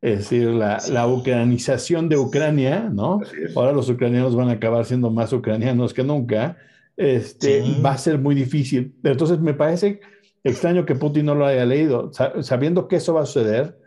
Es 0.00 0.18
decir, 0.18 0.48
la, 0.48 0.78
la 0.90 1.08
ucranización 1.08 2.08
de 2.08 2.16
Ucrania, 2.16 2.88
¿no? 2.92 3.20
Ahora 3.56 3.72
los 3.72 3.88
ucranianos 3.88 4.36
van 4.36 4.48
a 4.48 4.52
acabar 4.52 4.84
siendo 4.84 5.10
más 5.10 5.32
ucranianos 5.32 5.92
que 5.92 6.04
nunca. 6.04 6.56
Este, 6.96 7.62
Va 7.84 7.92
a 7.92 7.98
ser 7.98 8.18
muy 8.18 8.34
difícil. 8.34 8.94
Entonces, 9.02 9.40
me 9.40 9.54
parece 9.54 10.00
extraño 10.44 10.84
que 10.84 10.94
Putin 10.94 11.26
no 11.26 11.34
lo 11.34 11.46
haya 11.46 11.64
leído. 11.64 12.12
Sabiendo 12.42 12.86
que 12.86 12.96
eso 12.96 13.14
va 13.14 13.22
a 13.22 13.26
suceder, 13.26 13.78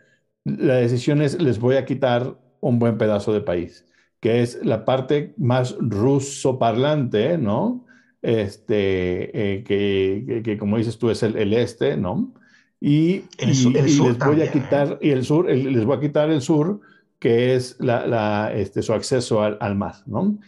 la 0.44 0.74
decisión 0.74 1.22
es, 1.22 1.40
les 1.40 1.58
voy 1.58 1.76
a 1.76 1.84
quitar 1.84 2.38
un 2.60 2.78
buen 2.78 2.98
pedazo 2.98 3.32
de 3.32 3.40
país, 3.40 3.86
que 4.20 4.42
es 4.42 4.64
la 4.64 4.84
parte 4.84 5.34
más 5.38 5.76
ruso 5.78 6.58
parlante, 6.58 7.38
¿no? 7.38 7.86
Este, 8.22 9.56
eh, 9.56 9.64
que, 9.64 10.42
que, 10.44 10.56
como 10.56 10.78
dices 10.78 10.96
tú 10.96 11.10
es 11.10 11.22
el, 11.22 11.36
el 11.36 11.52
este, 11.52 11.96
¿no? 11.96 12.32
Y, 12.80 13.24
el, 13.38 13.54
sur, 13.54 13.72
les 13.72 13.98
voy 13.98 14.42
a 14.42 14.50
quitar, 14.50 14.98
y 15.00 15.10
el 15.10 15.24
sur, 15.24 15.48
les 15.48 15.84
voy 15.84 15.96
a 15.96 16.00
quitar 16.00 16.30
el 16.30 16.40
sur, 16.40 16.80
que 17.18 17.54
es 17.54 17.76
la, 17.78 18.06
la, 18.06 18.52
este, 18.52 18.82
su 18.82 18.92
acceso 18.92 19.42
al, 19.42 19.56
al, 19.60 19.76
mar, 19.76 19.96
¿no? 20.06 20.38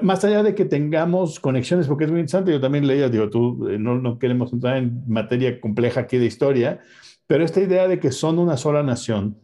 Más 0.00 0.24
allá 0.24 0.42
de 0.42 0.54
que 0.54 0.64
tengamos 0.64 1.38
conexiones, 1.38 1.86
porque 1.86 2.04
es 2.04 2.10
muy 2.10 2.20
interesante, 2.20 2.52
yo 2.52 2.60
también 2.60 2.86
leía, 2.86 3.10
digo, 3.10 3.28
tú, 3.28 3.68
eh, 3.68 3.78
no, 3.78 3.98
no 3.98 4.18
queremos 4.18 4.52
entrar 4.52 4.78
en 4.78 5.02
materia 5.06 5.60
compleja 5.60 6.00
aquí 6.00 6.16
de 6.16 6.24
historia, 6.24 6.80
pero 7.26 7.44
esta 7.44 7.60
idea 7.60 7.88
de 7.88 7.98
que 7.98 8.10
son 8.10 8.38
una 8.38 8.56
sola 8.56 8.82
nación, 8.82 9.36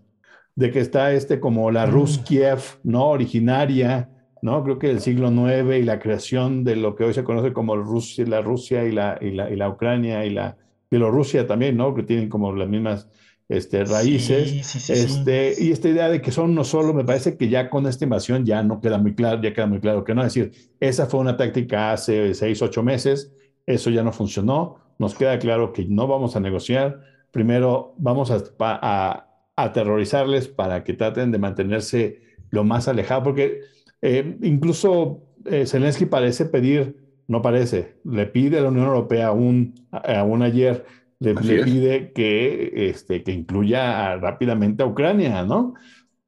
de 0.54 0.70
que 0.70 0.80
está 0.80 1.12
este 1.12 1.40
como 1.40 1.70
la 1.70 1.86
mm. 1.86 1.90
Rus 1.90 2.18
Kiev, 2.18 2.60
¿no? 2.82 3.08
Originaria, 3.08 4.10
¿no? 4.42 4.62
Creo 4.64 4.78
que 4.78 4.90
el 4.90 5.00
siglo 5.00 5.30
IX 5.30 5.76
y 5.78 5.82
la 5.82 5.98
creación 5.98 6.64
de 6.64 6.76
lo 6.76 6.94
que 6.94 7.04
hoy 7.04 7.14
se 7.14 7.24
conoce 7.24 7.52
como 7.52 7.76
Rusia, 7.76 8.24
la 8.26 8.40
Rusia 8.40 8.84
y 8.84 8.92
la, 8.92 9.18
y 9.20 9.30
la, 9.32 9.50
y 9.50 9.56
la 9.56 9.68
Ucrania 9.68 10.24
y 10.24 10.30
la 10.30 10.56
Bielorrusia 10.90 11.46
también, 11.46 11.76
¿no? 11.76 11.94
Que 11.94 12.02
tienen 12.02 12.28
como 12.28 12.52
las 12.52 12.68
mismas 12.68 13.08
este, 13.48 13.84
raíces. 13.84 14.90
este, 14.90 15.54
y 15.58 15.72
esta 15.72 15.88
idea 15.88 16.08
de 16.08 16.20
que 16.20 16.30
son 16.30 16.50
uno 16.50 16.64
solo, 16.64 16.92
me 16.92 17.04
parece 17.04 17.36
que 17.36 17.48
ya 17.48 17.70
con 17.70 17.86
esta 17.86 18.04
invasión 18.04 18.44
ya 18.44 18.62
no 18.62 18.80
queda 18.80 18.98
muy 18.98 19.14
claro, 19.14 19.40
ya 19.42 19.52
queda 19.52 19.66
muy 19.66 19.80
claro 19.80 20.04
que 20.04 20.14
no. 20.14 20.22
Es 20.24 20.34
decir, 20.34 20.52
esa 20.80 21.06
fue 21.06 21.20
una 21.20 21.36
táctica 21.36 21.92
hace 21.92 22.34
seis, 22.34 22.60
ocho 22.62 22.82
meses, 22.82 23.32
eso 23.66 23.90
ya 23.90 24.02
no 24.02 24.12
funcionó, 24.12 24.76
nos 24.98 25.14
queda 25.14 25.38
claro 25.38 25.72
que 25.72 25.84
no 25.84 26.06
vamos 26.06 26.36
a 26.36 26.40
negociar. 26.40 27.00
Primero 27.30 27.94
vamos 27.98 28.30
a, 28.30 28.42
a 28.58 29.28
aterrorizarles 29.56 30.48
para 30.48 30.84
que 30.84 30.94
traten 30.94 31.32
de 31.32 31.38
mantenerse 31.38 32.22
lo 32.50 32.64
más 32.64 32.88
alejado, 32.88 33.22
porque 33.24 33.60
eh, 34.02 34.38
incluso 34.42 35.22
eh, 35.44 35.66
Zelensky 35.66 36.06
parece 36.06 36.44
pedir, 36.46 36.96
no 37.26 37.42
parece, 37.42 37.96
le 38.04 38.26
pide 38.26 38.58
a 38.58 38.62
la 38.62 38.68
Unión 38.68 38.86
Europea 38.86 39.28
aún, 39.28 39.74
aún 39.90 40.42
ayer, 40.42 40.84
le, 41.20 41.34
pide 41.34 42.12
que, 42.12 42.90
este, 42.90 43.22
que 43.24 43.32
incluya 43.32 44.16
rápidamente 44.16 44.82
a 44.82 44.86
Ucrania, 44.86 45.42
¿no? 45.44 45.74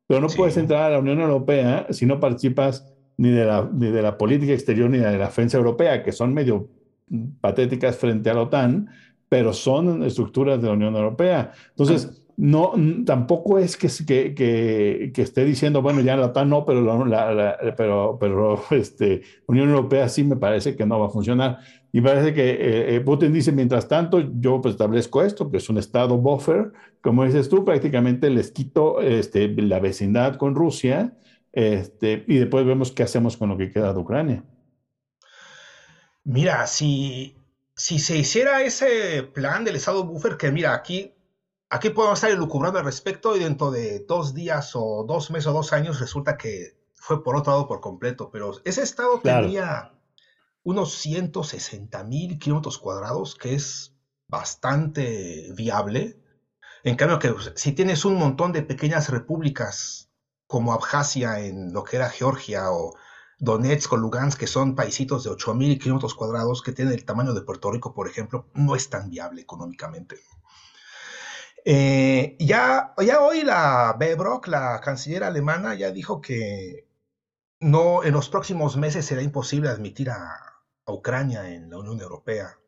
Pero 0.07 0.21
no 0.21 0.27
puedes 0.27 0.57
entrar 0.57 0.83
a 0.83 0.91
la 0.91 0.99
Unión 0.99 1.21
Europea 1.21 1.87
si 1.91 2.07
no 2.07 2.19
participas 2.19 2.93
ni 3.17 3.31
de, 3.31 3.45
la, 3.45 3.71
ni 3.73 3.89
de 3.89 4.03
la 4.03 4.19
política 4.19 4.53
exterior 4.53 4.91
ni 4.91 4.99
de 4.99 5.05
la 5.05 5.27
defensa 5.27 5.57
europea, 5.57 6.03
que 6.03 6.11
son 6.11 6.35
medio 6.35 6.69
patéticas 7.41 7.97
frente 7.97 8.31
a 8.31 8.35
la 8.35 8.43
OTAN, 8.43 8.89
pero 9.29 9.53
son 9.53 10.03
estructuras 10.03 10.61
de 10.61 10.69
la 10.69 10.75
Unión 10.75 10.97
Europea. 10.97 11.53
Entonces, 11.69 12.20
no, 12.41 12.73
tampoco 13.05 13.59
es 13.59 13.77
que, 13.77 13.89
que, 14.35 15.13
que, 15.15 15.23
esté 15.23 15.45
diciendo, 15.45 15.83
bueno, 15.83 16.01
ya 16.01 16.17
la 16.17 16.27
OTAN 16.27 16.49
no, 16.49 16.65
pero, 16.65 17.05
la, 17.05 17.59
pero, 17.77 18.17
pero 18.19 18.63
este, 18.71 19.21
Unión 19.47 19.69
Europea 19.69 20.09
sí 20.09 20.25
me 20.25 20.37
parece 20.37 20.75
que 20.75 20.87
no 20.87 20.99
va 20.99 21.09
a 21.09 21.11
funcionar. 21.11 21.59
Y 21.93 22.01
parece 22.01 22.33
que 22.33 22.51
eh, 22.51 22.97
eh, 22.97 23.01
Putin 23.01 23.35
dice, 23.35 23.53
mientras 23.53 23.89
tanto, 23.89 24.21
yo 24.41 24.63
establezco 24.65 25.23
esto, 25.23 25.51
que 25.51 25.59
es 25.59 25.69
un 25.69 25.77
estado 25.77 26.17
buffer, 26.17 26.73
como 27.03 27.27
dices 27.27 27.51
tú, 27.51 27.63
prácticamente 27.63 28.31
les 28.31 28.53
quito 28.53 29.03
este, 29.03 29.49
la 29.49 29.79
vecindad 29.79 30.37
con 30.37 30.55
Rusia, 30.55 31.13
este, 31.53 32.25
y 32.27 32.39
después 32.39 32.65
vemos 32.65 32.91
qué 32.91 33.03
hacemos 33.03 33.37
con 33.37 33.51
lo 33.51 33.59
que 33.59 33.71
queda 33.71 33.93
de 33.93 34.01
Ucrania. 34.01 34.45
Mira, 36.25 36.67
si, 36.67 37.37
si 37.75 37.99
se 37.99 38.17
hiciera 38.17 38.63
ese 38.63 39.25
plan 39.25 39.63
del 39.63 39.77
estado 39.77 40.05
buffer, 40.05 40.39
que 40.39 40.51
mira, 40.51 40.73
aquí, 40.73 41.13
aquí 41.71 41.91
podemos 41.91 42.19
estar 42.19 42.31
elucubrando 42.31 42.79
al 42.79 42.85
respecto 42.85 43.37
y 43.37 43.41
dentro 43.41 43.71
de 43.71 44.05
dos 44.07 44.35
días 44.35 44.73
o 44.75 45.05
dos 45.09 45.31
meses 45.31 45.47
o 45.47 45.53
dos 45.53 45.73
años 45.73 46.01
resulta 46.01 46.37
que 46.37 46.77
fue 46.95 47.25
por 47.25 47.37
otro 47.37 47.53
lado 47.53 47.69
por 47.69 47.81
completo, 47.81 48.31
pero 48.31 48.53
ese 48.65 48.83
estado 48.83 49.21
tenía 49.21 49.93
unos 50.63 50.93
160 50.95 52.05
mil 52.05 52.39
kilómetros 52.39 52.77
cuadrados, 52.77 53.35
que 53.35 53.55
es 53.55 53.97
bastante 54.29 55.51
viable. 55.57 56.21
En 56.83 56.97
cambio, 56.97 57.19
que 57.19 57.35
si 57.55 57.73
tienes 57.73 58.05
un 58.05 58.17
montón 58.17 58.53
de 58.53 58.63
pequeñas 58.63 59.09
repúblicas 59.09 60.11
como 60.47 60.73
Abjasia 60.73 61.41
en 61.41 61.73
lo 61.73 61.85
que 61.85 61.97
era 61.97 62.11
Georgia 62.11 62.71
o 62.71 62.95
Donetsk 63.39 63.93
o 63.93 63.97
Lugansk, 63.97 64.39
que 64.39 64.47
son 64.47 64.75
paisitos 64.75 65.25
de 65.25 65.31
8 65.31 65.55
mil 65.55 65.79
kilómetros 65.79 66.15
cuadrados 66.15 66.63
que 66.63 66.73
tienen 66.73 66.93
el 66.93 67.05
tamaño 67.05 67.33
de 67.33 67.43
Puerto 67.43 67.71
Rico, 67.71 67.95
por 67.95 68.09
ejemplo, 68.09 68.51
no 68.55 68.77
es 68.77 68.91
tan 68.91 69.09
viable 69.09 69.41
económicamente. 69.41 70.17
Eh, 71.65 72.37
ya, 72.39 72.95
hoy 72.97 73.43
la 73.43 73.95
Bebrock, 73.99 74.47
la 74.49 74.81
canciller 74.81 75.25
alemana, 75.25 75.75
ya 75.75 75.91
dijo 75.91 76.21
que 76.21 76.89
no, 77.61 78.03
en 78.05 78.15
los 78.15 78.29
próximos 78.31 78.77
meses 78.77 79.05
será 79.05 79.23
imposible 79.23 79.69
admitir 79.69 80.11
a, 80.11 80.47
Ucrania 80.87 81.49
en 81.51 81.71
la 81.71 81.79
Unión 81.79 82.01
Europea. 82.01 82.59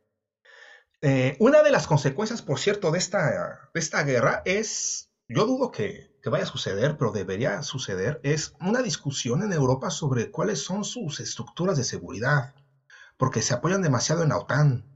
Eh, 1.01 1.37
una 1.41 1.65
de 1.65 1.73
las 1.73 1.89
consecuencias, 1.89 2.41
por 2.41 2.61
cierto, 2.61 2.93
de 2.93 2.99
esta, 2.99 3.69
esta 3.75 4.05
guerra 4.05 4.43
es, 4.45 5.11
yo 5.27 5.45
dudo 5.45 5.73
que, 5.73 6.17
que, 6.23 6.31
vaya 6.31 6.45
a 6.45 6.47
suceder, 6.47 6.97
pero 6.97 7.11
debería 7.11 7.65
suceder, 7.65 8.21
es 8.23 8.55
una 8.61 8.81
discusión 8.81 9.43
en 9.43 9.53
Europa 9.53 9.91
sobre 9.91 10.31
cuáles 10.31 10.63
son 10.63 10.85
sus 10.85 11.19
estructuras 11.19 11.77
de 11.77 11.83
seguridad, 11.83 12.55
porque 13.17 13.43
se 13.43 13.55
apoyan 13.55 13.83
demasiado 13.83 14.23
en 14.23 14.29
la 14.29 14.37
OTAN. 14.37 14.92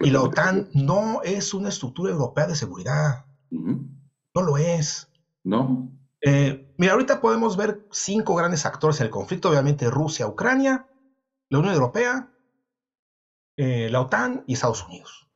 Y 0.00 0.10
la 0.10 0.22
OTAN 0.22 0.68
no 0.72 1.22
es 1.22 1.54
una 1.54 1.68
estructura 1.68 2.12
europea 2.12 2.46
de 2.46 2.54
seguridad. 2.54 3.24
No 3.50 4.42
lo 4.42 4.56
es. 4.56 5.08
No. 5.42 5.90
Eh, 6.20 6.72
mira, 6.76 6.92
ahorita 6.92 7.20
podemos 7.20 7.56
ver 7.56 7.84
cinco 7.90 8.34
grandes 8.34 8.66
actores 8.66 9.00
en 9.00 9.06
el 9.06 9.10
conflicto, 9.10 9.48
obviamente 9.50 9.90
Rusia, 9.90 10.26
Ucrania, 10.26 10.86
la 11.48 11.58
Unión 11.58 11.74
Europea, 11.74 12.30
eh, 13.56 13.88
la 13.90 14.00
OTAN 14.00 14.44
y 14.46 14.52
Estados 14.52 14.84
Unidos, 14.86 15.28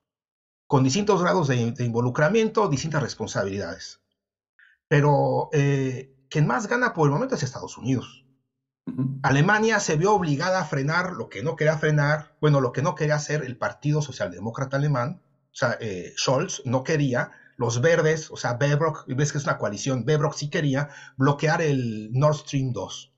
con 0.66 0.84
distintos 0.84 1.20
grados 1.22 1.48
de, 1.48 1.74
involucramiento, 1.78 2.68
distintas 2.68 3.02
responsabilidades. 3.02 4.00
Pero 4.88 5.48
eh, 5.52 6.10
quien 6.28 6.46
más 6.46 6.66
gana 6.68 6.92
por 6.92 7.08
el 7.08 7.12
momento 7.12 7.34
es 7.34 7.42
Estados 7.42 7.76
Unidos. 7.78 8.23
Alemania 9.22 9.80
se 9.80 9.96
vio 9.96 10.12
obligada 10.12 10.60
a 10.60 10.64
frenar 10.64 11.12
lo 11.12 11.28
que 11.28 11.42
no 11.42 11.56
quería 11.56 11.78
frenar, 11.78 12.32
bueno, 12.40 12.60
lo 12.60 12.72
que 12.72 12.82
no 12.82 12.94
quería 12.94 13.14
hacer 13.14 13.42
el 13.42 13.56
Partido 13.56 14.02
Socialdemócrata 14.02 14.76
Alemán, 14.76 15.22
o 15.24 15.56
sea, 15.56 15.76
eh, 15.80 16.12
Scholz 16.16 16.62
no 16.64 16.82
quería, 16.82 17.30
los 17.56 17.80
verdes, 17.80 18.30
o 18.30 18.36
sea, 18.36 18.54
Bebrock, 18.54 19.04
ves 19.06 19.32
que 19.32 19.38
es 19.38 19.44
una 19.44 19.56
coalición, 19.56 20.04
Bebrock 20.04 20.34
sí 20.34 20.50
quería 20.50 20.88
bloquear 21.16 21.62
el 21.62 22.10
Nord 22.12 22.36
Stream 22.36 22.72
2. 22.72 23.12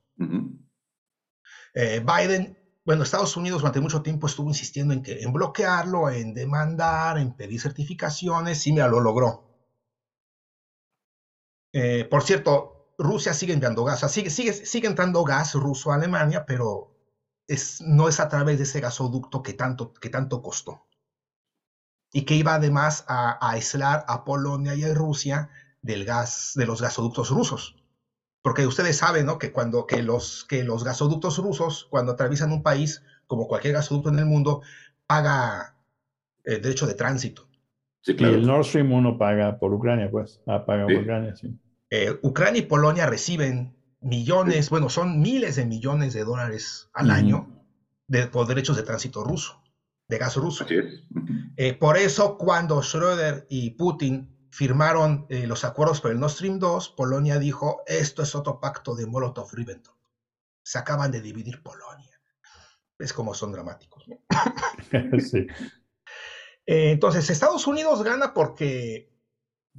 Biden 1.74 2.56
bueno, 2.86 3.02
Estados 3.02 3.36
Unidos 3.36 3.62
durante 3.62 3.80
mucho 3.80 4.00
tiempo 4.00 4.28
estuvo 4.28 4.48
insistiendo 4.48 4.94
en, 4.94 5.02
que, 5.02 5.20
en 5.20 5.32
bloquearlo, 5.32 6.08
en 6.08 6.34
demandar, 6.34 7.18
en 7.18 7.34
pedir 7.34 7.60
certificaciones 7.60 8.64
y 8.68 8.72
mira, 8.72 8.86
lo 8.86 9.00
logró. 9.00 9.42
Eh, 11.72 12.04
por 12.04 12.22
cierto, 12.22 12.75
Rusia 12.98 13.34
sigue 13.34 13.52
enviando 13.52 13.84
gas, 13.84 13.96
o 13.96 14.00
sea, 14.00 14.08
sigue, 14.08 14.30
sigue, 14.30 14.52
sigue 14.52 14.88
entrando 14.88 15.24
gas 15.24 15.54
ruso 15.54 15.92
a 15.92 15.96
Alemania, 15.96 16.46
pero 16.46 16.94
es, 17.46 17.80
no 17.82 18.08
es 18.08 18.20
a 18.20 18.28
través 18.28 18.58
de 18.58 18.64
ese 18.64 18.80
gasoducto 18.80 19.42
que 19.42 19.52
tanto, 19.52 19.92
que 19.94 20.08
tanto 20.08 20.42
costó. 20.42 20.86
Y 22.12 22.22
que 22.22 22.34
iba 22.34 22.54
además 22.54 23.04
a, 23.08 23.32
a 23.32 23.52
aislar 23.52 24.04
a 24.08 24.24
Polonia 24.24 24.74
y 24.74 24.84
a 24.84 24.94
Rusia 24.94 25.50
del 25.82 26.04
gas, 26.04 26.52
de 26.54 26.66
los 26.66 26.80
gasoductos 26.80 27.30
rusos. 27.30 27.76
Porque 28.42 28.66
ustedes 28.66 28.96
saben, 28.96 29.26
¿no? 29.26 29.38
Que 29.38 29.52
cuando 29.52 29.86
que 29.86 30.02
los, 30.02 30.44
que 30.44 30.62
los 30.62 30.84
gasoductos 30.84 31.38
rusos, 31.38 31.86
cuando 31.90 32.12
atraviesan 32.12 32.52
un 32.52 32.62
país, 32.62 33.02
como 33.26 33.48
cualquier 33.48 33.74
gasoducto 33.74 34.08
en 34.08 34.20
el 34.20 34.26
mundo, 34.26 34.62
paga 35.06 35.74
el 36.44 36.54
eh, 36.54 36.60
derecho 36.60 36.86
de 36.86 36.94
tránsito. 36.94 37.48
Sí, 38.02 38.14
claro. 38.14 38.34
Y 38.34 38.36
el 38.36 38.46
Nord 38.46 38.64
Stream 38.64 38.92
1 38.92 39.18
paga 39.18 39.58
por 39.58 39.74
Ucrania, 39.74 40.08
pues. 40.10 40.40
Ah, 40.46 40.64
paga 40.64 40.86
por 40.86 40.94
Ucrania, 40.94 41.34
sí. 41.34 41.58
Eh, 41.90 42.18
Ucrania 42.22 42.60
y 42.60 42.66
Polonia 42.66 43.06
reciben 43.06 43.76
millones, 44.00 44.70
bueno, 44.70 44.88
son 44.88 45.20
miles 45.20 45.56
de 45.56 45.64
millones 45.64 46.12
de 46.14 46.24
dólares 46.24 46.88
al 46.92 47.10
año 47.10 47.64
de, 48.08 48.26
por 48.26 48.46
derechos 48.46 48.76
de 48.76 48.82
tránsito 48.82 49.24
ruso, 49.24 49.62
de 50.08 50.18
gas 50.18 50.36
ruso. 50.36 50.66
Eh, 51.56 51.74
por 51.74 51.96
eso, 51.96 52.36
cuando 52.36 52.82
Schröder 52.82 53.46
y 53.48 53.70
Putin 53.70 54.36
firmaron 54.50 55.26
eh, 55.28 55.46
los 55.46 55.64
acuerdos 55.64 56.00
por 56.00 56.10
el 56.10 56.20
Nord 56.20 56.30
Stream 56.30 56.58
2, 56.58 56.90
Polonia 56.90 57.38
dijo, 57.38 57.82
esto 57.86 58.22
es 58.22 58.34
otro 58.34 58.60
pacto 58.60 58.94
de 58.94 59.06
Molotov-Ribbentrop. 59.06 59.96
Se 60.62 60.78
acaban 60.78 61.10
de 61.10 61.20
dividir 61.20 61.62
Polonia. 61.62 62.20
Es 62.98 63.12
como 63.12 63.34
son 63.34 63.52
dramáticos. 63.52 64.04
sí. 65.18 65.46
Eh, 66.66 66.90
entonces, 66.90 67.28
Estados 67.30 67.66
Unidos 67.66 68.02
gana 68.02 68.32
porque, 68.34 69.12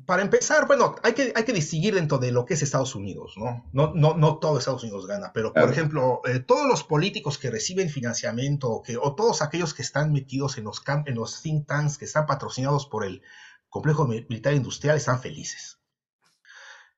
para 0.05 0.21
empezar, 0.21 0.67
bueno, 0.67 0.95
hay 1.03 1.13
que, 1.13 1.33
hay 1.35 1.43
que 1.43 1.53
distinguir 1.53 1.95
dentro 1.95 2.17
de 2.17 2.31
lo 2.31 2.45
que 2.45 2.53
es 2.53 2.61
Estados 2.61 2.95
Unidos, 2.95 3.33
¿no? 3.37 3.65
No, 3.73 3.93
no, 3.93 4.15
no 4.15 4.37
todo 4.37 4.57
Estados 4.57 4.83
Unidos 4.83 5.07
gana, 5.07 5.31
pero, 5.33 5.53
por 5.53 5.69
ejemplo, 5.69 6.21
eh, 6.25 6.39
todos 6.39 6.67
los 6.67 6.83
políticos 6.83 7.37
que 7.37 7.49
reciben 7.49 7.89
financiamiento 7.89 8.69
o, 8.69 8.81
que, 8.81 8.97
o 8.97 9.15
todos 9.15 9.41
aquellos 9.41 9.73
que 9.73 9.81
están 9.81 10.13
metidos 10.13 10.57
en 10.57 10.65
los, 10.65 10.81
en 11.05 11.15
los 11.15 11.41
think 11.41 11.67
tanks 11.67 11.97
que 11.97 12.05
están 12.05 12.25
patrocinados 12.25 12.85
por 12.85 13.05
el 13.05 13.21
complejo 13.69 14.05
militar 14.07 14.53
industrial 14.53 14.97
están 14.97 15.19
felices. 15.19 15.79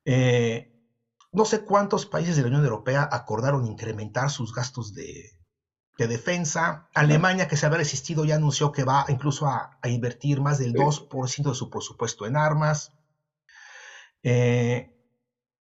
Eh, 0.06 0.76
no 1.32 1.46
sé 1.46 1.64
cuántos 1.64 2.06
países 2.06 2.36
de 2.36 2.42
la 2.42 2.48
Unión 2.48 2.64
Europea 2.64 3.08
acordaron 3.12 3.66
incrementar 3.66 4.30
sus 4.30 4.54
gastos 4.54 4.94
de, 4.94 5.39
defensa. 6.08 6.88
Alemania, 6.94 7.48
que 7.48 7.58
se 7.58 7.66
había 7.66 7.80
resistido, 7.80 8.26
ya 8.26 8.36
anunció 8.36 8.72
que 8.72 8.84
va 8.84 9.06
incluso 9.10 9.48
a, 9.48 9.78
invertir 9.84 10.42
más 10.42 10.58
del 10.60 10.74
2% 10.74 11.50
de 11.50 11.56
su 11.56 11.70
presupuesto 11.70 12.26
en 12.26 12.36
armas. 12.36 12.94
Eh, 14.24 14.94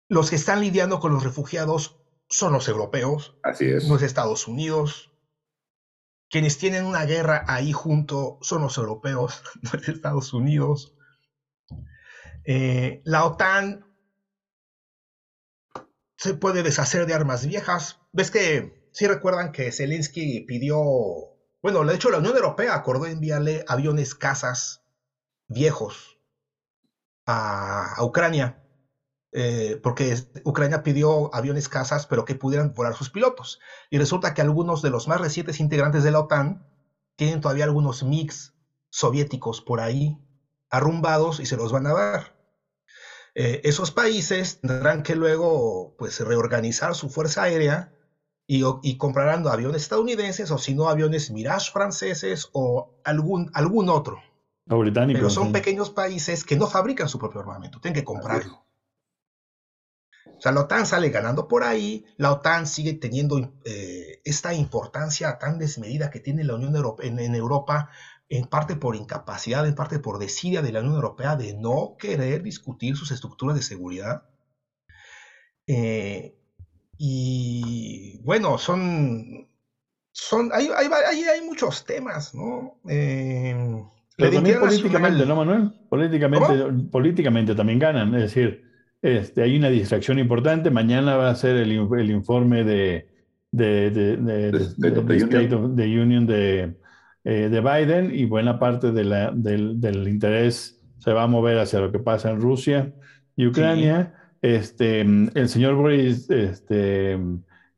los 0.08 0.30
que 0.30 0.36
están 0.36 0.62
lidiando 0.62 1.00
con 1.00 1.14
los 1.14 1.24
refugiados 1.24 2.00
son 2.30 2.54
los 2.54 2.68
europeos, 2.68 3.36
Así 3.44 3.66
es. 3.66 3.88
no 3.88 3.96
es 3.96 4.02
Estados 4.02 4.48
Unidos. 4.48 5.12
Quienes 6.30 6.58
tienen 6.58 6.86
una 6.86 7.06
guerra 7.06 7.44
ahí 7.48 7.72
junto 7.72 8.40
son 8.42 8.62
los 8.62 8.78
europeos, 8.78 9.42
no 9.62 9.72
es 9.80 9.88
Estados 9.88 10.34
Unidos. 10.34 10.96
Eh, 12.46 13.02
la 13.06 13.26
OTAN 13.26 13.86
se 16.18 16.34
puede 16.34 16.64
deshacer 16.64 17.06
de 17.06 17.14
armas 17.14 17.46
viejas. 17.46 18.00
¿Ves 18.12 18.32
que 18.32 18.83
si 18.94 19.08
recuerdan 19.08 19.52
que 19.52 19.72
Zelensky 19.72 20.41
pidió, 20.41 20.80
bueno, 21.62 21.84
de 21.84 21.96
hecho 21.96 22.10
la 22.10 22.20
Unión 22.20 22.36
Europea 22.36 22.76
acordó 22.76 23.06
enviarle 23.06 23.64
aviones 23.68 24.16
cazas 24.16 24.82
viejos 25.48 26.18
a 27.26 27.96
Ucrania? 28.02 28.60
Eh, 29.36 29.80
porque 29.82 30.16
Ucrania 30.44 30.84
pidió 30.84 31.34
aviones 31.34 31.68
cazas, 31.68 32.06
pero 32.06 32.24
que 32.24 32.36
pudieran 32.36 32.72
volar 32.74 32.94
sus 32.94 33.10
pilotos. 33.10 33.60
Y 33.89 33.98
resulta 33.98 34.34
que 34.34 34.41
algunos 34.41 34.84
de 34.84 34.91
los 34.91 35.08
más 35.08 35.20
recientes 35.20 35.60
integrantes 35.60 36.04
de 36.04 36.12
la 36.12 36.20
OTAN 36.20 36.64
tienen 37.16 37.41
todavía 37.41 37.64
algunos 37.64 38.04
MiGs 38.04 38.54
soviéticos 38.89 39.62
por 39.62 39.82
ahí 39.82 40.20
arrumbados 40.70 41.39
y 41.39 41.48
se 41.48 41.58
los 41.58 41.72
van 41.72 41.88
a 41.88 41.94
dar. 41.94 42.36
Eh, 43.34 43.62
esos 43.64 43.89
países 43.89 44.62
tendrán 44.62 45.02
que 45.02 45.16
luego 45.16 45.96
pues, 45.98 46.20
reorganizar 46.20 46.94
su 46.94 47.10
fuerza 47.10 47.44
aérea 47.44 47.91
y, 48.46 48.64
y, 48.82 48.98
comprarán 48.98 49.48
aviones 49.48 49.84
estadounidenses 49.84 50.52
o 50.52 50.58
si 50.58 50.74
no 50.74 50.89
aviones 50.89 51.32
Mirage 51.32 51.72
franceses 51.72 52.50
o 52.52 53.00
algún, 53.04 53.50
algún 53.54 53.89
otro. 53.89 54.20
Pero 54.66 55.30
son 55.30 55.52
pequeños 55.52 55.89
países 55.89 56.44
que 56.44 56.56
no 56.56 56.68
fabrican 56.68 57.10
su 57.10 57.20
propio 57.20 57.41
armamento, 57.41 57.80
tienen 57.80 58.00
que 58.00 58.06
comprarlo. 58.06 58.66
O 60.26 60.41
sea, 60.41 60.52
la 60.52 60.62
OTAN 60.62 60.86
sale 60.86 61.10
ganando 61.10 61.48
por 61.48 61.64
ahí, 61.64 62.06
la 62.18 62.32
OTAN 62.32 62.68
sigue 62.68 62.94
teniendo 62.94 63.54
eh, 63.66 64.22
esta 64.26 64.54
importancia 64.54 65.38
tan 65.38 65.58
desmedida 65.58 66.10
que 66.10 66.20
tiene 66.20 66.44
la 66.44 66.56
Unión 66.56 66.76
Europea 66.76 67.10
en, 67.10 67.36
Europa, 67.36 67.89
en 68.30 68.46
parte 68.46 68.76
por 68.76 68.96
incapacidad, 68.96 69.66
en 69.66 69.76
parte 69.76 70.00
por 70.00 70.20
desidia 70.20 70.62
de 70.62 70.72
la 70.72 70.80
Unión 70.80 70.96
Europea 70.96 71.36
de 71.36 71.54
no 71.54 71.96
querer 71.98 72.44
discutir 72.44 72.98
sus 72.98 73.12
estructuras 73.12 73.56
de 73.56 73.62
seguridad. 73.62 74.24
Eh, 75.68 76.38
y 77.06 78.18
bueno, 78.24 78.58
son 78.58 79.45
son, 80.14 80.51
hay, 80.54 80.70
hay, 80.74 81.24
hay 81.24 81.41
muchos 81.45 81.84
temas, 81.84 82.34
¿no? 82.34 82.78
Eh, 82.88 83.84
Pero 84.16 84.32
también 84.32 84.60
políticamente, 84.60 85.26
¿no, 85.26 85.36
Manuel? 85.36 85.74
Políticamente, 85.89 86.88
políticamente 86.89 87.56
también 87.56 87.80
ganan, 87.80 88.16
es 88.16 88.22
decir, 88.22 88.64
este, 89.01 89.41
hay 89.41 89.58
una 89.58 89.70
distracción 89.70 90.18
importante. 90.18 90.70
Mañana 90.72 91.18
va 91.18 91.30
a 91.30 91.36
ser 91.36 91.58
el, 91.58 91.72
el 91.72 92.12
informe 92.12 92.64
de, 92.64 93.10
de, 93.51 93.89
de, 93.89 94.18
de, 94.18 94.58
State 94.64 95.54
of 95.54 95.76
the 95.76 95.99
Union 95.99 96.26
de, 96.26 96.78
eh, 97.26 97.49
de 97.49 97.60
Biden 97.60 98.16
y 98.16 98.24
buena 98.24 98.60
parte 98.60 98.93
de 98.93 99.04
la, 99.04 99.32
del, 99.32 99.82
del, 99.82 100.08
interés 100.08 100.80
se 100.99 101.12
va 101.12 101.24
a 101.24 101.28
mover 101.28 101.58
hacia 101.58 101.82
lo 101.82 101.91
que 101.91 101.99
pasa 101.99 102.30
en 102.30 102.39
Rusia 102.39 102.93
y 103.36 103.47
Ucrania. 103.47 104.14
Este, 104.44 105.00
el 105.02 105.48
señor 105.48 105.76
Boris 105.76 106.30
este, 106.30 107.18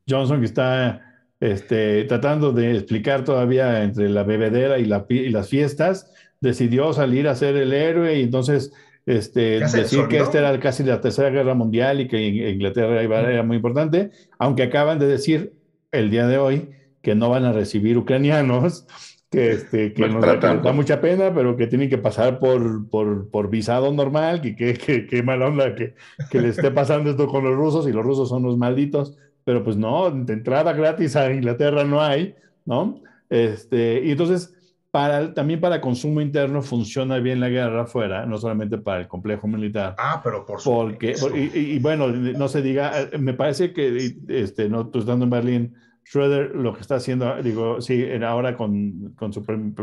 Johnson, 0.08 0.40
que 0.40 0.46
está 0.46 1.00
este, 1.38 2.04
tratando 2.04 2.52
de 2.52 2.72
explicar 2.72 3.24
todavía 3.24 3.84
entre 3.84 4.08
la 4.08 4.24
bebedera 4.24 4.78
y, 4.80 4.84
la, 4.84 5.06
y 5.08 5.30
las 5.30 5.48
fiestas, 5.48 6.12
decidió 6.40 6.92
salir 6.92 7.28
a 7.28 7.36
ser 7.36 7.56
el 7.56 7.72
héroe 7.72 8.18
y 8.18 8.24
entonces 8.24 8.72
este, 9.06 9.60
decir 9.60 10.08
que 10.08 10.18
esta 10.18 10.38
era 10.40 10.58
casi 10.58 10.82
la 10.82 11.00
tercera 11.00 11.30
guerra 11.30 11.54
mundial 11.54 12.00
y 12.00 12.08
que 12.08 12.20
Inglaterra 12.20 13.00
era 13.00 13.44
muy 13.44 13.58
importante, 13.58 14.10
aunque 14.36 14.64
acaban 14.64 14.98
de 14.98 15.06
decir 15.06 15.52
el 15.92 16.10
día 16.10 16.26
de 16.26 16.38
hoy 16.38 16.70
que 17.00 17.14
no 17.14 17.30
van 17.30 17.44
a 17.44 17.52
recibir 17.52 17.96
ucranianos, 17.96 18.88
que, 19.30 19.50
este, 19.50 19.92
que 19.92 20.08
nos 20.08 20.24
da, 20.24 20.72
mucha 20.72 21.00
pena, 21.00 21.34
pero 21.34 21.56
que 21.56 21.66
tienen 21.66 21.90
que 21.90 21.98
pasar 21.98 22.38
por, 22.38 22.88
por, 22.88 23.28
por 23.30 23.50
visado 23.50 23.92
normal, 23.92 24.40
que 24.40 24.54
qué 24.56 25.22
mala 25.22 25.46
onda 25.46 25.74
que, 25.74 25.94
que 26.30 26.40
le 26.40 26.48
esté 26.48 26.70
pasando 26.70 27.10
esto 27.10 27.26
con 27.26 27.44
los 27.44 27.54
rusos 27.54 27.88
y 27.88 27.92
los 27.92 28.04
rusos 28.04 28.28
son 28.28 28.42
los 28.42 28.56
malditos 28.56 29.16
pero 29.46 29.62
pues 29.62 29.76
no, 29.76 30.10
de 30.10 30.32
entrada 30.32 30.72
gratis 30.72 31.14
a 31.14 31.32
Inglaterra 31.32 31.84
no 31.84 32.02
hay, 32.02 32.34
¿no? 32.64 33.00
Este, 33.30 34.02
y 34.04 34.10
entonces, 34.10 34.52
para, 34.90 35.34
también 35.34 35.60
para 35.60 35.80
consumo 35.80 36.20
interno 36.20 36.62
funciona 36.62 37.20
bien 37.20 37.38
la 37.38 37.48
guerra 37.48 37.82
afuera, 37.82 38.26
no 38.26 38.38
solamente 38.38 38.76
para 38.76 39.02
el 39.02 39.06
complejo 39.06 39.46
militar. 39.46 39.94
Ah, 39.98 40.20
pero 40.24 40.44
por 40.44 40.60
supuesto. 40.60 40.98
Porque, 41.20 41.50
y, 41.54 41.78
bueno, 41.78 42.08
no 42.08 42.48
se 42.48 42.60
diga, 42.60 43.02
eh, 43.02 43.18
me 43.18 43.34
parece 43.34 43.72
que, 43.72 44.16
este, 44.26 44.68
no, 44.68 44.88
tú 44.88 44.98
estando 44.98 45.26
en 45.26 45.30
Berlín, 45.30 45.74
Schroeder 46.06 46.54
lo 46.54 46.72
que 46.72 46.80
está 46.80 46.96
haciendo, 46.96 47.42
digo, 47.42 47.80
sí, 47.80 48.04
ahora 48.22 48.56
con, 48.56 49.14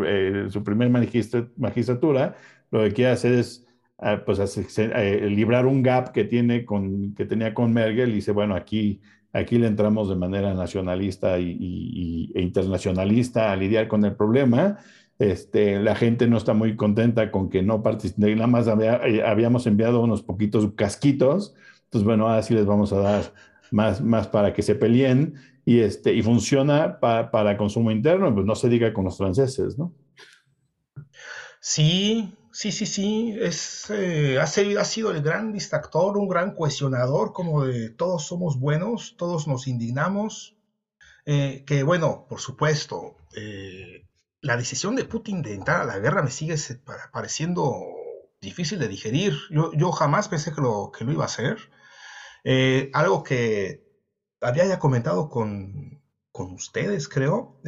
eh, 0.05 0.45
su 0.49 0.63
primer 0.63 0.89
magistratura, 0.89 2.35
lo 2.71 2.83
que 2.83 2.93
quiere 2.93 3.11
hacer 3.11 3.33
es 3.33 3.65
eh, 4.01 4.19
pues, 4.25 4.57
librar 4.77 5.65
un 5.65 5.83
gap 5.83 6.13
que, 6.13 6.23
tiene 6.23 6.63
con, 6.63 7.13
que 7.13 7.25
tenía 7.25 7.53
con 7.53 7.73
Merkel 7.73 8.11
y 8.11 8.15
dice, 8.15 8.31
bueno, 8.31 8.55
aquí 8.55 9.01
Aquí 9.33 9.57
le 9.57 9.65
entramos 9.65 10.09
de 10.09 10.15
manera 10.15 10.53
nacionalista 10.53 11.39
y, 11.39 12.31
e 12.35 12.41
internacionalista 12.41 13.51
a 13.51 13.55
lidiar 13.55 13.87
con 13.87 14.05
el 14.05 14.15
problema. 14.15 14.77
Este, 15.17 15.79
la 15.79 15.95
gente 15.95 16.27
no 16.27 16.37
está 16.37 16.53
muy 16.53 16.75
contenta 16.75 17.31
con 17.31 17.49
que 17.49 17.63
no 17.63 17.81
participen, 17.81 18.35
nada 18.35 18.47
más 18.47 18.67
eh, 18.67 19.23
habíamos 19.25 19.65
enviado 19.65 20.01
unos 20.01 20.21
poquitos 20.21 20.71
casquitos, 20.75 21.55
entonces 21.85 22.05
bueno, 22.05 22.27
ahora 22.27 22.41
sí 22.41 22.53
les 22.53 22.65
vamos 22.65 22.93
a 22.93 22.99
dar 22.99 23.33
más, 23.71 24.01
más 24.01 24.27
para 24.27 24.53
que 24.53 24.61
se 24.61 24.75
peleen 24.75 25.35
y, 25.65 25.79
este, 25.79 26.13
y 26.13 26.21
funciona 26.21 26.99
para 26.99 27.57
consumo 27.57 27.91
interno, 27.91 28.33
pues 28.33 28.45
no 28.45 28.55
se 28.55 28.69
diga 28.69 28.93
con 28.93 29.05
los 29.05 29.17
franceses, 29.17 29.77
¿no? 29.77 29.93
Sí, 31.59 32.33
Sí, 32.53 32.71
sí, 32.71 32.85
sí, 32.85 33.35
es, 33.41 33.89
eh, 33.89 34.37
ha, 34.39 34.45
sido, 34.45 35.11
el 35.11 35.23
gran 35.23 35.51
distractor, 35.51 36.17
un 36.19 36.27
gran 36.27 36.53
cuestionador, 36.53 37.33
como 37.33 37.65
de 37.65 37.89
todos 37.89 38.27
somos 38.27 38.59
buenos, 38.59 39.15
todos 39.17 39.47
nos 39.47 39.67
indignamos, 39.67 40.55
eh, 41.25 41.63
que 41.65 41.81
bueno, 41.81 42.27
por 42.29 42.39
supuesto, 42.39 43.17
eh, 43.35 44.07
la 44.41 44.55
decisión 44.55 44.95
de 44.95 45.05
Putin 45.05 45.41
de 45.41 45.55
entrar 45.55 45.81
a 45.81 45.85
la 45.85 45.97
guerra 45.97 46.21
me 46.21 46.29
sigue 46.29 46.55
pareciendo 47.11 47.73
difícil 48.39 48.77
de 48.77 48.87
digerir. 48.87 49.33
Yo, 49.49 49.91
jamás 49.91 50.29
pensé 50.29 50.53
que 50.53 50.61
lo, 50.61 50.91
que 50.95 51.05
lo 51.05 51.11
iba 51.11 51.23
a 51.23 51.25
hacer. 51.25 51.57
algo 52.93 53.23
que 53.23 53.82
había 54.43 54.65
ya 54.65 54.79
comentado 54.79 55.29
con, 55.29 56.01
con 56.31 56.51
ustedes, 56.51 57.07
creo, 57.07 57.59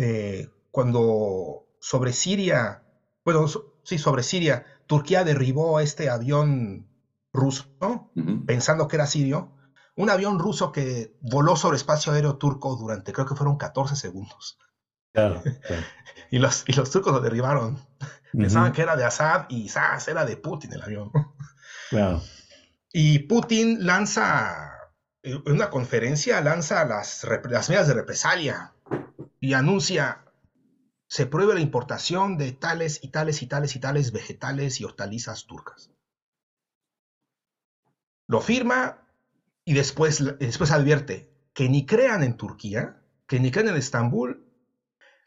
cuando 0.72 1.66
sobre 1.80 2.14
Siria, 2.14 2.84
bueno, 3.24 3.46
sí, 3.84 3.98
sobre 3.98 4.24
Siria, 4.24 4.66
Turquía 4.88 5.24
derribó 5.24 5.80
este 5.80 6.10
avión 6.10 6.88
ruso, 7.34 7.66
pensando 8.46 8.88
que 8.88 8.96
era 8.96 9.08
sirio, 9.08 9.54
un 9.96 10.10
avión 10.10 10.40
ruso 10.40 10.72
que 10.72 11.16
voló 11.22 11.56
sobre 11.56 11.78
espacio 11.78 12.12
aéreo 12.12 12.38
turco 12.38 12.76
durante, 12.76 13.14
creo 13.14 13.26
que 13.26 13.36
fueron 13.36 13.58
14 13.58 13.96
segundos. 13.96 14.58
Claro, 15.14 15.42
y, 16.32 16.40
los, 16.40 16.64
y 16.68 16.74
los 16.74 16.90
turcos 16.92 17.14
lo 17.14 17.22
derribaron. 17.22 17.80
Pensaban 18.34 18.74
que 18.74 18.82
era 18.82 18.98
de 18.98 19.06
Assad 19.06 19.46
y 19.48 19.70
¡zas! 19.70 20.08
era 20.10 20.26
de 20.26 20.36
Putin 20.36 20.74
el 20.74 20.82
avión. 20.82 21.12
Claro. 21.90 22.22
Y 22.92 23.20
Putin 23.20 23.86
lanza, 23.86 24.75
en 25.26 25.52
una 25.52 25.72
conferencia, 25.72 26.40
lanza 26.42 26.86
las, 26.86 27.24
las 27.24 27.70
medidas 27.70 27.88
de 27.88 27.96
represalia 27.96 28.74
y 29.40 29.54
anuncia 29.54 30.24
se 31.08 31.26
prohíbe 31.26 31.56
la 31.56 31.62
importación 31.62 32.38
de 32.38 32.52
tales 32.52 33.04
y 33.04 33.10
tales 33.10 33.42
y 33.42 33.48
tales 33.48 33.76
y 33.76 33.80
tales 33.80 34.12
vegetales 34.12 34.80
y 34.80 34.86
hortalizas 34.86 35.48
turcas. 35.48 35.92
Lo 38.28 38.40
firma 38.42 39.08
y 39.64 39.74
después, 39.74 40.24
después 40.40 40.72
advierte 40.72 41.32
que 41.54 41.70
ni 41.70 41.86
crean 41.86 42.24
en 42.24 42.38
Turquía, 42.38 43.02
que 43.28 43.40
ni 43.40 43.52
crean 43.52 43.70
en 43.70 43.78
Estambul, 43.78 44.46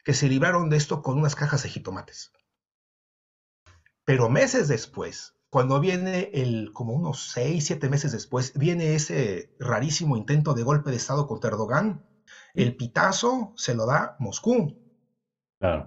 que 0.05 0.13
se 0.13 0.29
libraron 0.29 0.69
de 0.69 0.77
esto 0.77 1.01
con 1.01 1.17
unas 1.17 1.35
cajas 1.35 1.63
de 1.63 1.69
jitomates. 1.69 2.31
Pero 4.05 4.29
meses 4.29 4.67
después, 4.69 5.35
cuando 5.49 5.79
viene 5.79 6.29
el, 6.33 6.71
como 6.73 6.93
unos 6.93 7.31
seis, 7.31 7.65
siete 7.65 7.89
meses 7.89 8.11
después, 8.11 8.51
viene 8.53 8.95
ese 8.95 9.49
rarísimo 9.57 10.15
intento 10.15 10.53
de 10.53 10.63
golpe 10.63 10.91
de 10.91 10.97
Estado 10.97 11.25
contra 11.27 11.49
Erdogan, 11.49 12.03
el 12.53 12.75
pitazo 12.75 13.53
se 13.55 13.73
lo 13.73 13.85
da 13.85 14.15
Moscú 14.19 14.75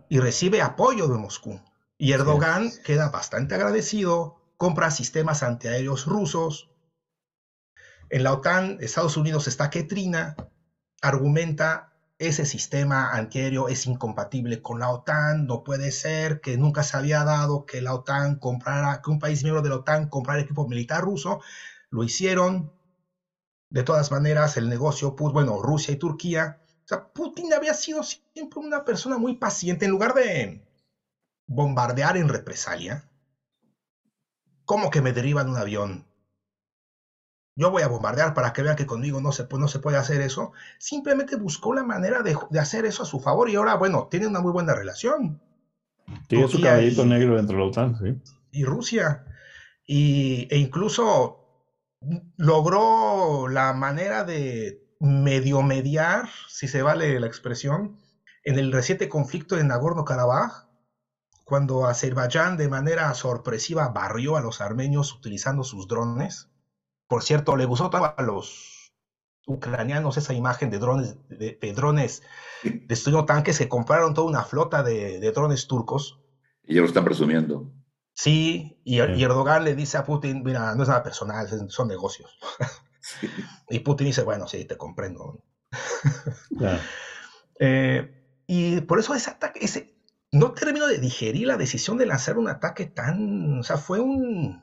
y 0.08 0.18
recibe 0.18 0.60
apoyo 0.62 1.08
de 1.08 1.18
Moscú. 1.18 1.60
Y 1.96 2.12
Erdogan 2.12 2.70
queda 2.84 3.10
bastante 3.10 3.54
agradecido, 3.54 4.34
compra 4.56 4.90
sistemas 4.90 5.42
antiaéreos 5.42 6.06
rusos. 6.06 6.68
En 8.10 8.24
la 8.24 8.32
OTAN, 8.32 8.78
Estados 8.80 9.16
Unidos 9.16 9.46
está 9.46 9.70
que 9.70 9.84
trina, 9.84 10.34
argumenta 11.00 11.91
ese 12.28 12.46
sistema 12.46 13.10
antiaéreo 13.12 13.68
es 13.68 13.86
incompatible 13.86 14.60
con 14.62 14.78
la 14.80 14.90
OTAN, 14.90 15.46
no 15.46 15.62
puede 15.62 15.90
ser 15.90 16.40
que 16.40 16.56
nunca 16.56 16.82
se 16.82 16.96
había 16.96 17.24
dado 17.24 17.64
que 17.66 17.80
la 17.82 17.94
OTAN 17.94 18.36
comprara, 18.36 19.00
que 19.02 19.10
un 19.10 19.18
país 19.18 19.42
miembro 19.42 19.62
de 19.62 19.70
la 19.70 19.76
OTAN 19.76 20.06
comprara 20.08 20.40
equipo 20.40 20.66
militar 20.66 21.02
ruso, 21.02 21.40
lo 21.90 22.04
hicieron. 22.04 22.72
De 23.70 23.82
todas 23.82 24.10
maneras, 24.10 24.56
el 24.56 24.68
negocio, 24.68 25.16
pues 25.16 25.32
bueno, 25.32 25.62
Rusia 25.62 25.94
y 25.94 25.96
Turquía 25.96 26.58
o 26.84 26.88
sea, 26.88 27.04
Putin 27.12 27.52
había 27.52 27.74
sido 27.74 28.02
siempre 28.02 28.60
una 28.60 28.84
persona 28.84 29.16
muy 29.16 29.36
paciente. 29.36 29.84
En 29.84 29.92
lugar 29.92 30.14
de 30.14 30.62
bombardear 31.46 32.16
en 32.16 32.28
represalia, 32.28 33.08
¿cómo 34.64 34.90
que 34.90 35.00
me 35.00 35.12
derivan 35.12 35.48
un 35.48 35.56
avión? 35.56 36.11
Yo 37.54 37.70
voy 37.70 37.82
a 37.82 37.88
bombardear 37.88 38.34
para 38.34 38.52
que 38.52 38.62
vean 38.62 38.76
que 38.76 38.86
conmigo 38.86 39.20
no 39.20 39.30
se, 39.32 39.46
no 39.58 39.68
se 39.68 39.78
puede 39.78 39.98
hacer 39.98 40.20
eso. 40.20 40.52
Simplemente 40.78 41.36
buscó 41.36 41.74
la 41.74 41.82
manera 41.82 42.22
de, 42.22 42.36
hacer 42.58 42.86
eso 42.86 43.02
a 43.02 43.06
su 43.06 43.20
favor 43.20 43.50
y 43.50 43.56
ahora, 43.56 43.74
bueno, 43.74 44.08
tiene 44.10 44.26
una 44.26 44.40
muy 44.40 44.52
buena 44.52 44.74
relación. 44.74 45.40
Tiene 46.28 46.48
su 46.48 46.60
caballito 46.60 47.04
negro 47.04 47.36
dentro 47.36 47.56
de 47.56 47.62
la 47.62 47.68
OTAN, 47.68 47.98
sí. 47.98 48.20
Y 48.52 48.64
Rusia. 48.64 49.26
Y, 49.86 50.48
e 50.50 50.58
incluso 50.58 51.42
logró 52.36 53.48
la 53.48 53.72
manera 53.72 54.24
de 54.24 54.82
medio 55.00 55.62
mediar, 55.62 56.28
si 56.48 56.68
se 56.68 56.82
vale 56.82 57.18
la 57.20 57.26
expresión, 57.26 57.98
en 58.44 58.58
el 58.58 58.72
reciente 58.72 59.08
conflicto 59.08 59.56
de 59.56 59.64
Nagorno-Karabaj, 59.64 60.68
cuando 61.44 61.86
Azerbaiyán 61.86 62.56
de 62.56 62.68
manera 62.68 63.12
sorpresiva 63.14 63.88
barrió 63.88 64.36
a 64.36 64.40
los 64.40 64.60
armenios 64.60 65.12
utilizando 65.14 65.64
sus 65.64 65.86
drones. 65.86 66.48
Por 67.06 67.22
cierto, 67.22 67.56
le 67.56 67.64
gustó 67.64 67.90
a 67.92 68.22
los 68.22 68.92
ucranianos 69.46 70.16
esa 70.16 70.34
imagen 70.34 70.70
de 70.70 70.78
drones, 70.78 71.16
de, 71.28 71.72
drones 71.74 72.22
destruyendo 72.86 73.26
tanques, 73.26 73.58
que 73.58 73.68
compraron 73.68 74.14
toda 74.14 74.28
una 74.28 74.44
flota 74.44 74.82
de, 74.82 75.32
drones 75.32 75.66
turcos. 75.66 76.20
Y 76.64 76.74
ya 76.74 76.80
lo 76.80 76.86
están 76.86 77.04
presumiendo. 77.04 77.70
Sí, 78.14 78.80
y, 78.84 79.00
y, 79.00 79.22
Erdogan 79.22 79.64
le 79.64 79.74
dice 79.74 79.98
a 79.98 80.04
Putin, 80.04 80.42
mira, 80.44 80.74
no 80.74 80.82
es 80.82 80.88
nada 80.88 81.02
personal, 81.02 81.48
son 81.70 81.88
negocios. 81.88 82.38
Y 83.68 83.80
Putin 83.80 84.08
dice, 84.08 84.22
bueno, 84.22 84.46
sí, 84.46 84.64
te 84.64 84.76
comprendo. 84.76 85.42
Eh, 87.64 88.42
y 88.48 88.80
por 88.80 88.98
eso 88.98 89.14
ese 89.14 89.30
ataque, 89.30 89.60
ese, 89.62 89.94
no 90.32 90.50
termino 90.52 90.88
de 90.88 90.98
digerir 90.98 91.46
la 91.46 91.56
decisión 91.56 91.96
de 91.96 92.06
lanzar 92.06 92.36
un 92.36 92.48
ataque 92.48 92.86
tan, 92.86 93.60
o 93.60 93.62
sea, 93.62 93.76
fue 93.76 94.00
un, 94.00 94.60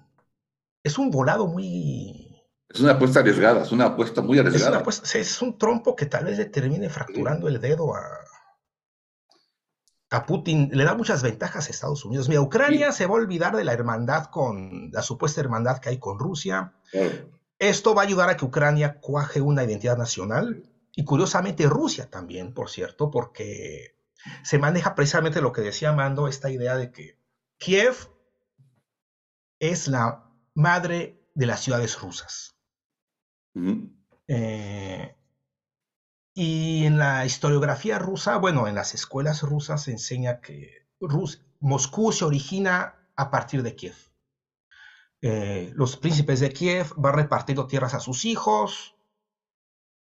es 0.84 0.98
un 0.98 1.10
volado 1.10 1.48
muy... 1.48 2.29
Es 2.70 2.80
una 2.82 2.94
apuesta 2.94 3.20
arriesgada, 3.20 3.64
es 3.64 3.72
una 3.72 3.86
apuesta 3.86 4.22
muy 4.22 4.38
arriesgada. 4.38 4.84
Es, 4.88 5.16
es 5.16 5.42
un 5.42 5.58
trompo 5.58 5.96
que 5.96 6.06
tal 6.06 6.26
vez 6.26 6.38
le 6.38 6.46
termine 6.46 6.90
fracturando 6.90 7.48
el 7.48 7.60
dedo 7.60 7.96
a, 7.96 8.02
a 10.12 10.26
Putin 10.26 10.70
le 10.74 10.84
da 10.84 10.96
muchas 10.96 11.22
ventajas 11.22 11.68
a 11.68 11.72
Estados 11.72 12.04
Unidos. 12.04 12.30
Mira, 12.30 12.42
Ucrania 12.42 12.92
se 12.92 13.06
va 13.06 13.14
a 13.14 13.22
olvidar 13.22 13.56
de 13.56 13.64
la 13.64 13.74
hermandad 13.74 14.26
con, 14.26 14.90
la 14.92 15.02
supuesta 15.02 15.42
hermandad 15.42 15.80
que 15.80 15.90
hay 15.90 16.00
con 16.00 16.18
Rusia. 16.18 16.74
Esto 17.60 17.94
va 17.94 18.02
a 18.02 18.06
ayudar 18.06 18.30
a 18.30 18.38
que 18.38 18.46
Ucrania 18.46 19.00
cuaje 19.00 19.42
una 19.42 19.64
identidad 19.64 19.98
nacional 19.98 20.64
y 20.96 21.04
curiosamente 21.04 21.68
Rusia 21.68 22.10
también, 22.10 22.54
por 22.54 22.70
cierto, 22.70 23.12
porque 23.12 23.98
se 24.44 24.58
maneja 24.58 24.96
precisamente 24.96 25.42
lo 25.42 25.52
que 25.52 25.62
decía 25.62 25.94
Mando, 25.94 26.28
esta 26.28 26.50
idea 26.50 26.76
de 26.76 26.92
que 26.92 27.20
Kiev 27.58 27.96
es 29.60 29.88
la 29.88 30.26
madre 30.56 31.22
de 31.36 31.46
las 31.46 31.62
ciudades 31.62 32.00
rusas. 32.00 32.56
Eh, 34.28 35.16
y 36.34 36.86
en 36.86 36.98
la 36.98 37.26
historiografía 37.26 38.00
rusa, 38.00 38.38
bueno, 38.38 38.68
en 38.68 38.76
las 38.76 38.94
escuelas 38.94 39.44
rusas 39.44 39.84
se 39.84 39.92
enseña 39.92 40.40
que 40.40 40.88
Moscú 41.60 42.12
se 42.12 42.26
origina 42.26 42.96
a 43.16 43.30
partir 43.30 43.64
de 43.64 43.76
Kiev. 43.76 43.96
Eh, 45.22 45.72
los 45.76 45.98
príncipes 45.98 46.40
de 46.40 46.52
Kiev 46.52 46.94
van 46.96 47.16
repartiendo 47.16 47.68
tierras 47.68 47.94
a 47.94 48.00
sus 48.00 48.26
hijos. 48.26 48.96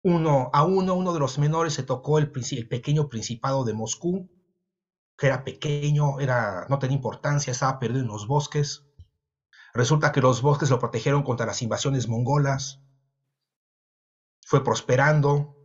Uno 0.05 0.51
a 0.53 0.65
uno, 0.65 0.95
uno 0.95 1.13
de 1.13 1.19
los 1.19 1.39
menores 1.39 1.75
se 1.75 1.83
tocó 1.83 2.19
el, 2.19 2.31
pequeño 2.31 3.09
principado 3.09 3.65
de 3.65 3.75
Moscú, 3.75 4.31
que 5.17 5.27
era 5.27 5.43
pequeño, 5.43 6.21
era, 6.21 6.67
no 6.69 6.79
tenía 6.79 6.97
importancia, 6.97 7.51
estaba 7.51 7.81
perdido 7.81 8.03
en 8.03 8.07
los 8.07 8.29
bosques. 8.29 8.85
Resulta 9.75 10.13
que 10.13 10.21
los 10.21 10.41
bosques 10.41 10.71
lo 10.71 10.79
protegieron 10.79 11.25
contra 11.25 11.47
las 11.47 11.63
invasiones 11.63 12.07
mongolas. 12.07 12.81
Fue 14.49 14.65
prosperando, 14.65 15.59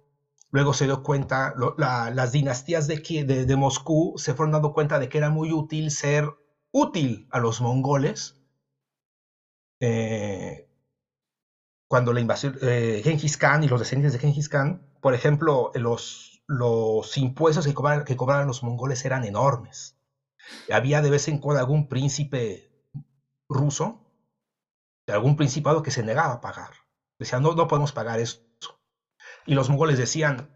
Luego 0.54 0.76
se 0.76 0.86
dio 0.86 1.02
cuenta, 1.02 1.56
las 1.78 2.32
dinastías 2.32 2.86
de, 2.86 2.98
de, 3.26 3.56
Moscú 3.56 4.14
se 4.18 4.36
fueron 4.36 4.52
dando 4.52 4.72
cuenta 4.72 5.00
de 5.00 5.10
que 5.10 5.18
era 5.18 5.32
muy 5.32 5.52
útil 5.52 5.90
ser 5.90 6.30
útil 6.72 7.28
a 7.32 7.40
los 7.40 7.60
mongoles. 7.60 8.40
Eh, 9.80 10.70
cuando 11.88 12.14
la 12.14 12.20
invasión, 12.20 12.56
eh, 12.62 13.02
Genghis 13.04 13.36
Khan 13.36 13.64
y 13.64 13.68
los 13.68 13.80
descendientes 13.80 14.14
de 14.14 14.20
Genghis 14.20 14.48
Khan, 14.48 14.88
por 15.02 15.16
ejemplo, 15.16 15.72
los, 15.74 16.44
los 16.46 17.18
impuestos 17.18 17.66
que 17.66 17.74
cobraban, 18.16 18.46
los 18.46 18.62
mongoles 18.62 19.04
eran 19.06 19.24
enormes. 19.24 19.98
Había 20.72 21.02
de 21.02 21.10
vez 21.10 21.28
en 21.30 21.40
cuando 21.40 21.62
algún 21.62 21.90
príncipe 21.90 22.70
ruso, 23.50 24.06
algún 25.08 25.36
principado 25.36 25.82
que 25.82 25.90
se 25.90 26.04
negaba 26.04 26.34
a 26.34 26.42
pagar. 26.42 26.74
Decía, 27.18 27.40
no, 27.40 27.56
no 27.56 27.68
podemos 27.68 27.92
pagar 27.92 28.20
eso 28.20 28.53
y 29.46 29.54
los 29.54 29.70
mongoles 29.70 29.98
decían, 29.98 30.50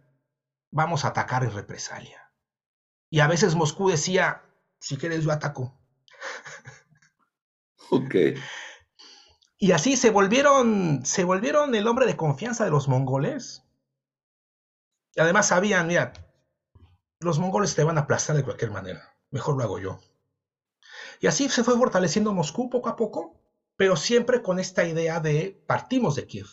vamos 0.72 1.06
a 1.06 1.10
atacar 1.10 1.44
en 1.44 1.54
represalia. 1.54 2.32
Y 3.10 3.20
a 3.20 3.28
veces 3.28 3.56
Moscú 3.56 3.90
decía, 3.90 4.44
si 4.80 4.98
quieres 4.98 5.24
yo 5.24 5.32
ataco. 5.32 5.78
Ok. 7.90 8.16
Y 9.58 9.72
así 9.72 9.96
se 9.96 10.10
volvieron, 10.10 11.06
se 11.06 11.24
volvieron 11.24 11.74
el 11.74 11.88
hombre 11.88 12.06
de 12.06 12.18
confianza 12.18 12.66
de 12.66 12.70
los 12.70 12.90
mongoles. 12.90 13.64
Y 15.16 15.22
además 15.22 15.48
sabían, 15.48 15.88
mira, 15.88 16.12
los 17.22 17.40
mongoles 17.40 17.76
te 17.76 17.86
van 17.86 17.98
a 17.98 18.02
aplastar 18.02 18.36
de 18.36 18.44
cualquier 18.44 18.72
manera. 18.72 19.16
Mejor 19.32 19.56
lo 19.56 19.64
hago 19.64 19.80
yo. 19.80 20.00
Y 21.22 21.28
así 21.28 21.50
se 21.50 21.64
fue 21.64 21.78
fortaleciendo 21.78 22.34
Moscú 22.34 22.70
poco 22.70 22.90
a 22.90 22.96
poco, 22.96 23.42
pero 23.76 23.96
siempre 23.96 24.42
con 24.42 24.60
esta 24.60 24.86
idea 24.86 25.20
de 25.20 25.64
partimos 25.66 26.16
de 26.16 26.28
Kiev. 26.28 26.48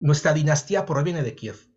Nuestra 0.00 0.32
dinastía 0.32 0.84
proviene 0.84 1.22
de 1.22 1.34
Kiev. 1.34 1.68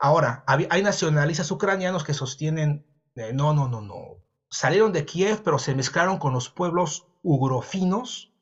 Ahora, 0.00 0.42
hay 0.46 0.82
nacionalistas 0.82 1.50
ucranianos 1.52 2.02
que 2.02 2.12
sostienen, 2.12 2.84
eh, 3.14 3.32
no, 3.32 3.54
no, 3.54 3.68
no, 3.68 3.80
no. 3.80 4.18
Salieron 4.50 4.92
de 4.92 5.04
Kiev, 5.04 5.42
pero 5.44 5.58
se 5.58 5.74
mezclaron 5.74 6.18
con 6.18 6.32
los 6.32 6.48
pueblos 6.50 7.06
ugrofinos 7.22 8.32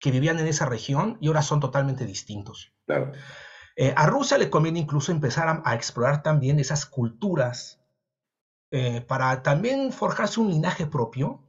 que 0.00 0.10
vivían 0.10 0.40
en 0.40 0.48
esa 0.48 0.66
región 0.66 1.18
y 1.20 1.28
ahora 1.28 1.42
son 1.42 1.60
totalmente 1.60 2.04
distintos. 2.04 2.72
Eh, 3.76 3.94
a 3.96 4.06
Rusia 4.06 4.36
le 4.38 4.50
conviene 4.50 4.80
incluso 4.80 5.12
empezar 5.12 5.62
a, 5.64 5.74
explorar 5.74 6.22
también 6.22 6.58
esas 6.58 6.84
culturas 6.84 7.80
eh, 8.72 9.00
para 9.02 9.42
también 9.42 9.92
forjarse 9.92 10.40
un 10.40 10.50
linaje 10.50 10.86
propio 10.86 11.44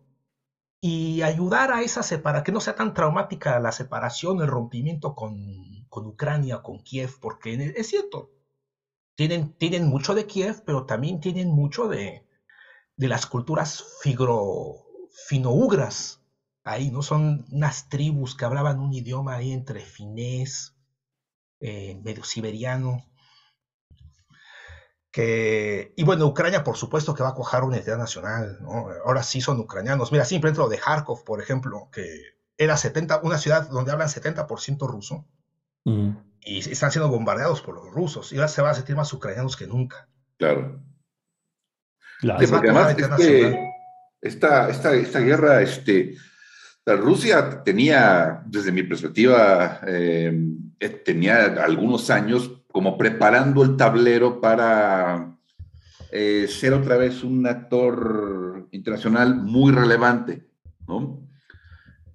y 0.79 1.23
ayudar 1.23 1.71
a 1.71 1.81
esa 1.81 2.03
separación, 2.03 2.43
que 2.43 2.51
no 2.51 2.59
sea 2.59 2.75
tan 2.75 2.93
traumática 2.93 3.59
la 3.59 3.71
separación, 3.71 4.41
el 4.41 4.47
rompimiento 4.47 5.15
con, 5.15 5.82
con 5.93 6.07
Ucrania, 6.07 6.63
con 6.63 6.79
Kiev, 6.79 7.19
porque 7.21 7.73
es 7.75 7.87
cierto, 7.87 8.31
tienen, 9.15 9.53
tienen 9.53 9.85
mucho 9.85 10.15
de 10.15 10.25
Kiev, 10.25 10.63
pero 10.65 10.87
también 10.87 11.19
tienen 11.19 11.49
mucho 11.49 11.87
de, 11.87 12.25
de 12.97 13.07
las 13.07 13.27
culturas 13.27 13.83
finougras. 15.27 16.19
Ahí, 16.63 16.89
¿no? 16.89 17.03
Son 17.03 17.45
unas 17.51 17.89
tribus 17.89 18.35
que 18.35 18.45
hablaban 18.45 18.79
un 18.79 18.93
idioma 18.93 19.35
ahí 19.35 19.51
entre 19.51 19.81
finés, 19.81 20.75
eh, 21.59 21.99
medio 22.03 22.23
siberiano 22.23 23.03
y 25.15 26.03
bueno, 26.03 26.25
Ucrania 26.25 26.63
por 26.63 26.75
supuesto 26.75 27.13
que 27.13 27.21
va 27.21 27.29
a 27.29 27.35
cuajar 27.35 27.63
una 27.63 27.75
identidad 27.75 27.97
nacional, 27.97 28.57
¿no? 28.61 28.87
Ahora 29.05 29.21
sí 29.21 29.41
son 29.41 29.59
ucranianos. 29.59 30.11
Mira, 30.11 30.25
simplemente 30.25 30.59
lo 30.61 30.69
de 30.69 30.79
Kharkov, 30.79 31.23
por 31.23 31.39
ejemplo, 31.39 31.89
que 31.91 32.07
era 32.57 32.77
70, 32.77 33.21
una 33.23 33.37
ciudad 33.37 33.69
donde 33.69 33.91
hablan 33.91 34.07
70% 34.09 34.87
ruso, 34.87 35.27
y 35.85 36.59
están 36.59 36.91
siendo 36.91 37.09
bombardeados 37.09 37.61
por 37.61 37.75
los 37.75 37.91
rusos, 37.91 38.31
y 38.31 38.35
ahora 38.35 38.47
se 38.47 38.61
van 38.61 38.71
a 38.71 38.75
sentir 38.75 38.95
más 38.95 39.11
ucranianos 39.13 39.55
que 39.55 39.67
nunca. 39.67 40.07
Claro. 40.37 40.81
porque 42.21 42.69
además 42.69 42.95
esta, 44.21 44.69
esta, 44.69 44.95
esta, 44.95 45.19
guerra, 45.19 45.61
este, 45.61 46.15
la 46.85 46.95
Rusia 46.95 47.63
tenía, 47.63 48.41
desde 48.45 48.71
mi 48.71 48.83
perspectiva, 48.83 49.81
eh, 49.85 50.57
tenía 51.05 51.45
algunos 51.63 52.09
años 52.09 52.63
como 52.71 52.97
preparando 52.97 53.63
el 53.63 53.77
tablero 53.77 54.41
para 54.41 55.37
eh, 56.11 56.47
ser 56.47 56.73
otra 56.73 56.97
vez 56.97 57.23
un 57.23 57.45
actor 57.47 58.67
internacional 58.71 59.35
muy 59.35 59.71
relevante, 59.71 60.47
¿no? 60.87 61.27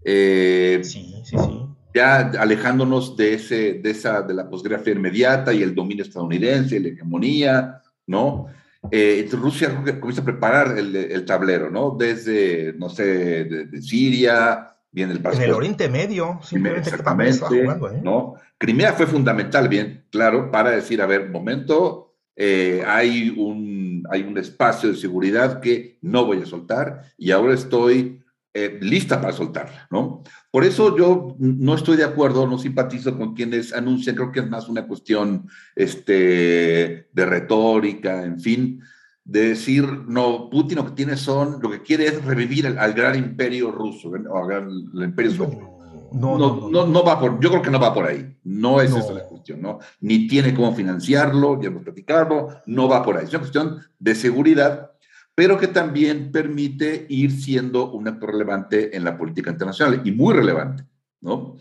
Eh, 0.05 0.81
sí, 0.83 1.15
sí, 1.25 1.37
sí. 1.37 1.68
Ya 1.99 2.31
alejándonos 2.39 3.17
de, 3.17 3.35
ese, 3.35 3.75
de, 3.75 3.91
esa, 3.91 4.23
de 4.23 4.33
la 4.33 4.49
posguerra 4.49 4.81
inmediata 4.87 5.53
y 5.53 5.65
el 5.65 5.75
dominio 5.75 6.05
estadounidense, 6.05 6.79
la 6.79 6.91
hegemonía, 6.91 7.83
¿no? 8.07 8.47
Eh, 8.93 9.29
Rusia 9.33 9.75
comienza 9.99 10.23
a 10.23 10.25
preparar 10.25 10.79
el, 10.79 11.25
tablero, 11.25 11.71
¿no? 11.71 11.97
Desde, 11.99 12.73
no 12.79 12.89
sé, 12.89 13.45
de, 13.45 13.83
Siria, 13.83 14.77
viene 14.93 15.15
el 15.15 15.21
En 15.27 15.43
el 15.43 15.51
Oriente 15.51 15.89
Medio, 15.89 16.39
simplemente 16.43 16.91
Exactamente, 16.91 17.41
jugando, 17.41 17.91
¿eh? 17.91 18.01
¿no? 18.01 18.35
Crimea 18.57 18.93
fue 18.93 19.07
fundamental, 19.07 19.69
bien, 19.69 20.05
claro, 20.11 20.53
para 20.53 20.71
decir, 20.71 21.03
a 21.03 21.07
ver, 21.07 21.29
momento, 21.31 22.15
eh, 22.37 22.85
hay, 22.87 23.31
un, 23.37 24.05
hay 24.09 24.23
un 24.23 24.39
espacio 24.39 24.91
de 24.91 24.97
seguridad 24.97 25.61
que 25.61 25.99
no 26.03 26.25
voy 26.25 26.43
a 26.43 26.47
soltar 26.47 27.03
y 27.19 27.33
ahora 27.33 27.55
estoy 27.55 28.23
eh, 28.55 28.79
lista 28.81 29.21
para 29.21 29.33
soltarla, 29.33 29.87
¿no? 29.91 30.23
Por 30.51 30.65
eso 30.65 30.97
yo 30.97 31.37
no 31.39 31.75
estoy 31.75 31.97
de 31.97 32.05
acuerdo, 32.05 32.47
no 32.47 32.59
simpatizo 32.59 33.17
con 33.17 33.35
quienes 33.35 33.73
anuncian, 33.73 34.17
creo 34.17 34.33
que 34.33 34.41
es 34.41 34.49
más 34.49 34.69
una 34.69 34.87
cuestión 34.87 35.49
este, 35.77 37.09
de 37.13 37.27
retórica, 37.27 38.25
en 38.25 38.41
fin, 38.41 38.81
de 39.29 39.51
decir, 39.51 39.85
no, 39.85 40.49
Putin 40.51 40.79
lo 40.79 40.87
que 40.87 40.93
tiene 40.93 41.17
son, 41.19 41.59
lo 41.61 41.71
que 41.71 41.83
quiere 41.83 42.07
es 42.07 42.25
revivir 42.25 42.67
al, 42.67 42.95
gran 42.95 43.17
imperio 43.17 43.71
ruso, 43.71 44.09
o 44.09 44.51
al, 44.51 44.71
imperio 44.95 45.31
soviético. 45.33 45.79
No 46.13 46.39
no, 46.39 46.71
no 46.71 46.87
no, 46.87 47.05
va 47.05 47.21
por, 47.21 47.39
yo 47.39 47.51
creo 47.51 47.61
que 47.61 47.71
no 47.71 47.79
va 47.79 47.93
por 47.93 48.07
ahí. 48.07 48.35
No 48.45 48.81
es 48.81 48.97
esa 48.97 49.13
la 49.13 49.25
cuestión, 49.25 49.61
¿no? 49.61 49.79
Ni 50.01 50.27
tiene 50.27 50.55
cómo 50.55 50.75
financiarlo, 50.75 51.61
ya 51.61 51.69
hemos 51.69 51.83
platicado, 51.83 52.63
no 52.65 52.89
va 52.89 53.03
por 53.03 53.19
ahí. 53.19 53.25
Es 53.25 53.31
una 53.31 53.41
cuestión 53.41 53.81
de 53.99 54.15
seguridad, 54.15 54.93
pero 55.39 55.57
que 55.57 55.69
también 55.69 56.33
permite 56.33 57.07
ir 57.09 57.31
siendo 57.31 57.93
un 57.93 58.09
actor 58.09 58.33
relevante 58.33 58.97
en 58.97 59.05
la 59.05 59.17
política 59.17 59.53
internacional 59.53 60.03
y 60.05 60.11
muy 60.11 60.35
relevante, 60.35 60.83
¿no? 61.21 61.57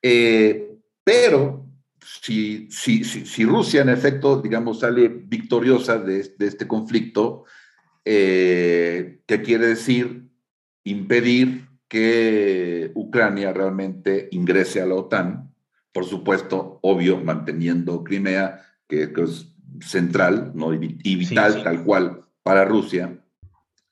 Eh, 0.00 0.78
pero 1.04 1.66
si, 2.22 2.68
si, 2.70 3.04
si, 3.04 3.44
Rusia, 3.44 3.82
en 3.82 3.90
efecto, 3.90 4.40
digamos, 4.40 4.80
sale 4.80 5.08
victoriosa 5.08 5.98
de, 5.98 6.22
de 6.38 6.46
este 6.46 6.66
conflicto, 6.66 7.44
eh, 8.02 9.20
¿qué 9.26 9.42
quiere 9.42 9.66
decir? 9.66 10.30
Impedir 10.84 11.68
que 11.88 12.92
Ucrania 12.94 13.52
realmente 13.52 14.30
ingrese 14.30 14.80
a 14.80 14.86
la 14.86 14.94
OTAN, 14.94 15.52
por 15.92 16.06
supuesto, 16.06 16.78
obvio, 16.80 17.18
manteniendo 17.18 18.02
Crimea, 18.02 18.64
que, 18.88 19.12
es 19.14 19.52
central 19.82 20.52
¿no? 20.54 20.72
y, 20.72 21.16
vital 21.16 21.62
tal 21.62 21.84
cual 21.84 22.22
para 22.46 22.64
Rusia. 22.64 23.18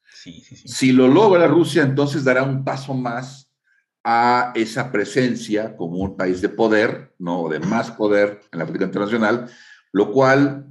si 0.06 0.92
lo 0.92 1.08
logra 1.08 1.48
Rusia, 1.48 1.82
entonces 1.82 2.22
dará 2.22 2.44
un 2.44 2.62
paso 2.62 2.94
más 2.94 3.50
a 4.04 4.52
esa 4.54 4.92
presencia 4.92 5.76
como 5.76 5.96
un 5.96 6.16
país 6.16 6.40
de 6.40 6.50
poder, 6.50 7.12
¿no? 7.18 7.48
de 7.48 7.58
más 7.58 7.90
poder 7.90 8.42
en 8.52 8.60
la 8.60 8.64
política 8.64 8.84
internacional, 8.84 9.50
lo 9.90 10.12
cual 10.12 10.66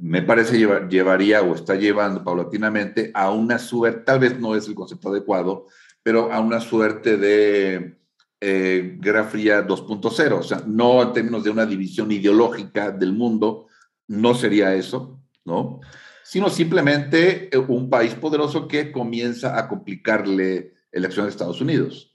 me 0.00 0.22
parece 0.22 0.58
llevaría 0.88 1.42
o 1.42 1.54
está 1.54 1.74
llevando 1.74 2.24
paulatinamente 2.24 3.10
a 3.12 3.30
una 3.30 3.58
suerte, 3.58 4.04
tal 4.06 4.20
vez 4.20 4.40
no 4.40 4.54
es 4.54 4.66
el 4.66 4.74
concepto 4.74 5.10
adecuado, 5.10 5.66
pero 6.02 6.32
a 6.32 6.40
una 6.40 6.60
suerte 6.60 7.18
de 7.18 7.98
eh, 8.40 8.96
Guerra 8.98 9.24
Fría 9.24 9.66
2.0, 9.66 10.32
o 10.32 10.42
sea, 10.42 10.62
no 10.66 11.02
en 11.02 11.12
términos 11.12 11.44
de 11.44 11.50
una 11.50 11.66
división 11.66 12.10
ideológica 12.10 12.90
del 12.90 13.12
mundo, 13.12 13.66
no 14.06 14.34
sería 14.34 14.74
eso, 14.74 15.20
¿no? 15.44 15.80
Sino 16.28 16.50
simplemente 16.50 17.48
eh, 17.48 17.56
un 17.56 17.88
país 17.88 18.14
poderoso 18.14 18.68
que 18.68 18.92
comienza 18.92 19.58
a 19.58 19.66
complicarle 19.66 20.74
elección 20.92 21.24
de 21.24 21.30
Estados 21.30 21.62
Unidos. 21.62 22.14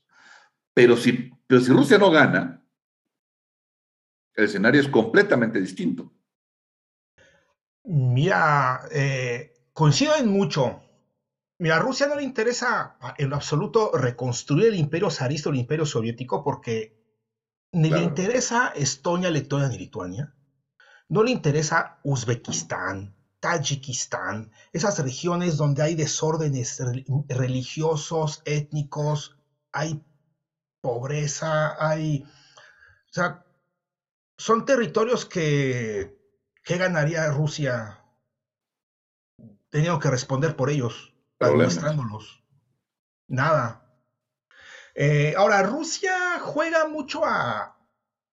Pero 0.71 0.95
si, 0.95 1.31
pero 1.47 1.59
si 1.59 1.71
Rusia 1.71 1.97
no 1.97 2.11
gana, 2.11 2.63
el 4.35 4.45
escenario 4.45 4.81
es 4.81 4.87
completamente 4.87 5.59
distinto. 5.59 6.13
Mira, 7.85 8.81
eh, 8.91 9.51
coincido 9.73 10.15
en 10.15 10.27
mucho. 10.27 10.83
Mira, 11.57 11.77
a 11.77 11.79
Rusia 11.79 12.05
no 12.05 12.15
le 12.15 12.21
interesa 12.21 12.99
en 13.17 13.31
lo 13.31 13.35
absoluto 13.35 13.93
reconstruir 13.95 14.67
el 14.67 14.75
imperio 14.75 15.09
zarista 15.09 15.49
o 15.49 15.53
el 15.53 15.57
imperio 15.57 15.87
soviético 15.87 16.43
porque 16.43 17.01
ni 17.71 17.89
le 17.89 18.03
interesa 18.03 18.73
Estonia, 18.75 19.31
Letonia 19.31 19.69
ni 19.69 19.79
Lituania. 19.79 20.35
No 21.09 21.23
le 21.23 21.31
interesa 21.31 21.97
Uzbekistán, 22.03 23.15
Tayikistán, 23.43 24.51
esas 24.71 24.97
regiones 24.99 25.57
donde 25.57 25.83
hay 25.83 25.95
desórdenes 25.95 26.81
religiosos, 27.27 28.41
étnicos, 28.45 29.35
hay 29.73 30.01
pobreza, 30.81 31.75
hay... 31.77 32.23
O 32.23 33.13
sea, 33.13 33.45
son 34.37 34.65
territorios 34.65 35.25
que 35.25 36.23
¿Qué 36.63 36.77
ganaría 36.77 37.29
Rusia 37.29 37.99
teniendo 39.69 39.99
que 39.99 40.09
responder 40.09 40.55
por 40.55 40.69
ellos, 40.69 41.13
administrándolos? 41.39 42.41
Nada. 43.27 43.85
Eh, 44.95 45.33
ahora, 45.35 45.63
Rusia 45.63 46.39
juega 46.39 46.87
mucho 46.87 47.25
a 47.25 47.77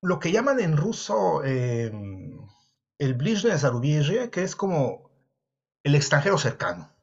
lo 0.02 0.20
que 0.20 0.30
llaman 0.30 0.60
en 0.60 0.76
ruso 0.76 1.42
em, 1.42 2.19
el 3.00 3.14
Blizhny 3.14 3.58
Zarubezhye, 3.58 4.30
que 4.30 4.44
es 4.44 4.54
como 4.54 5.10
el 5.82 5.94
extranjero 5.96 6.38
cercano. 6.38 6.94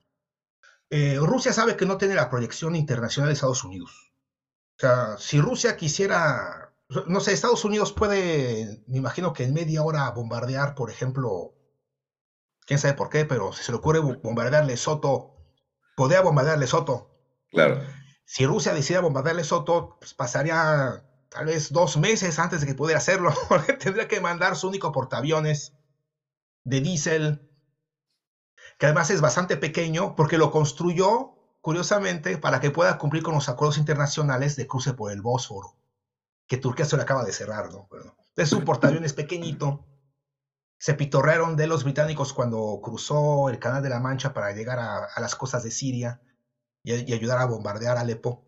Eh, 0.90 1.18
Rusia 1.20 1.52
sabe 1.52 1.76
que 1.76 1.86
no 1.86 1.98
tiene 1.98 2.16
la 2.16 2.30
proyección 2.30 2.76
internacional 2.76 3.28
de 3.28 3.34
Estados 3.34 3.64
Unidos. 3.66 4.14
O 4.78 4.80
sea, 4.80 5.18
si 5.18 5.42
Rusia 5.42 5.76
quisiera 5.76 6.68
no 7.08 7.20
sé, 7.20 7.34
Estados 7.34 7.66
Unidos 7.66 7.92
puede, 7.92 8.82
me 8.88 8.98
imagino 8.98 9.34
que 9.34 9.44
en 9.44 9.54
media 9.54 9.84
hora 9.84 10.10
bombardear, 10.12 10.74
por 10.74 10.90
ejemplo, 10.90 11.54
quién 12.66 12.80
sabe 12.80 12.94
por 12.94 13.10
qué, 13.10 13.26
pero 13.26 13.52
si 13.52 13.64
se 13.64 13.72
le 13.72 13.78
ocurre 13.78 14.00
bombardear 14.00 14.66
Lesoto, 14.66 15.34
podría 15.96 16.22
bombardear 16.22 16.58
Lesoto. 16.58 17.12
Claro. 17.50 17.82
Si 18.26 18.46
Rusia 18.46 18.74
decide 18.74 19.00
bombardear 19.00 19.36
Lesoto, 19.36 19.98
pues 20.00 20.14
pasaría 20.14 21.04
tal 21.30 21.46
vez 21.46 21.72
dos 21.72 21.98
meses 21.98 22.40
antes 22.40 22.62
de 22.62 22.68
que 22.68 22.76
pudiera 22.76 23.00
hacerlo, 23.00 23.34
tendría 23.80 24.08
que 24.08 24.22
mandar 24.22 24.56
su 24.56 24.70
único 24.70 24.92
portaaviones 24.94 25.77
de 26.68 26.82
diésel, 26.82 27.42
que 28.78 28.86
además 28.86 29.10
es 29.10 29.22
bastante 29.22 29.56
pequeño, 29.56 30.16
porque 30.16 30.38
lo 30.38 30.52
construyó, 30.52 31.34
curiosamente, 31.62 32.38
para 32.38 32.60
que 32.60 32.72
pueda 32.72 32.98
cumplir 32.98 33.24
con 33.24 33.36
los 33.36 33.48
acuerdos 33.48 33.78
internacionales 33.78 34.56
de 34.58 34.68
cruce 34.68 34.94
por 34.94 35.12
el 35.12 35.22
Bósforo 35.22 35.78
que 36.48 36.58
Turquía 36.58 36.86
se 36.86 36.96
lo 36.96 37.02
acaba 37.02 37.26
de 37.26 37.34
cerrar, 37.34 37.70
¿no? 37.72 37.90
es 38.36 38.54
un 38.54 38.64
portaaviones 38.64 39.14
pequeñito. 39.14 39.86
Se 40.80 40.94
pitorrearon 40.94 41.56
de 41.56 41.68
los 41.68 41.84
británicos 41.84 42.34
cuando 42.34 42.80
cruzó 42.82 43.50
el 43.50 43.60
Canal 43.60 43.84
de 43.84 43.90
la 43.90 44.00
Mancha 44.00 44.34
para 44.34 44.54
llegar 44.54 44.80
a, 44.80 45.10
las 45.20 45.36
costas 45.36 45.64
de 45.64 45.72
Siria 45.72 46.22
y, 46.84 47.12
ayudar 47.14 47.40
a 47.40 47.46
bombardear 47.46 47.98
Alepo. 47.98 48.46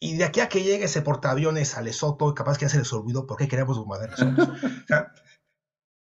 Y 0.00 0.16
de 0.16 0.24
aquí 0.24 0.40
a 0.40 0.48
que 0.48 0.62
llegue 0.62 0.86
ese 0.86 1.02
portaaviones 1.02 1.76
a 1.76 1.82
Lesoto, 1.82 2.34
capaz 2.34 2.56
que 2.56 2.64
ya 2.64 2.70
se 2.70 2.78
les 2.78 2.92
olvidó 2.92 3.26
por 3.26 3.36
qué 3.36 3.46
queríamos 3.46 3.78
bombardear 3.78 4.10
Lesoto. 4.10 4.52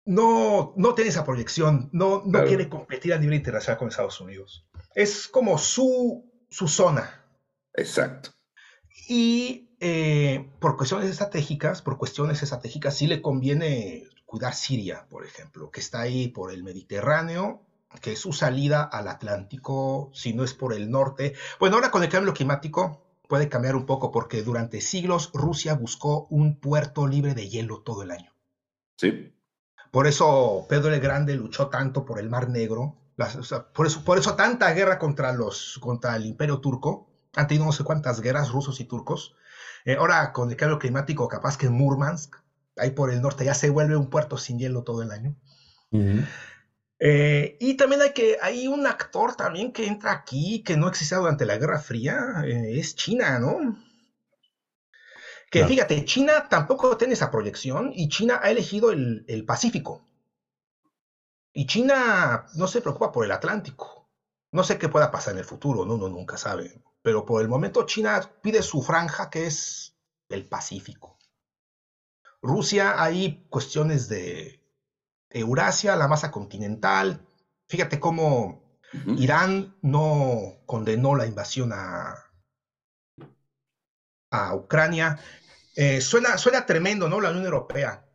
no, 0.10 0.74
no 0.76 0.96
tiene 0.96 1.12
esa 1.12 1.24
proyección, 1.24 1.88
no, 1.92 2.24
no 2.26 2.44
quiere 2.44 2.68
competir 2.68 3.14
a 3.14 3.20
nivel 3.20 3.36
internacional 3.36 3.78
con 3.78 3.90
Estados 3.90 4.20
Unidos. 4.20 4.66
Es 4.96 5.28
como 5.28 5.60
su, 5.60 6.26
su 6.50 6.68
zona. 6.68 7.24
Exacto. 7.76 8.32
Y 9.08 9.70
eh, 9.80 10.50
por 10.60 10.78
cuestiones 10.78 11.12
estratégicas, 11.12 11.84
por 11.84 12.00
cuestiones 12.00 12.42
estratégicas, 12.42 12.98
sí 12.98 13.06
le 13.06 13.22
conviene 13.22 14.08
cuidar 14.26 14.56
Siria, 14.56 15.06
por 15.12 15.28
ejemplo, 15.28 15.70
que 15.70 15.80
está 15.80 16.02
ahí 16.02 16.28
por 16.28 16.52
el 16.52 16.64
Mediterráneo, 16.64 17.62
que 18.02 18.14
es 18.14 18.20
su 18.20 18.34
salida 18.34 18.82
al 18.82 19.10
Atlántico, 19.10 20.10
si 20.16 20.34
no 20.34 20.44
es 20.44 20.56
por 20.56 20.74
el 20.74 20.90
norte. 20.90 21.36
Bueno, 21.60 21.76
ahora 21.76 21.92
con 21.92 22.02
el 22.02 22.10
cambio 22.10 22.34
climático 22.34 23.06
puede 23.28 23.48
cambiar 23.48 23.76
un 23.76 23.86
poco, 23.86 24.10
porque 24.10 24.42
durante 24.42 24.82
siglos 24.82 25.30
Rusia 25.36 25.76
buscó 25.76 26.26
un 26.32 26.60
puerto 26.60 27.06
libre 27.06 27.36
de 27.36 27.48
hielo 27.48 27.84
todo 27.84 28.02
el 28.02 28.10
año. 28.10 28.34
Sí. 28.98 29.36
Por 29.92 30.08
eso 30.08 30.66
Pedro 30.70 30.94
el 30.94 31.00
Grande 31.00 31.36
luchó 31.36 31.68
tanto 31.68 32.06
por 32.06 32.20
el 32.20 32.30
Mar 32.30 32.50
Negro, 32.50 32.96
por, 33.74 33.88
eso, 33.88 34.04
por 34.04 34.18
eso 34.18 34.36
tanta 34.36 34.72
guerra 34.74 34.98
contra, 34.98 35.34
los, 35.34 35.78
contra 35.82 36.16
el 36.16 36.26
Imperio 36.26 36.60
Turco. 36.60 37.08
Han 37.36 37.48
tenido 37.48 37.66
no 37.66 37.72
sé 37.72 37.84
cuántas 37.84 38.22
guerras 38.22 38.52
rusos 38.52 38.80
y 38.80 38.86
turcos 38.86 39.36
eh, 39.86 39.96
ahora, 39.98 40.32
con 40.34 40.50
el 40.50 40.58
cambio 40.58 40.80
climático, 40.80 41.28
capaz 41.28 41.58
que 41.58 41.68
en 41.68 41.74
Murmansk, 41.74 42.36
ahí 42.78 42.92
por 42.92 43.12
el 43.12 43.22
norte, 43.22 43.46
ya 43.46 43.54
se 43.54 43.70
vuelve 43.70 43.96
un 43.96 44.10
puerto 44.10 44.38
sin 44.38 44.60
hielo 44.60 44.84
todo 44.84 45.02
el 45.02 45.12
año. 45.12 45.36
Eh, 47.00 47.58
y 47.60 47.76
también 47.76 48.02
hay 48.02 48.14
que, 48.14 48.38
hay 48.42 48.68
un 48.68 48.86
actor 48.86 49.36
también 49.36 49.72
que 49.72 49.88
entra 49.88 50.12
aquí, 50.12 50.64
que 50.64 50.76
no 50.78 50.88
existía 50.88 51.18
durante 51.18 51.46
la 51.46 51.58
Guerra 51.58 51.80
Fría, 51.80 52.44
eh, 52.46 52.78
es 52.80 52.96
China, 52.96 53.40
¿no? 53.40 53.78
Que 55.50 55.66
fíjate, 55.66 56.06
China 56.06 56.48
tampoco 56.48 56.96
tiene 56.96 57.14
esa 57.14 57.32
proyección 57.32 57.92
y 57.94 58.08
China 58.08 58.40
ha 58.42 58.52
elegido 58.52 58.92
el, 58.92 59.26
el 59.28 59.46
Pacífico. 59.46 60.06
Y 61.54 61.66
China 61.66 62.46
no 62.56 62.68
se 62.68 62.82
preocupa 62.82 63.12
por 63.12 63.26
el 63.26 63.32
Atlántico. 63.32 64.08
No 64.52 64.64
sé 64.64 64.78
qué 64.78 64.90
pueda 64.90 65.10
pasar 65.12 65.34
en 65.34 65.40
el 65.40 65.46
futuro, 65.46 65.86
¿no? 65.86 65.96
uno 65.96 66.08
nunca 66.08 66.38
sabe 66.38 66.82
pero 67.02 67.26
por 67.26 67.42
el 67.42 67.48
momento 67.48 67.86
China 67.86 68.22
pide 68.42 68.62
su 68.62 68.82
franja 68.82 69.30
que 69.30 69.46
es 69.48 69.96
el 70.30 70.46
Pacífico. 70.48 71.18
Rusia 72.42 73.02
hay 73.02 73.46
cuestiones 73.50 74.08
de 74.08 74.62
Eurasia, 75.30 75.96
la 75.96 76.08
masa 76.08 76.32
continental. 76.32 77.26
Fíjate 77.68 78.00
cómo 78.00 78.80
Irán 79.18 79.78
no 79.82 80.60
condenó 80.66 81.16
la 81.16 81.26
invasión 81.26 81.72
a, 81.74 82.16
a 84.32 84.56
Ucrania. 84.56 85.18
Eh, 85.76 86.02
suena, 86.02 86.38
suena 86.38 86.66
tremendo, 86.66 87.10
¿no? 87.10 87.22
La 87.22 87.30
Unión 87.30 87.46
Europea. 87.46 88.06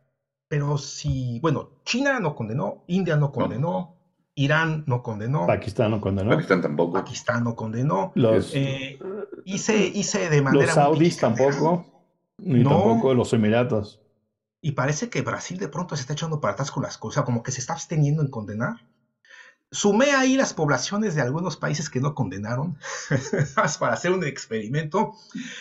Pero 0.47 0.77
si, 0.77 1.39
bueno, 1.39 1.81
China 1.83 2.19
no 2.19 2.35
condenó, 2.35 2.83
India 2.87 3.15
no 3.15 3.31
condenó, 3.31 3.95
Irán 4.35 4.83
no 4.85 5.01
condenó. 5.01 5.47
Pakistán 5.47 5.91
no 5.91 6.01
condenó. 6.01 6.29
Pakistán 6.29 6.61
tampoco. 6.61 6.93
Pakistán 6.93 7.43
no 7.43 7.55
condenó. 7.55 8.11
Los, 8.15 8.51
eh, 8.53 8.99
hice, 9.45 9.87
hice 9.87 10.29
de 10.29 10.41
manera. 10.41 10.65
Los 10.65 10.75
saudis 10.75 11.17
tampoco. 11.17 11.85
Ni 12.37 12.63
tampoco 12.63 13.13
los 13.13 13.33
Emiratos. 13.33 14.01
Y 14.61 14.73
parece 14.73 15.09
que 15.09 15.21
Brasil 15.21 15.57
de 15.57 15.69
pronto 15.69 15.95
se 15.95 16.01
está 16.01 16.13
echando 16.13 16.41
para 16.41 16.53
atrás 16.53 16.71
con 16.71 16.83
las 16.83 16.97
cosas, 16.97 17.23
como 17.23 17.43
que 17.43 17.51
se 17.51 17.61
está 17.61 17.73
absteniendo 17.73 18.21
en 18.21 18.29
condenar. 18.29 18.85
Sumé 19.75 20.11
ahí 20.11 20.37
las 20.37 20.53
poblaciones 20.53 21.15
de 21.15 21.21
algunos 21.21 21.57
países 21.57 21.89
que 21.89 21.99
no 21.99 22.15
condenaron 22.15 22.77
para 23.79 23.93
hacer 23.93 24.11
un 24.13 24.23
experimento 24.23 25.11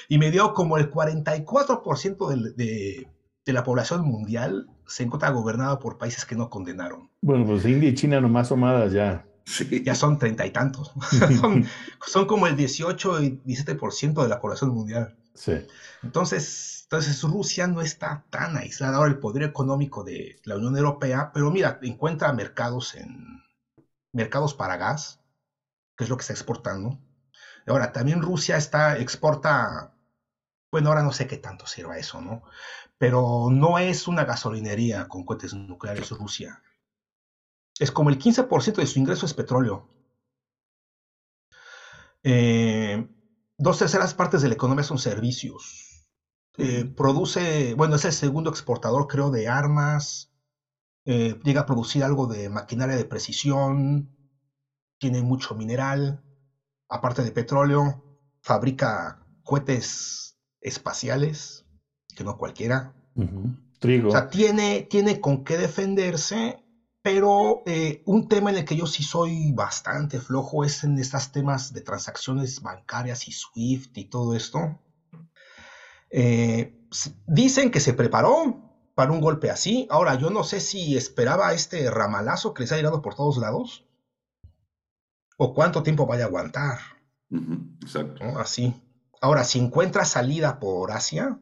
y 0.08 0.18
me 0.18 0.30
dio 0.30 0.54
como 0.54 0.78
el 0.78 0.88
44% 0.88 2.28
de, 2.28 2.52
de, 2.52 3.08
de 3.44 3.52
la 3.52 3.64
población 3.64 4.02
mundial 4.02 4.68
se 4.86 5.02
encuentra 5.02 5.30
gobernada 5.30 5.80
por 5.80 5.98
países 5.98 6.24
que 6.24 6.36
no 6.36 6.48
condenaron. 6.48 7.10
Bueno, 7.22 7.44
pues 7.44 7.64
India 7.64 7.88
y 7.88 7.94
China 7.94 8.20
nomás 8.20 8.48
somadas 8.48 8.92
ya. 8.92 9.26
Ya 9.82 9.94
son 9.94 10.18
treinta 10.18 10.46
y 10.46 10.50
tantos. 10.50 10.92
son, 12.06 12.26
como 12.26 12.46
el 12.46 12.56
18 12.56 13.22
y 13.22 13.40
17% 13.44 14.22
de 14.22 14.28
la 14.28 14.40
población 14.40 14.70
mundial. 14.70 15.16
Sí. 15.34 15.52
Entonces, 16.02 16.82
entonces 16.84 17.20
Rusia 17.22 17.66
no 17.66 17.80
está 17.80 18.24
tan 18.30 18.56
aislada. 18.56 18.96
Ahora 18.96 19.10
el 19.10 19.18
poder 19.18 19.42
económico 19.42 20.04
de 20.04 20.36
la 20.44 20.56
Unión 20.56 20.76
Europea, 20.76 21.30
pero 21.34 21.50
mira, 21.50 21.78
encuentra 21.82 22.32
mercados 22.32 22.94
en 22.94 23.43
mercados 24.14 24.54
para 24.54 24.76
gas, 24.76 25.20
que 25.96 26.04
es 26.04 26.10
lo 26.10 26.16
que 26.16 26.22
está 26.22 26.32
exportando. 26.32 26.98
Ahora, 27.66 27.92
también 27.92 28.22
Rusia 28.22 28.56
está, 28.56 28.98
exporta, 28.98 29.94
bueno, 30.70 30.88
ahora 30.88 31.02
no 31.02 31.12
sé 31.12 31.26
qué 31.26 31.38
tanto 31.38 31.66
sirva 31.66 31.98
eso, 31.98 32.20
¿no? 32.20 32.42
pero 32.98 33.48
no 33.50 33.78
es 33.78 34.08
una 34.08 34.24
gasolinería 34.24 35.08
con 35.08 35.24
cohetes 35.24 35.54
nucleares 35.54 36.10
Rusia. 36.10 36.62
Es 37.78 37.90
como 37.90 38.10
el 38.10 38.18
15% 38.18 38.76
de 38.76 38.86
su 38.86 38.98
ingreso 38.98 39.26
es 39.26 39.34
petróleo. 39.34 39.90
Eh, 42.22 43.06
dos 43.58 43.78
terceras 43.78 44.14
partes 44.14 44.42
de 44.42 44.48
la 44.48 44.54
economía 44.54 44.84
son 44.84 44.98
servicios. 44.98 46.06
Eh, 46.56 46.84
produce, 46.96 47.74
bueno, 47.74 47.96
es 47.96 48.04
el 48.04 48.12
segundo 48.12 48.48
exportador, 48.48 49.08
creo, 49.08 49.30
de 49.30 49.48
armas. 49.48 50.30
Eh, 51.06 51.36
llega 51.42 51.62
a 51.62 51.66
producir 51.66 52.02
algo 52.02 52.26
de 52.26 52.48
maquinaria 52.48 52.96
de 52.96 53.04
precisión, 53.04 54.10
tiene 54.98 55.22
mucho 55.22 55.54
mineral, 55.54 56.22
aparte 56.88 57.22
de 57.22 57.32
petróleo, 57.32 58.02
fabrica 58.40 59.18
cohetes 59.42 60.36
espaciales, 60.60 61.64
que 62.14 62.24
no 62.24 62.36
cualquiera. 62.36 62.94
Trigo. 63.78 64.08
O 64.08 64.12
sea, 64.12 64.28
tiene, 64.28 64.82
tiene 64.88 65.20
con 65.20 65.44
qué 65.44 65.58
defenderse, 65.58 66.64
pero 67.02 67.62
eh, 67.66 68.02
un 68.06 68.28
tema 68.28 68.48
en 68.48 68.56
el 68.56 68.64
que 68.64 68.76
yo 68.76 68.86
sí 68.86 69.02
soy 69.02 69.52
bastante 69.52 70.20
flojo 70.20 70.64
es 70.64 70.84
en 70.84 70.98
estos 70.98 71.30
temas 71.32 71.72
de 71.74 71.82
transacciones 71.82 72.62
bancarias 72.62 73.28
y 73.28 73.32
SWIFT 73.32 73.98
y 73.98 74.04
todo 74.06 74.34
esto. 74.34 74.80
Eh, 76.08 76.72
dicen 77.26 77.70
que 77.70 77.80
se 77.80 77.92
preparó 77.92 78.63
para 78.94 79.12
un 79.12 79.20
golpe 79.20 79.50
así. 79.50 79.86
Ahora, 79.90 80.14
yo 80.14 80.30
no 80.30 80.44
sé 80.44 80.60
si 80.60 80.96
esperaba 80.96 81.52
este 81.52 81.90
ramalazo 81.90 82.54
que 82.54 82.62
les 82.62 82.72
ha 82.72 82.76
llegado 82.76 83.02
por 83.02 83.14
todos 83.14 83.38
lados 83.38 83.86
o 85.36 85.54
cuánto 85.54 85.82
tiempo 85.82 86.06
vaya 86.06 86.24
a 86.24 86.26
aguantar. 86.28 86.78
Exacto. 87.82 88.24
Así. 88.38 88.80
Ahora, 89.20 89.44
si 89.44 89.58
encuentra 89.58 90.04
salida 90.04 90.60
por 90.60 90.92
Asia, 90.92 91.40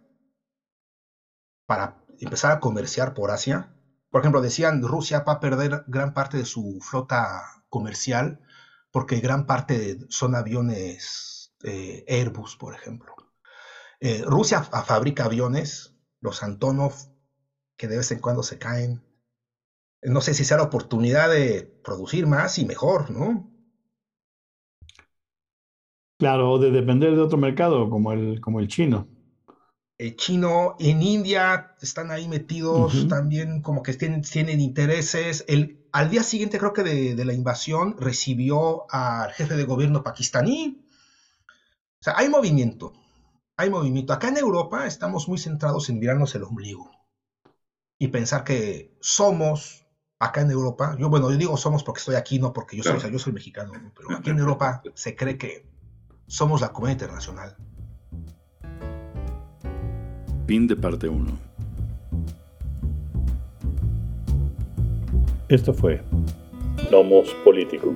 para 1.66 2.02
empezar 2.18 2.52
a 2.52 2.60
comerciar 2.60 3.14
por 3.14 3.30
Asia, 3.30 3.74
por 4.10 4.20
ejemplo, 4.20 4.40
decían 4.40 4.82
Rusia 4.82 5.20
va 5.20 5.34
a 5.34 5.40
perder 5.40 5.84
gran 5.86 6.12
parte 6.14 6.36
de 6.36 6.44
su 6.44 6.78
flota 6.80 7.64
comercial 7.68 8.40
porque 8.90 9.20
gran 9.20 9.46
parte 9.46 9.98
son 10.10 10.34
aviones 10.34 11.54
eh, 11.64 12.04
Airbus, 12.06 12.56
por 12.56 12.74
ejemplo. 12.74 13.14
Eh, 14.00 14.22
Rusia 14.26 14.62
fabrica 14.62 15.24
aviones, 15.24 15.94
los 16.20 16.42
Antonov, 16.42 16.92
que 17.82 17.88
de 17.88 17.96
vez 17.96 18.12
en 18.12 18.20
cuando 18.20 18.44
se 18.44 18.58
caen. 18.58 19.02
No 20.02 20.20
sé 20.20 20.34
si 20.34 20.44
sea 20.44 20.58
la 20.58 20.62
oportunidad 20.62 21.28
de 21.28 21.74
producir 21.82 22.28
más 22.28 22.56
y 22.58 22.64
mejor, 22.64 23.10
¿no? 23.10 23.50
Claro, 26.16 26.60
de 26.60 26.70
depender 26.70 27.16
de 27.16 27.22
otro 27.22 27.38
mercado 27.38 27.90
como 27.90 28.12
el, 28.12 28.40
como 28.40 28.60
el 28.60 28.68
chino. 28.68 29.08
El 29.98 30.14
chino, 30.14 30.76
en 30.78 31.02
India 31.02 31.72
están 31.80 32.12
ahí 32.12 32.28
metidos 32.28 33.08
también 33.08 33.60
como 33.62 33.82
que 33.82 33.94
tienen, 33.94 34.22
tienen 34.22 34.60
intereses. 34.60 35.44
El, 35.48 35.80
al 35.90 36.08
día 36.08 36.22
siguiente 36.22 36.60
creo 36.60 36.72
que 36.72 36.84
de, 36.84 37.24
la 37.24 37.32
invasión 37.32 37.96
recibió 37.98 38.84
al 38.92 39.32
jefe 39.32 39.56
de 39.56 39.64
gobierno 39.64 40.04
pakistaní. 40.04 40.84
O 42.00 42.04
sea, 42.04 42.14
hay 42.16 42.28
movimiento, 42.28 42.92
hay 43.56 43.70
movimiento. 43.70 44.12
Acá 44.12 44.28
en 44.28 44.36
Europa 44.36 44.86
estamos 44.86 45.26
muy 45.26 45.38
centrados 45.38 45.88
en 45.88 45.98
mirarnos 45.98 46.32
el 46.36 46.44
ombligo 46.44 46.91
y 48.02 48.08
pensar 48.08 48.42
que 48.42 48.96
somos 49.00 49.86
acá 50.18 50.40
en 50.40 50.50
Europa, 50.50 50.96
yo 50.98 51.08
bueno, 51.08 51.30
yo 51.30 51.36
digo 51.36 51.56
somos 51.56 51.84
porque 51.84 52.00
estoy 52.00 52.16
aquí, 52.16 52.40
no 52.40 52.52
porque 52.52 52.76
yo 52.76 52.82
soy, 52.82 53.12
yo 53.12 53.18
soy 53.20 53.32
mexicano, 53.32 53.74
pero 53.96 54.18
aquí 54.18 54.30
en 54.30 54.40
Europa 54.40 54.82
se 54.94 55.14
cree 55.14 55.38
que 55.38 55.68
somos 56.26 56.60
la 56.60 56.72
comunidad 56.72 56.96
internacional. 56.96 57.56
Fin 60.48 60.66
de 60.66 60.74
parte 60.74 61.08
1. 61.08 61.30
Esto 65.48 65.72
fue 65.72 66.02
Nomos 66.90 67.32
Político. 67.44 67.94